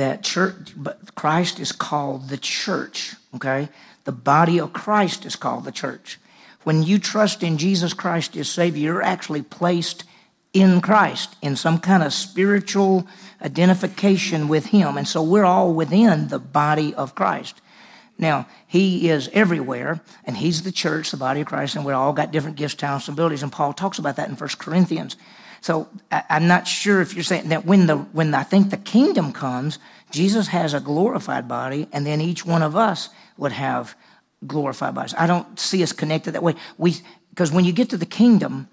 that 0.00 0.22
church, 0.22 0.72
but 0.76 1.14
Christ 1.14 1.60
is 1.60 1.72
called 1.72 2.28
the 2.28 2.38
church, 2.38 3.14
okay? 3.34 3.68
The 4.04 4.12
body 4.12 4.58
of 4.58 4.72
Christ 4.72 5.26
is 5.26 5.36
called 5.36 5.64
the 5.64 5.72
church. 5.72 6.18
When 6.64 6.82
you 6.82 6.98
trust 6.98 7.42
in 7.42 7.58
Jesus 7.58 7.92
Christ 7.92 8.36
as 8.36 8.48
Savior, 8.48 8.82
you're 8.82 9.02
actually 9.02 9.42
placed 9.42 10.04
in 10.52 10.80
Christ 10.80 11.36
in 11.42 11.54
some 11.54 11.78
kind 11.78 12.02
of 12.02 12.12
spiritual 12.12 13.06
identification 13.42 14.48
with 14.48 14.66
Him. 14.66 14.96
And 14.96 15.06
so 15.06 15.22
we're 15.22 15.44
all 15.44 15.72
within 15.72 16.28
the 16.28 16.38
body 16.38 16.94
of 16.94 17.14
Christ. 17.14 17.60
Now, 18.18 18.46
He 18.66 19.10
is 19.10 19.28
everywhere, 19.32 20.00
and 20.24 20.36
He's 20.36 20.62
the 20.62 20.72
church, 20.72 21.10
the 21.10 21.16
body 21.18 21.42
of 21.42 21.46
Christ, 21.46 21.76
and 21.76 21.84
we 21.84 21.92
all 21.92 22.12
got 22.12 22.32
different 22.32 22.56
gifts, 22.56 22.74
talents, 22.74 23.06
and 23.06 23.14
abilities. 23.14 23.42
And 23.42 23.52
Paul 23.52 23.74
talks 23.74 23.98
about 23.98 24.16
that 24.16 24.28
in 24.28 24.34
1 24.34 24.48
Corinthians. 24.58 25.16
So 25.60 25.88
I, 26.10 26.24
am 26.30 26.46
not 26.46 26.66
sure 26.66 27.00
if 27.00 27.14
you're 27.14 27.24
saying 27.24 27.48
that 27.50 27.66
when 27.66 27.86
the 27.86 27.96
when 27.96 28.34
I 28.34 28.42
think 28.42 28.70
the 28.70 28.76
kingdom 28.76 29.32
comes, 29.32 29.78
Jesus 30.10 30.48
has 30.48 30.74
a 30.74 30.80
glorified 30.80 31.48
body, 31.48 31.88
and 31.92 32.06
then 32.06 32.20
each 32.20 32.44
one 32.44 32.62
of 32.62 32.76
us 32.76 33.10
would 33.36 33.52
have 33.52 33.94
glorified 34.46 34.94
bodies. 34.94 35.14
I 35.16 35.26
don't 35.26 35.58
see 35.58 35.82
us 35.82 35.92
connected 35.92 36.32
that 36.32 36.42
way. 36.42 36.54
We 36.78 36.96
because 37.30 37.52
when 37.52 37.64
you 37.64 37.72
get 37.72 37.90
to 37.90 37.96
the 37.96 38.06
kingdom, 38.06 38.68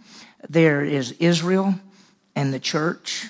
there 0.49 0.83
is 0.83 1.11
Israel 1.19 1.75
and 2.35 2.53
the 2.53 2.59
church 2.59 3.27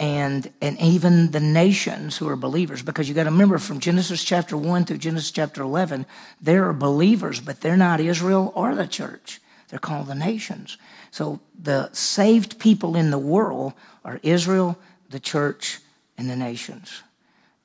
and 0.00 0.50
and 0.60 0.78
even 0.80 1.30
the 1.30 1.40
nations 1.40 2.16
who 2.16 2.28
are 2.28 2.36
believers 2.36 2.82
because 2.82 3.08
you 3.08 3.14
got 3.14 3.24
to 3.24 3.30
remember 3.30 3.58
from 3.58 3.80
Genesis 3.80 4.22
chapter 4.22 4.56
1 4.56 4.84
through 4.84 4.98
Genesis 4.98 5.30
chapter 5.30 5.62
11 5.62 6.06
there 6.40 6.68
are 6.68 6.72
believers 6.72 7.40
but 7.40 7.60
they're 7.60 7.76
not 7.76 8.00
Israel 8.00 8.52
or 8.54 8.74
the 8.74 8.86
church 8.86 9.40
they're 9.68 9.78
called 9.78 10.06
the 10.06 10.14
nations 10.14 10.78
so 11.10 11.40
the 11.60 11.90
saved 11.92 12.58
people 12.58 12.96
in 12.96 13.10
the 13.10 13.18
world 13.18 13.72
are 14.04 14.20
Israel 14.22 14.78
the 15.10 15.20
church 15.20 15.80
and 16.16 16.28
the 16.28 16.36
nations 16.36 17.02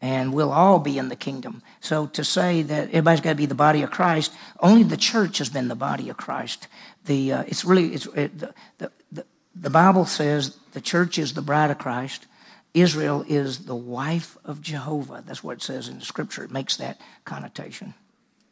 and 0.04 0.34
we'll 0.34 0.52
all 0.52 0.80
be 0.80 0.98
in 0.98 1.08
the 1.08 1.16
kingdom. 1.16 1.64
So 1.80 2.08
to 2.08 2.26
say 2.26 2.62
that 2.62 2.90
everybody's 2.90 3.22
got 3.22 3.30
to 3.30 3.36
be 3.36 3.46
the 3.46 3.56
body 3.56 3.84
of 3.84 3.90
Christ, 3.90 4.34
only 4.60 4.84
the 4.84 4.98
church 4.98 5.38
has 5.38 5.48
been 5.48 5.70
the 5.70 5.76
body 5.76 6.10
of 6.10 6.18
Christ. 6.18 6.68
The 7.06 7.32
uh, 7.32 7.44
it's 7.48 7.64
really 7.64 7.94
it's 7.94 8.06
it, 8.08 8.38
the, 8.38 8.54
the, 8.80 8.92
the 9.14 9.26
the 9.56 9.70
Bible 9.70 10.06
says 10.06 10.58
the 10.74 10.82
church 10.82 11.18
is 11.18 11.34
the 11.34 11.42
bride 11.42 11.72
of 11.72 11.78
Christ. 11.78 12.28
Israel 12.74 13.24
is 13.30 13.60
the 13.60 13.76
wife 13.76 14.38
of 14.44 14.62
Jehovah. 14.62 15.24
That's 15.26 15.42
what 15.42 15.58
it 15.58 15.62
says 15.62 15.88
in 15.88 16.00
the 16.00 16.06
scripture. 16.06 16.44
It 16.44 16.52
makes 16.52 16.76
that 16.78 17.00
connotation. 17.24 17.94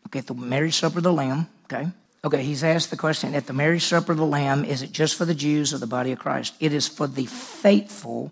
Okay, 0.08 0.22
the 0.22 0.34
marriage 0.34 0.76
supper 0.76 1.00
of 1.00 1.04
the 1.04 1.12
Lamb, 1.12 1.48
okay? 1.66 1.90
Okay, 2.24 2.44
he's 2.44 2.64
asked 2.64 2.92
the 2.92 2.98
question 2.98 3.34
at 3.34 3.48
the 3.48 3.54
marriage 3.54 3.84
supper 3.84 4.12
of 4.12 4.18
the 4.18 4.26
Lamb, 4.26 4.64
is 4.64 4.84
it 4.84 4.92
just 4.92 5.16
for 5.16 5.26
the 5.26 5.34
Jews 5.34 5.74
or 5.74 5.80
the 5.80 5.88
body 5.88 6.12
of 6.12 6.20
Christ? 6.20 6.54
It 6.60 6.74
is 6.74 6.88
for 6.88 7.08
the 7.08 7.26
faithful 7.26 8.32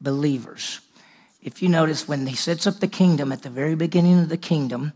believers 0.00 0.80
if 1.46 1.62
you 1.62 1.68
notice, 1.68 2.08
when 2.08 2.26
he 2.26 2.34
sets 2.34 2.66
up 2.66 2.80
the 2.80 2.88
kingdom 2.88 3.30
at 3.30 3.42
the 3.42 3.50
very 3.50 3.76
beginning 3.76 4.18
of 4.18 4.28
the 4.28 4.36
kingdom, 4.36 4.92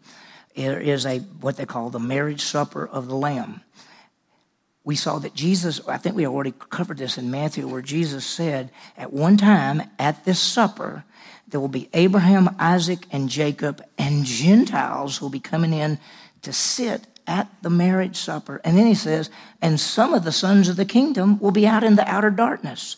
there 0.57 0.81
is 0.81 1.07
a 1.07 1.21
what 1.21 1.57
they 1.57 1.65
call 1.65 1.91
the 1.91 2.01
marriage 2.01 2.43
supper 2.43 2.85
of 2.89 3.07
the 3.07 3.15
Lamb. 3.15 3.61
We 4.83 4.97
saw 4.97 5.21
that 5.21 5.33
Jesus, 5.33 5.81
I 5.87 5.97
think 5.97 6.17
we 6.17 6.27
already 6.27 6.53
covered 6.71 6.99
this 6.99 7.17
in 7.17 7.31
Matthew, 7.31 7.69
where 7.69 7.83
Jesus 7.83 8.27
said, 8.27 8.73
at 8.97 9.13
one 9.13 9.37
time 9.37 9.83
at 9.97 10.25
this 10.25 10.41
supper, 10.41 11.05
there 11.47 11.61
will 11.61 11.69
be 11.69 11.89
Abraham, 11.95 12.57
Isaac, 12.59 13.07
and 13.13 13.29
Jacob, 13.29 13.85
and 13.97 14.25
Gentiles 14.25 15.21
will 15.21 15.29
be 15.29 15.39
coming 15.39 15.73
in 15.73 16.01
to 16.43 16.53
sit 16.53 17.07
at 17.31 17.49
the 17.63 17.71
marriage 17.71 18.17
supper. 18.17 18.61
And 18.65 18.77
then 18.77 18.87
he 18.87 18.95
says, 18.95 19.31
and 19.63 19.79
some 19.79 20.13
of 20.13 20.25
the 20.25 20.33
sons 20.33 20.69
of 20.69 20.77
the 20.77 20.85
kingdom 20.85 21.39
will 21.39 21.53
be 21.53 21.67
out 21.67 21.85
in 21.85 21.95
the 21.95 22.07
outer 22.07 22.31
darkness. 22.31 22.97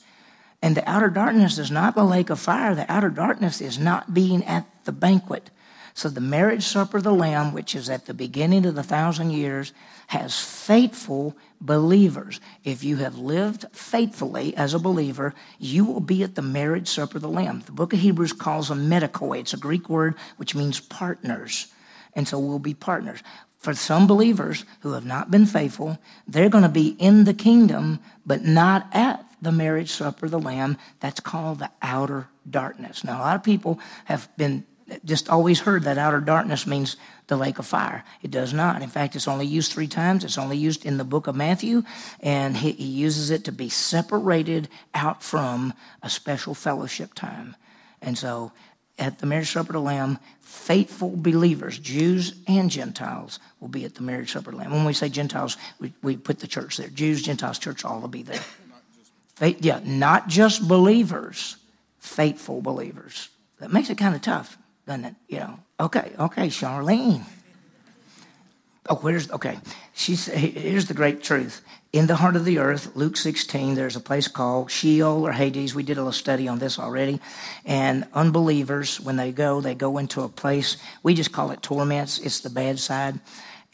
And 0.63 0.75
the 0.75 0.89
outer 0.89 1.11
darkness 1.11 1.59
is 1.59 1.71
not 1.71 1.95
the 1.95 2.05
lake 2.05 2.31
of 2.31 2.41
fire. 2.41 2.75
The 2.75 2.91
outer 2.91 3.11
darkness 3.11 3.61
is 3.61 3.79
not 3.79 4.15
being 4.15 4.43
at 4.45 4.67
the 4.85 4.93
banquet. 4.93 5.51
So 5.95 6.09
the 6.09 6.23
marriage 6.23 6.63
supper 6.63 6.97
of 6.97 7.03
the 7.03 7.13
Lamb, 7.13 7.53
which 7.53 7.75
is 7.75 7.91
at 7.91 8.07
the 8.07 8.15
beginning 8.15 8.65
of 8.65 8.75
the 8.75 8.83
thousand 8.83 9.33
years, 9.33 9.75
has 10.07 10.41
faithful 10.41 11.37
believers. 11.61 12.41
If 12.65 12.83
you 12.83 12.97
have 12.97 13.19
lived 13.19 13.67
faithfully 13.73 14.57
as 14.57 14.73
a 14.73 14.79
believer, 14.79 15.35
you 15.59 15.85
will 15.85 16.01
be 16.01 16.23
at 16.23 16.35
the 16.35 16.43
marriage 16.43 16.89
supper 16.89 17.19
of 17.19 17.23
the 17.23 17.29
Lamb. 17.29 17.63
The 17.67 17.73
book 17.73 17.93
of 17.93 17.99
Hebrews 17.99 18.33
calls 18.33 18.69
them 18.69 18.89
metochoi. 18.89 19.41
It's 19.41 19.53
a 19.53 19.59
Greek 19.59 19.91
word 19.91 20.15
which 20.39 20.55
means 20.55 20.81
partners. 20.81 21.67
And 22.15 22.27
so 22.27 22.39
we'll 22.39 22.59
be 22.59 22.75
partners. 22.75 23.23
For 23.63 23.75
some 23.75 24.09
believers 24.09 24.65
who 24.81 24.93
have 24.93 25.07
not 25.07 25.31
been 25.31 25.47
faithful, 25.47 25.99
they're 26.27 26.49
going 26.49 26.65
to 26.65 26.69
be 26.69 26.97
in 26.99 27.25
the 27.25 27.35
kingdom, 27.35 28.01
but 28.27 28.43
not 28.45 28.89
at 28.93 29.25
the 29.41 29.53
marriage 29.53 29.91
supper 29.91 30.27
of 30.27 30.33
the 30.33 30.41
Lamb. 30.41 30.77
That's 30.99 31.21
called 31.21 31.61
the 31.61 31.71
outer 31.81 32.29
darkness. 32.49 33.05
Now, 33.05 33.19
a 33.19 33.23
lot 33.23 33.37
of 33.37 33.45
people 33.45 33.79
have 34.07 34.29
been 34.37 34.65
just 35.05 35.29
always 35.31 35.61
heard 35.61 35.85
that 35.85 35.97
outer 35.97 36.21
darkness 36.21 36.67
means 36.67 36.97
the 37.29 37.37
lake 37.37 37.59
of 37.59 37.67
fire. 37.67 38.05
It 38.21 38.31
does 38.31 38.53
not. 38.53 38.83
In 38.83 38.91
fact, 38.91 39.17
it's 39.17 39.29
only 39.29 39.47
used 39.47 39.73
three 39.73 39.87
times. 39.87 40.25
It's 40.25 40.39
only 40.39 40.57
used 40.57 40.85
in 40.85 40.99
the 40.99 41.05
book 41.05 41.29
of 41.29 41.37
Matthew, 41.37 41.85
and 42.21 42.57
he, 42.57 42.73
he 42.73 42.85
uses 42.85 43.31
it 43.31 43.45
to 43.45 43.53
be 43.53 43.69
separated 43.69 44.69
out 44.93 45.23
from 45.23 45.73
a 46.03 46.11
special 46.11 46.53
fellowship 46.53 47.15
time. 47.15 47.57
And 48.03 48.19
so 48.19 48.53
at 48.99 49.19
the 49.19 49.27
marriage 49.27 49.51
supper 49.51 49.71
of 49.71 49.75
the 49.75 49.81
Lamb, 49.81 50.19
faithful 50.41 51.13
believers, 51.17 51.79
Jews 51.79 52.35
and 52.47 52.71
Gentiles, 52.71 53.39
will 53.61 53.69
be 53.69 53.85
at 53.85 53.95
the 53.95 54.03
marriage 54.03 54.33
supper 54.33 54.51
of 54.51 54.57
the 54.57 54.63
Lamb. 54.63 54.73
When 54.73 54.85
we 54.85 54.93
say 54.93 55.09
Gentiles, 55.09 55.57
we, 55.81 55.93
we 56.03 56.17
put 56.17 56.41
the 56.41 56.47
church 56.47 56.77
there. 56.77 56.89
Jews, 56.89 57.23
Gentiles, 57.23 57.59
church, 57.59 57.85
all 57.85 58.01
will 58.01 58.09
be 58.09 58.23
there. 58.23 58.41
Faith, 59.37 59.59
yeah, 59.61 59.81
not 59.85 60.29
just 60.29 60.69
believers, 60.69 61.57
faithful 61.99 62.61
believers. 62.61 63.29
That 63.59 63.73
makes 63.73 63.91
it 63.91 63.99
kind 63.99 64.15
of 64.15 64.21
tough, 64.21 64.59
doesn't 64.87 65.05
it? 65.05 65.15
You 65.29 65.39
know. 65.39 65.59
Okay, 65.81 66.13
okay, 66.19 66.49
Charlene. 66.49 67.25
Oh, 68.89 68.97
where's 68.97 69.31
okay? 69.31 69.59
She's 69.95 70.27
here's 70.27 70.87
the 70.87 70.95
great 70.95 71.23
truth. 71.23 71.63
In 71.93 72.07
the 72.07 72.17
heart 72.17 72.37
of 72.37 72.45
the 72.45 72.59
earth, 72.59 72.97
Luke 72.97 73.17
16, 73.17 73.75
there's 73.75 73.97
a 73.97 74.01
place 74.01 74.27
called 74.27 74.71
Sheol 74.71 75.27
or 75.27 75.33
Hades. 75.33 75.75
We 75.75 75.83
did 75.83 75.99
a 75.99 76.01
little 76.01 76.13
study 76.13 76.49
on 76.49 76.59
this 76.59 76.79
already. 76.79 77.21
And 77.67 78.09
unbelievers, 78.15 78.99
when 78.99 79.17
they 79.17 79.31
go, 79.31 79.61
they 79.61 79.75
go 79.75 79.99
into 79.99 80.23
a 80.23 80.29
place, 80.29 80.79
we 81.03 81.15
just 81.15 81.33
call 81.33 81.51
it 81.51 81.63
torments. 81.63 82.19
It's 82.19 82.41
the 82.41 82.51
bad 82.51 82.79
side. 82.79 83.21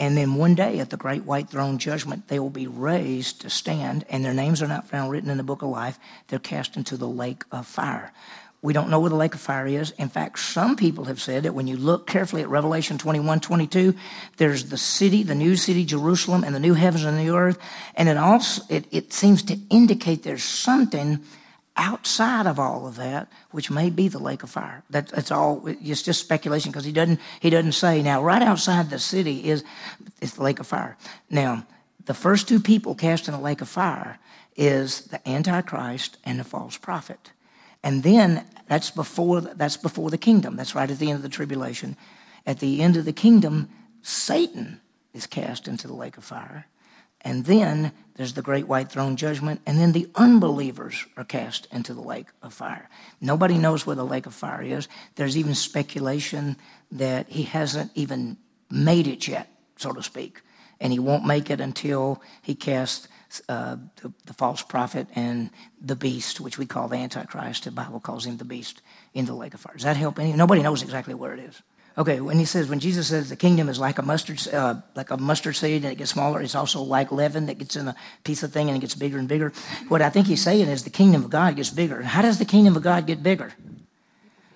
And 0.00 0.16
then 0.16 0.34
one 0.34 0.54
day 0.54 0.78
at 0.78 0.90
the 0.90 0.96
great 0.96 1.24
white 1.24 1.48
throne 1.48 1.78
judgment, 1.78 2.28
they 2.28 2.38
will 2.38 2.50
be 2.50 2.66
raised 2.66 3.40
to 3.40 3.50
stand, 3.50 4.04
and 4.08 4.24
their 4.24 4.34
names 4.34 4.62
are 4.62 4.68
not 4.68 4.88
found 4.88 5.10
written 5.10 5.30
in 5.30 5.38
the 5.38 5.42
book 5.42 5.62
of 5.62 5.70
life. 5.70 5.98
They're 6.28 6.38
cast 6.38 6.76
into 6.76 6.96
the 6.96 7.08
lake 7.08 7.44
of 7.50 7.66
fire. 7.66 8.12
We 8.60 8.72
don't 8.72 8.90
know 8.90 8.98
where 8.98 9.10
the 9.10 9.16
lake 9.16 9.34
of 9.34 9.40
fire 9.40 9.66
is. 9.68 9.92
In 9.92 10.08
fact, 10.08 10.40
some 10.40 10.74
people 10.74 11.04
have 11.04 11.20
said 11.20 11.44
that 11.44 11.54
when 11.54 11.68
you 11.68 11.76
look 11.76 12.08
carefully 12.08 12.42
at 12.42 12.48
Revelation 12.48 12.98
21 12.98 13.40
22, 13.40 13.94
there's 14.36 14.64
the 14.64 14.76
city, 14.76 15.22
the 15.22 15.34
new 15.34 15.54
city, 15.54 15.84
Jerusalem, 15.84 16.42
and 16.42 16.54
the 16.54 16.60
new 16.60 16.74
heavens 16.74 17.04
and 17.04 17.16
the 17.16 17.22
new 17.22 17.36
earth. 17.36 17.58
And 17.94 18.08
it 18.08 18.16
also 18.16 18.62
it, 18.68 18.86
it 18.90 19.12
seems 19.12 19.44
to 19.44 19.58
indicate 19.70 20.24
there's 20.24 20.42
something 20.42 21.20
outside 21.76 22.48
of 22.48 22.58
all 22.58 22.88
of 22.88 22.96
that, 22.96 23.28
which 23.52 23.70
may 23.70 23.88
be 23.88 24.08
the 24.08 24.18
lake 24.18 24.42
of 24.42 24.50
fire. 24.50 24.82
That, 24.90 25.06
that's 25.08 25.30
all. 25.30 25.62
It's 25.66 26.02
just 26.02 26.20
speculation 26.20 26.72
because 26.72 26.84
he 26.84 26.92
doesn't 26.92 27.20
he 27.40 27.50
doesn't 27.50 27.72
say. 27.72 28.02
Now, 28.02 28.22
right 28.22 28.42
outside 28.42 28.90
the 28.90 28.98
city 28.98 29.48
is 29.48 29.62
is 30.20 30.34
the 30.34 30.42
lake 30.42 30.58
of 30.58 30.66
fire. 30.66 30.96
Now, 31.30 31.64
the 32.04 32.14
first 32.14 32.48
two 32.48 32.58
people 32.58 32.94
cast 32.94 33.28
in 33.28 33.34
the 33.34 33.40
lake 33.40 33.60
of 33.60 33.68
fire 33.68 34.18
is 34.56 35.02
the 35.02 35.26
Antichrist 35.28 36.18
and 36.24 36.40
the 36.40 36.44
false 36.44 36.76
prophet, 36.76 37.30
and 37.82 38.02
then 38.02 38.44
that's 38.68 38.90
before 38.90 39.40
that's 39.40 39.76
before 39.76 40.10
the 40.10 40.18
kingdom. 40.18 40.56
That's 40.56 40.74
right 40.74 40.90
at 40.90 40.98
the 40.98 41.10
end 41.10 41.16
of 41.16 41.22
the 41.22 41.28
tribulation. 41.28 41.96
At 42.46 42.60
the 42.60 42.82
end 42.82 42.96
of 42.96 43.04
the 43.04 43.12
kingdom, 43.12 43.68
Satan 44.02 44.80
is 45.12 45.26
cast 45.26 45.68
into 45.68 45.86
the 45.86 45.94
lake 45.94 46.16
of 46.16 46.24
fire. 46.24 46.66
And 47.22 47.44
then 47.44 47.92
there's 48.14 48.34
the 48.34 48.42
great 48.42 48.68
white 48.68 48.90
throne 48.90 49.16
judgment, 49.16 49.60
and 49.66 49.78
then 49.78 49.92
the 49.92 50.08
unbelievers 50.14 51.04
are 51.16 51.24
cast 51.24 51.66
into 51.72 51.92
the 51.92 52.00
lake 52.00 52.28
of 52.42 52.54
fire. 52.54 52.88
Nobody 53.20 53.58
knows 53.58 53.86
where 53.86 53.96
the 53.96 54.04
lake 54.04 54.26
of 54.26 54.34
fire 54.34 54.62
is. 54.62 54.88
There's 55.16 55.36
even 55.36 55.54
speculation 55.54 56.56
that 56.92 57.28
he 57.28 57.42
hasn't 57.42 57.90
even 57.94 58.36
made 58.70 59.08
it 59.08 59.26
yet, 59.26 59.50
so 59.76 59.92
to 59.92 60.02
speak. 60.02 60.42
And 60.80 60.92
he 60.92 60.98
won't 60.98 61.26
make 61.26 61.50
it 61.50 61.60
until 61.60 62.22
he 62.40 62.54
casts 62.54 63.08
uh, 63.48 63.76
the, 64.02 64.12
the, 64.26 64.34
false 64.34 64.62
prophet 64.62 65.06
and 65.14 65.50
the 65.80 65.96
beast, 65.96 66.40
which 66.40 66.58
we 66.58 66.66
call 66.66 66.88
the 66.88 66.96
Antichrist. 66.96 67.64
The 67.64 67.70
Bible 67.70 68.00
calls 68.00 68.26
him 68.26 68.36
the 68.36 68.44
beast 68.44 68.82
in 69.14 69.26
the 69.26 69.34
lake 69.34 69.54
of 69.54 69.60
fire. 69.60 69.74
Does 69.74 69.84
that 69.84 69.96
help 69.96 70.18
any? 70.18 70.32
Nobody 70.32 70.62
knows 70.62 70.82
exactly 70.82 71.14
where 71.14 71.34
it 71.34 71.40
is. 71.40 71.62
Okay, 71.98 72.20
when 72.20 72.38
he 72.38 72.44
says, 72.44 72.68
when 72.68 72.78
Jesus 72.78 73.08
says 73.08 73.28
the 73.28 73.36
kingdom 73.36 73.68
is 73.68 73.80
like 73.80 73.98
a 73.98 74.02
mustard, 74.02 74.40
uh, 74.54 74.76
like 74.94 75.10
a 75.10 75.16
mustard 75.16 75.56
seed 75.56 75.82
and 75.82 75.92
it 75.92 75.96
gets 75.96 76.12
smaller, 76.12 76.40
it's 76.40 76.54
also 76.54 76.80
like 76.80 77.10
leaven 77.10 77.46
that 77.46 77.58
gets 77.58 77.74
in 77.74 77.88
a 77.88 77.96
piece 78.22 78.44
of 78.44 78.52
thing 78.52 78.68
and 78.68 78.76
it 78.76 78.80
gets 78.80 78.94
bigger 78.94 79.18
and 79.18 79.28
bigger. 79.28 79.52
What 79.88 80.00
I 80.00 80.08
think 80.08 80.28
he's 80.28 80.42
saying 80.42 80.68
is 80.68 80.84
the 80.84 80.90
kingdom 80.90 81.24
of 81.24 81.30
God 81.30 81.56
gets 81.56 81.70
bigger. 81.70 82.02
How 82.02 82.22
does 82.22 82.38
the 82.38 82.44
kingdom 82.44 82.76
of 82.76 82.82
God 82.82 83.06
get 83.06 83.22
bigger? 83.22 83.52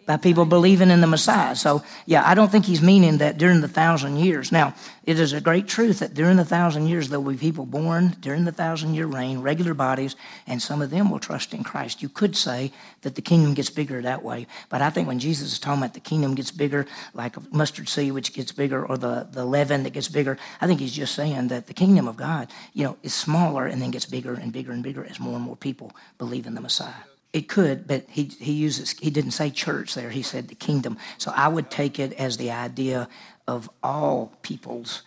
By 0.07 0.16
people 0.16 0.44
believing 0.44 0.90
in 0.90 1.00
the 1.00 1.07
Messiah. 1.07 1.55
So, 1.55 1.82
yeah, 2.07 2.22
I 2.26 2.34
don't 2.34 2.50
think 2.50 2.64
he's 2.64 2.82
meaning 2.82 3.18
that 3.18 3.38
during 3.38 3.61
the 3.61 3.68
thousand 3.68 4.16
years. 4.16 4.50
Now, 4.50 4.74
it 5.05 5.18
is 5.18 5.32
a 5.32 5.40
great 5.40 5.66
truth 5.68 6.00
that 6.00 6.14
during 6.14 6.36
the 6.36 6.44
thousand 6.44 6.86
years, 6.86 7.09
there 7.09 7.20
will 7.20 7.32
be 7.32 7.38
people 7.38 7.66
born 7.66 8.16
during 8.20 8.44
the 8.44 8.53
thousand 8.53 8.94
year 8.94 9.07
reign, 9.07 9.40
regular 9.40 9.74
bodies, 9.74 10.16
and 10.46 10.61
some 10.61 10.82
of 10.82 10.90
them 10.90 11.11
will 11.11 11.18
trust 11.18 11.55
in 11.55 11.64
Christ. 11.64 12.03
You 12.03 12.09
could 12.09 12.36
say 12.36 12.72
that 13.03 13.14
the 13.14 13.22
kingdom 13.22 13.55
gets 13.55 13.70
bigger 13.70 14.03
that 14.03 14.22
way, 14.22 14.46
but 14.68 14.82
I 14.82 14.90
think 14.90 15.09
when 15.09 15.18
Jesus 15.18 15.53
is 15.53 15.59
talking 15.59 15.82
about 15.82 15.94
the 15.94 16.00
kingdom 16.00 16.34
gets 16.34 16.50
bigger, 16.50 16.86
like 17.14 17.36
a 17.36 17.42
mustard 17.50 17.88
seed 17.88 18.12
which 18.12 18.32
gets 18.32 18.53
bigger, 18.53 18.84
or 18.84 18.96
the, 18.96 19.28
the 19.30 19.44
leaven 19.44 19.82
that 19.84 19.92
gets 19.92 20.09
bigger, 20.09 20.38
I 20.61 20.66
think 20.66 20.80
he's 20.80 20.92
just 20.92 21.14
saying 21.14 21.48
that 21.48 21.66
the 21.66 21.74
kingdom 21.74 22.09
of 22.09 22.16
God, 22.16 22.48
you 22.72 22.84
know, 22.84 22.96
is 23.03 23.14
smaller 23.14 23.66
and 23.66 23.80
then 23.80 23.90
gets 23.90 24.07
bigger 24.07 24.34
and 24.34 24.53
bigger 24.53 24.72
and 24.72 24.82
bigger 24.82 25.05
as 25.05 25.20
more 25.20 25.36
and 25.36 25.44
more 25.44 25.57
people 25.57 25.92
believe 26.18 26.46
in 26.46 26.55
the 26.55 26.61
Messiah. 26.61 27.11
It 27.33 27.49
could, 27.49 27.87
but 27.87 28.05
he, 28.11 28.24
he 28.24 28.53
uses, 28.53 28.91
he 28.99 29.11
didn't 29.11 29.30
say 29.30 29.51
church 29.51 29.95
there. 29.95 30.11
He 30.11 30.22
said 30.22 30.49
the 30.49 30.55
kingdom. 30.55 30.99
So 31.16 31.33
I 31.35 31.49
would 31.49 31.70
take 31.70 31.99
it 31.99 32.12
as 32.14 32.37
the 32.37 32.51
idea 32.51 33.09
of 33.49 33.70
all 33.83 34.37
peoples 34.43 35.03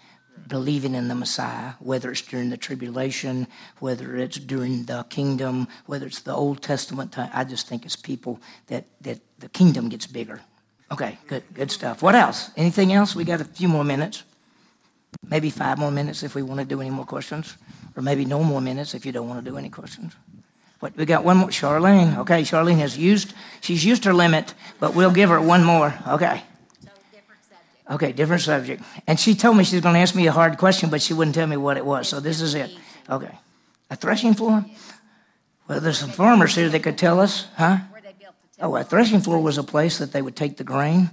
believing 0.48 0.96
in 0.96 1.08
the 1.08 1.16
Messiah, 1.16 1.74
whether 1.80 2.12
it's 2.12 2.22
during 2.22 2.50
the 2.50 2.58
tribulation, 2.58 3.48
whether 3.80 4.16
it's 4.16 4.38
during 4.38 4.84
the 4.86 5.04
kingdom, 5.10 5.68
whether 5.86 6.06
it's 6.06 6.22
the 6.22 6.34
Old 6.34 6.62
Testament 6.62 7.12
time. 7.12 7.30
I 7.34 7.44
just 7.44 7.68
think 7.68 7.86
it's 7.86 7.96
people 7.96 8.42
that, 8.68 8.86
that 9.02 9.20
the 9.40 9.50
kingdom 9.50 9.90
gets 9.90 10.08
bigger. 10.08 10.42
Okay, 10.92 11.18
good, 11.28 11.44
good 11.54 11.72
stuff. 11.72 12.02
What 12.02 12.16
else? 12.16 12.52
Anything 12.58 12.94
else? 12.94 13.16
We 13.16 13.24
got 13.24 13.42
a 13.42 13.46
few 13.46 13.68
more 13.68 13.84
minutes. 13.84 14.24
Maybe 15.24 15.50
five 15.50 15.80
more 15.80 15.92
minutes 15.92 16.22
if 16.24 16.36
we 16.36 16.44
want 16.44 16.60
to 16.60 16.66
do 16.66 16.82
any 16.82 16.90
more 16.90 17.06
questions, 17.06 17.58
or 17.96 18.04
maybe 18.04 18.26
no 18.26 18.44
more 18.44 18.62
minutes 18.62 18.94
if 18.94 19.06
you 19.06 19.12
don't 19.12 19.28
want 19.28 19.44
to 19.44 19.50
do 19.50 19.58
any 19.58 19.70
questions. 19.70 20.14
What, 20.80 20.96
we 20.98 21.06
got 21.06 21.24
one 21.24 21.38
more. 21.38 21.50
Charlene. 21.50 22.18
Okay, 22.20 22.42
Charlene 22.42 22.78
has 22.80 22.98
used, 22.98 23.34
she's 23.62 23.84
used 23.86 24.06
her 24.06 24.14
limit, 24.14 24.54
but 24.80 24.94
we'll 24.94 25.12
give 25.12 25.30
her 25.30 25.42
one 25.42 25.64
more. 25.64 25.94
Okay. 26.08 26.44
Okay, 27.90 28.12
different 28.12 28.42
subject. 28.42 28.84
And 29.08 29.20
she 29.20 29.36
told 29.36 29.58
me 29.58 29.64
she's 29.64 29.82
going 29.82 29.94
to 29.94 30.00
ask 30.00 30.16
me 30.16 30.28
a 30.28 30.32
hard 30.32 30.58
question, 30.58 30.90
but 30.90 31.02
she 31.02 31.14
wouldn't 31.14 31.36
tell 31.36 31.48
me 31.48 31.58
what 31.58 31.78
it 31.78 31.86
was. 31.86 32.10
So 32.10 32.20
this 32.20 32.42
is 32.42 32.56
it. 32.56 32.76
Okay. 33.10 33.38
A 33.90 33.96
threshing 33.96 34.34
floor? 34.34 34.66
Well, 35.68 35.80
there's 35.80 36.00
some 36.00 36.10
farmers 36.10 36.56
here 36.56 36.70
that 36.70 36.84
could 36.84 36.98
tell 36.98 37.20
us, 37.20 37.48
huh? 37.56 37.78
Oh, 38.60 38.76
a 38.76 38.84
threshing 38.84 39.20
floor 39.20 39.40
was 39.42 39.58
a 39.58 39.64
place 39.64 39.98
that 39.98 40.12
they 40.14 40.22
would 40.22 40.36
take 40.36 40.58
the 40.58 40.64
grain, 40.64 41.10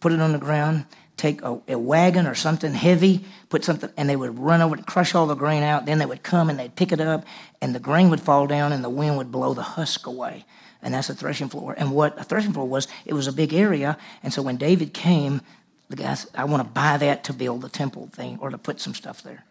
put 0.00 0.12
it 0.12 0.20
on 0.20 0.32
the 0.32 0.38
ground, 0.38 0.84
take 1.22 1.40
a, 1.42 1.60
a, 1.68 1.78
wagon 1.78 2.26
or 2.26 2.34
something 2.34 2.74
heavy, 2.74 3.24
put 3.48 3.64
something, 3.64 3.88
and 3.96 4.10
they 4.10 4.16
would 4.16 4.36
run 4.36 4.60
over 4.60 4.74
and 4.74 4.84
crush 4.84 5.14
all 5.14 5.28
the 5.28 5.36
grain 5.36 5.62
out. 5.62 5.86
Then 5.86 5.98
they 5.98 6.06
would 6.06 6.24
come 6.24 6.50
and 6.50 6.58
they'd 6.58 6.74
pick 6.74 6.90
it 6.90 7.00
up, 7.00 7.24
and 7.60 7.72
the 7.72 7.78
grain 7.78 8.10
would 8.10 8.20
fall 8.20 8.48
down, 8.48 8.72
and 8.72 8.82
the 8.82 8.90
wind 8.90 9.16
would 9.18 9.30
blow 9.30 9.54
the 9.54 9.62
husk 9.62 10.08
away. 10.08 10.44
And 10.82 10.92
that's 10.92 11.08
a 11.10 11.14
threshing 11.14 11.48
floor. 11.48 11.76
And 11.78 11.92
what 11.92 12.20
a 12.20 12.24
threshing 12.24 12.52
floor 12.52 12.66
was, 12.66 12.88
it 13.06 13.14
was 13.14 13.28
a 13.28 13.32
big 13.32 13.54
area. 13.54 13.96
And 14.24 14.32
so 14.32 14.42
when 14.42 14.56
David 14.56 14.92
came, 14.92 15.42
the 15.88 15.94
guys, 15.94 16.26
I 16.34 16.42
want 16.44 16.64
to 16.64 16.68
buy 16.68 16.96
that 16.96 17.22
to 17.24 17.32
build 17.32 17.62
the 17.62 17.68
temple 17.68 18.08
thing 18.12 18.38
or 18.40 18.50
to 18.50 18.58
put 18.58 18.80
some 18.80 18.94
stuff 18.94 19.22
there. 19.22 19.44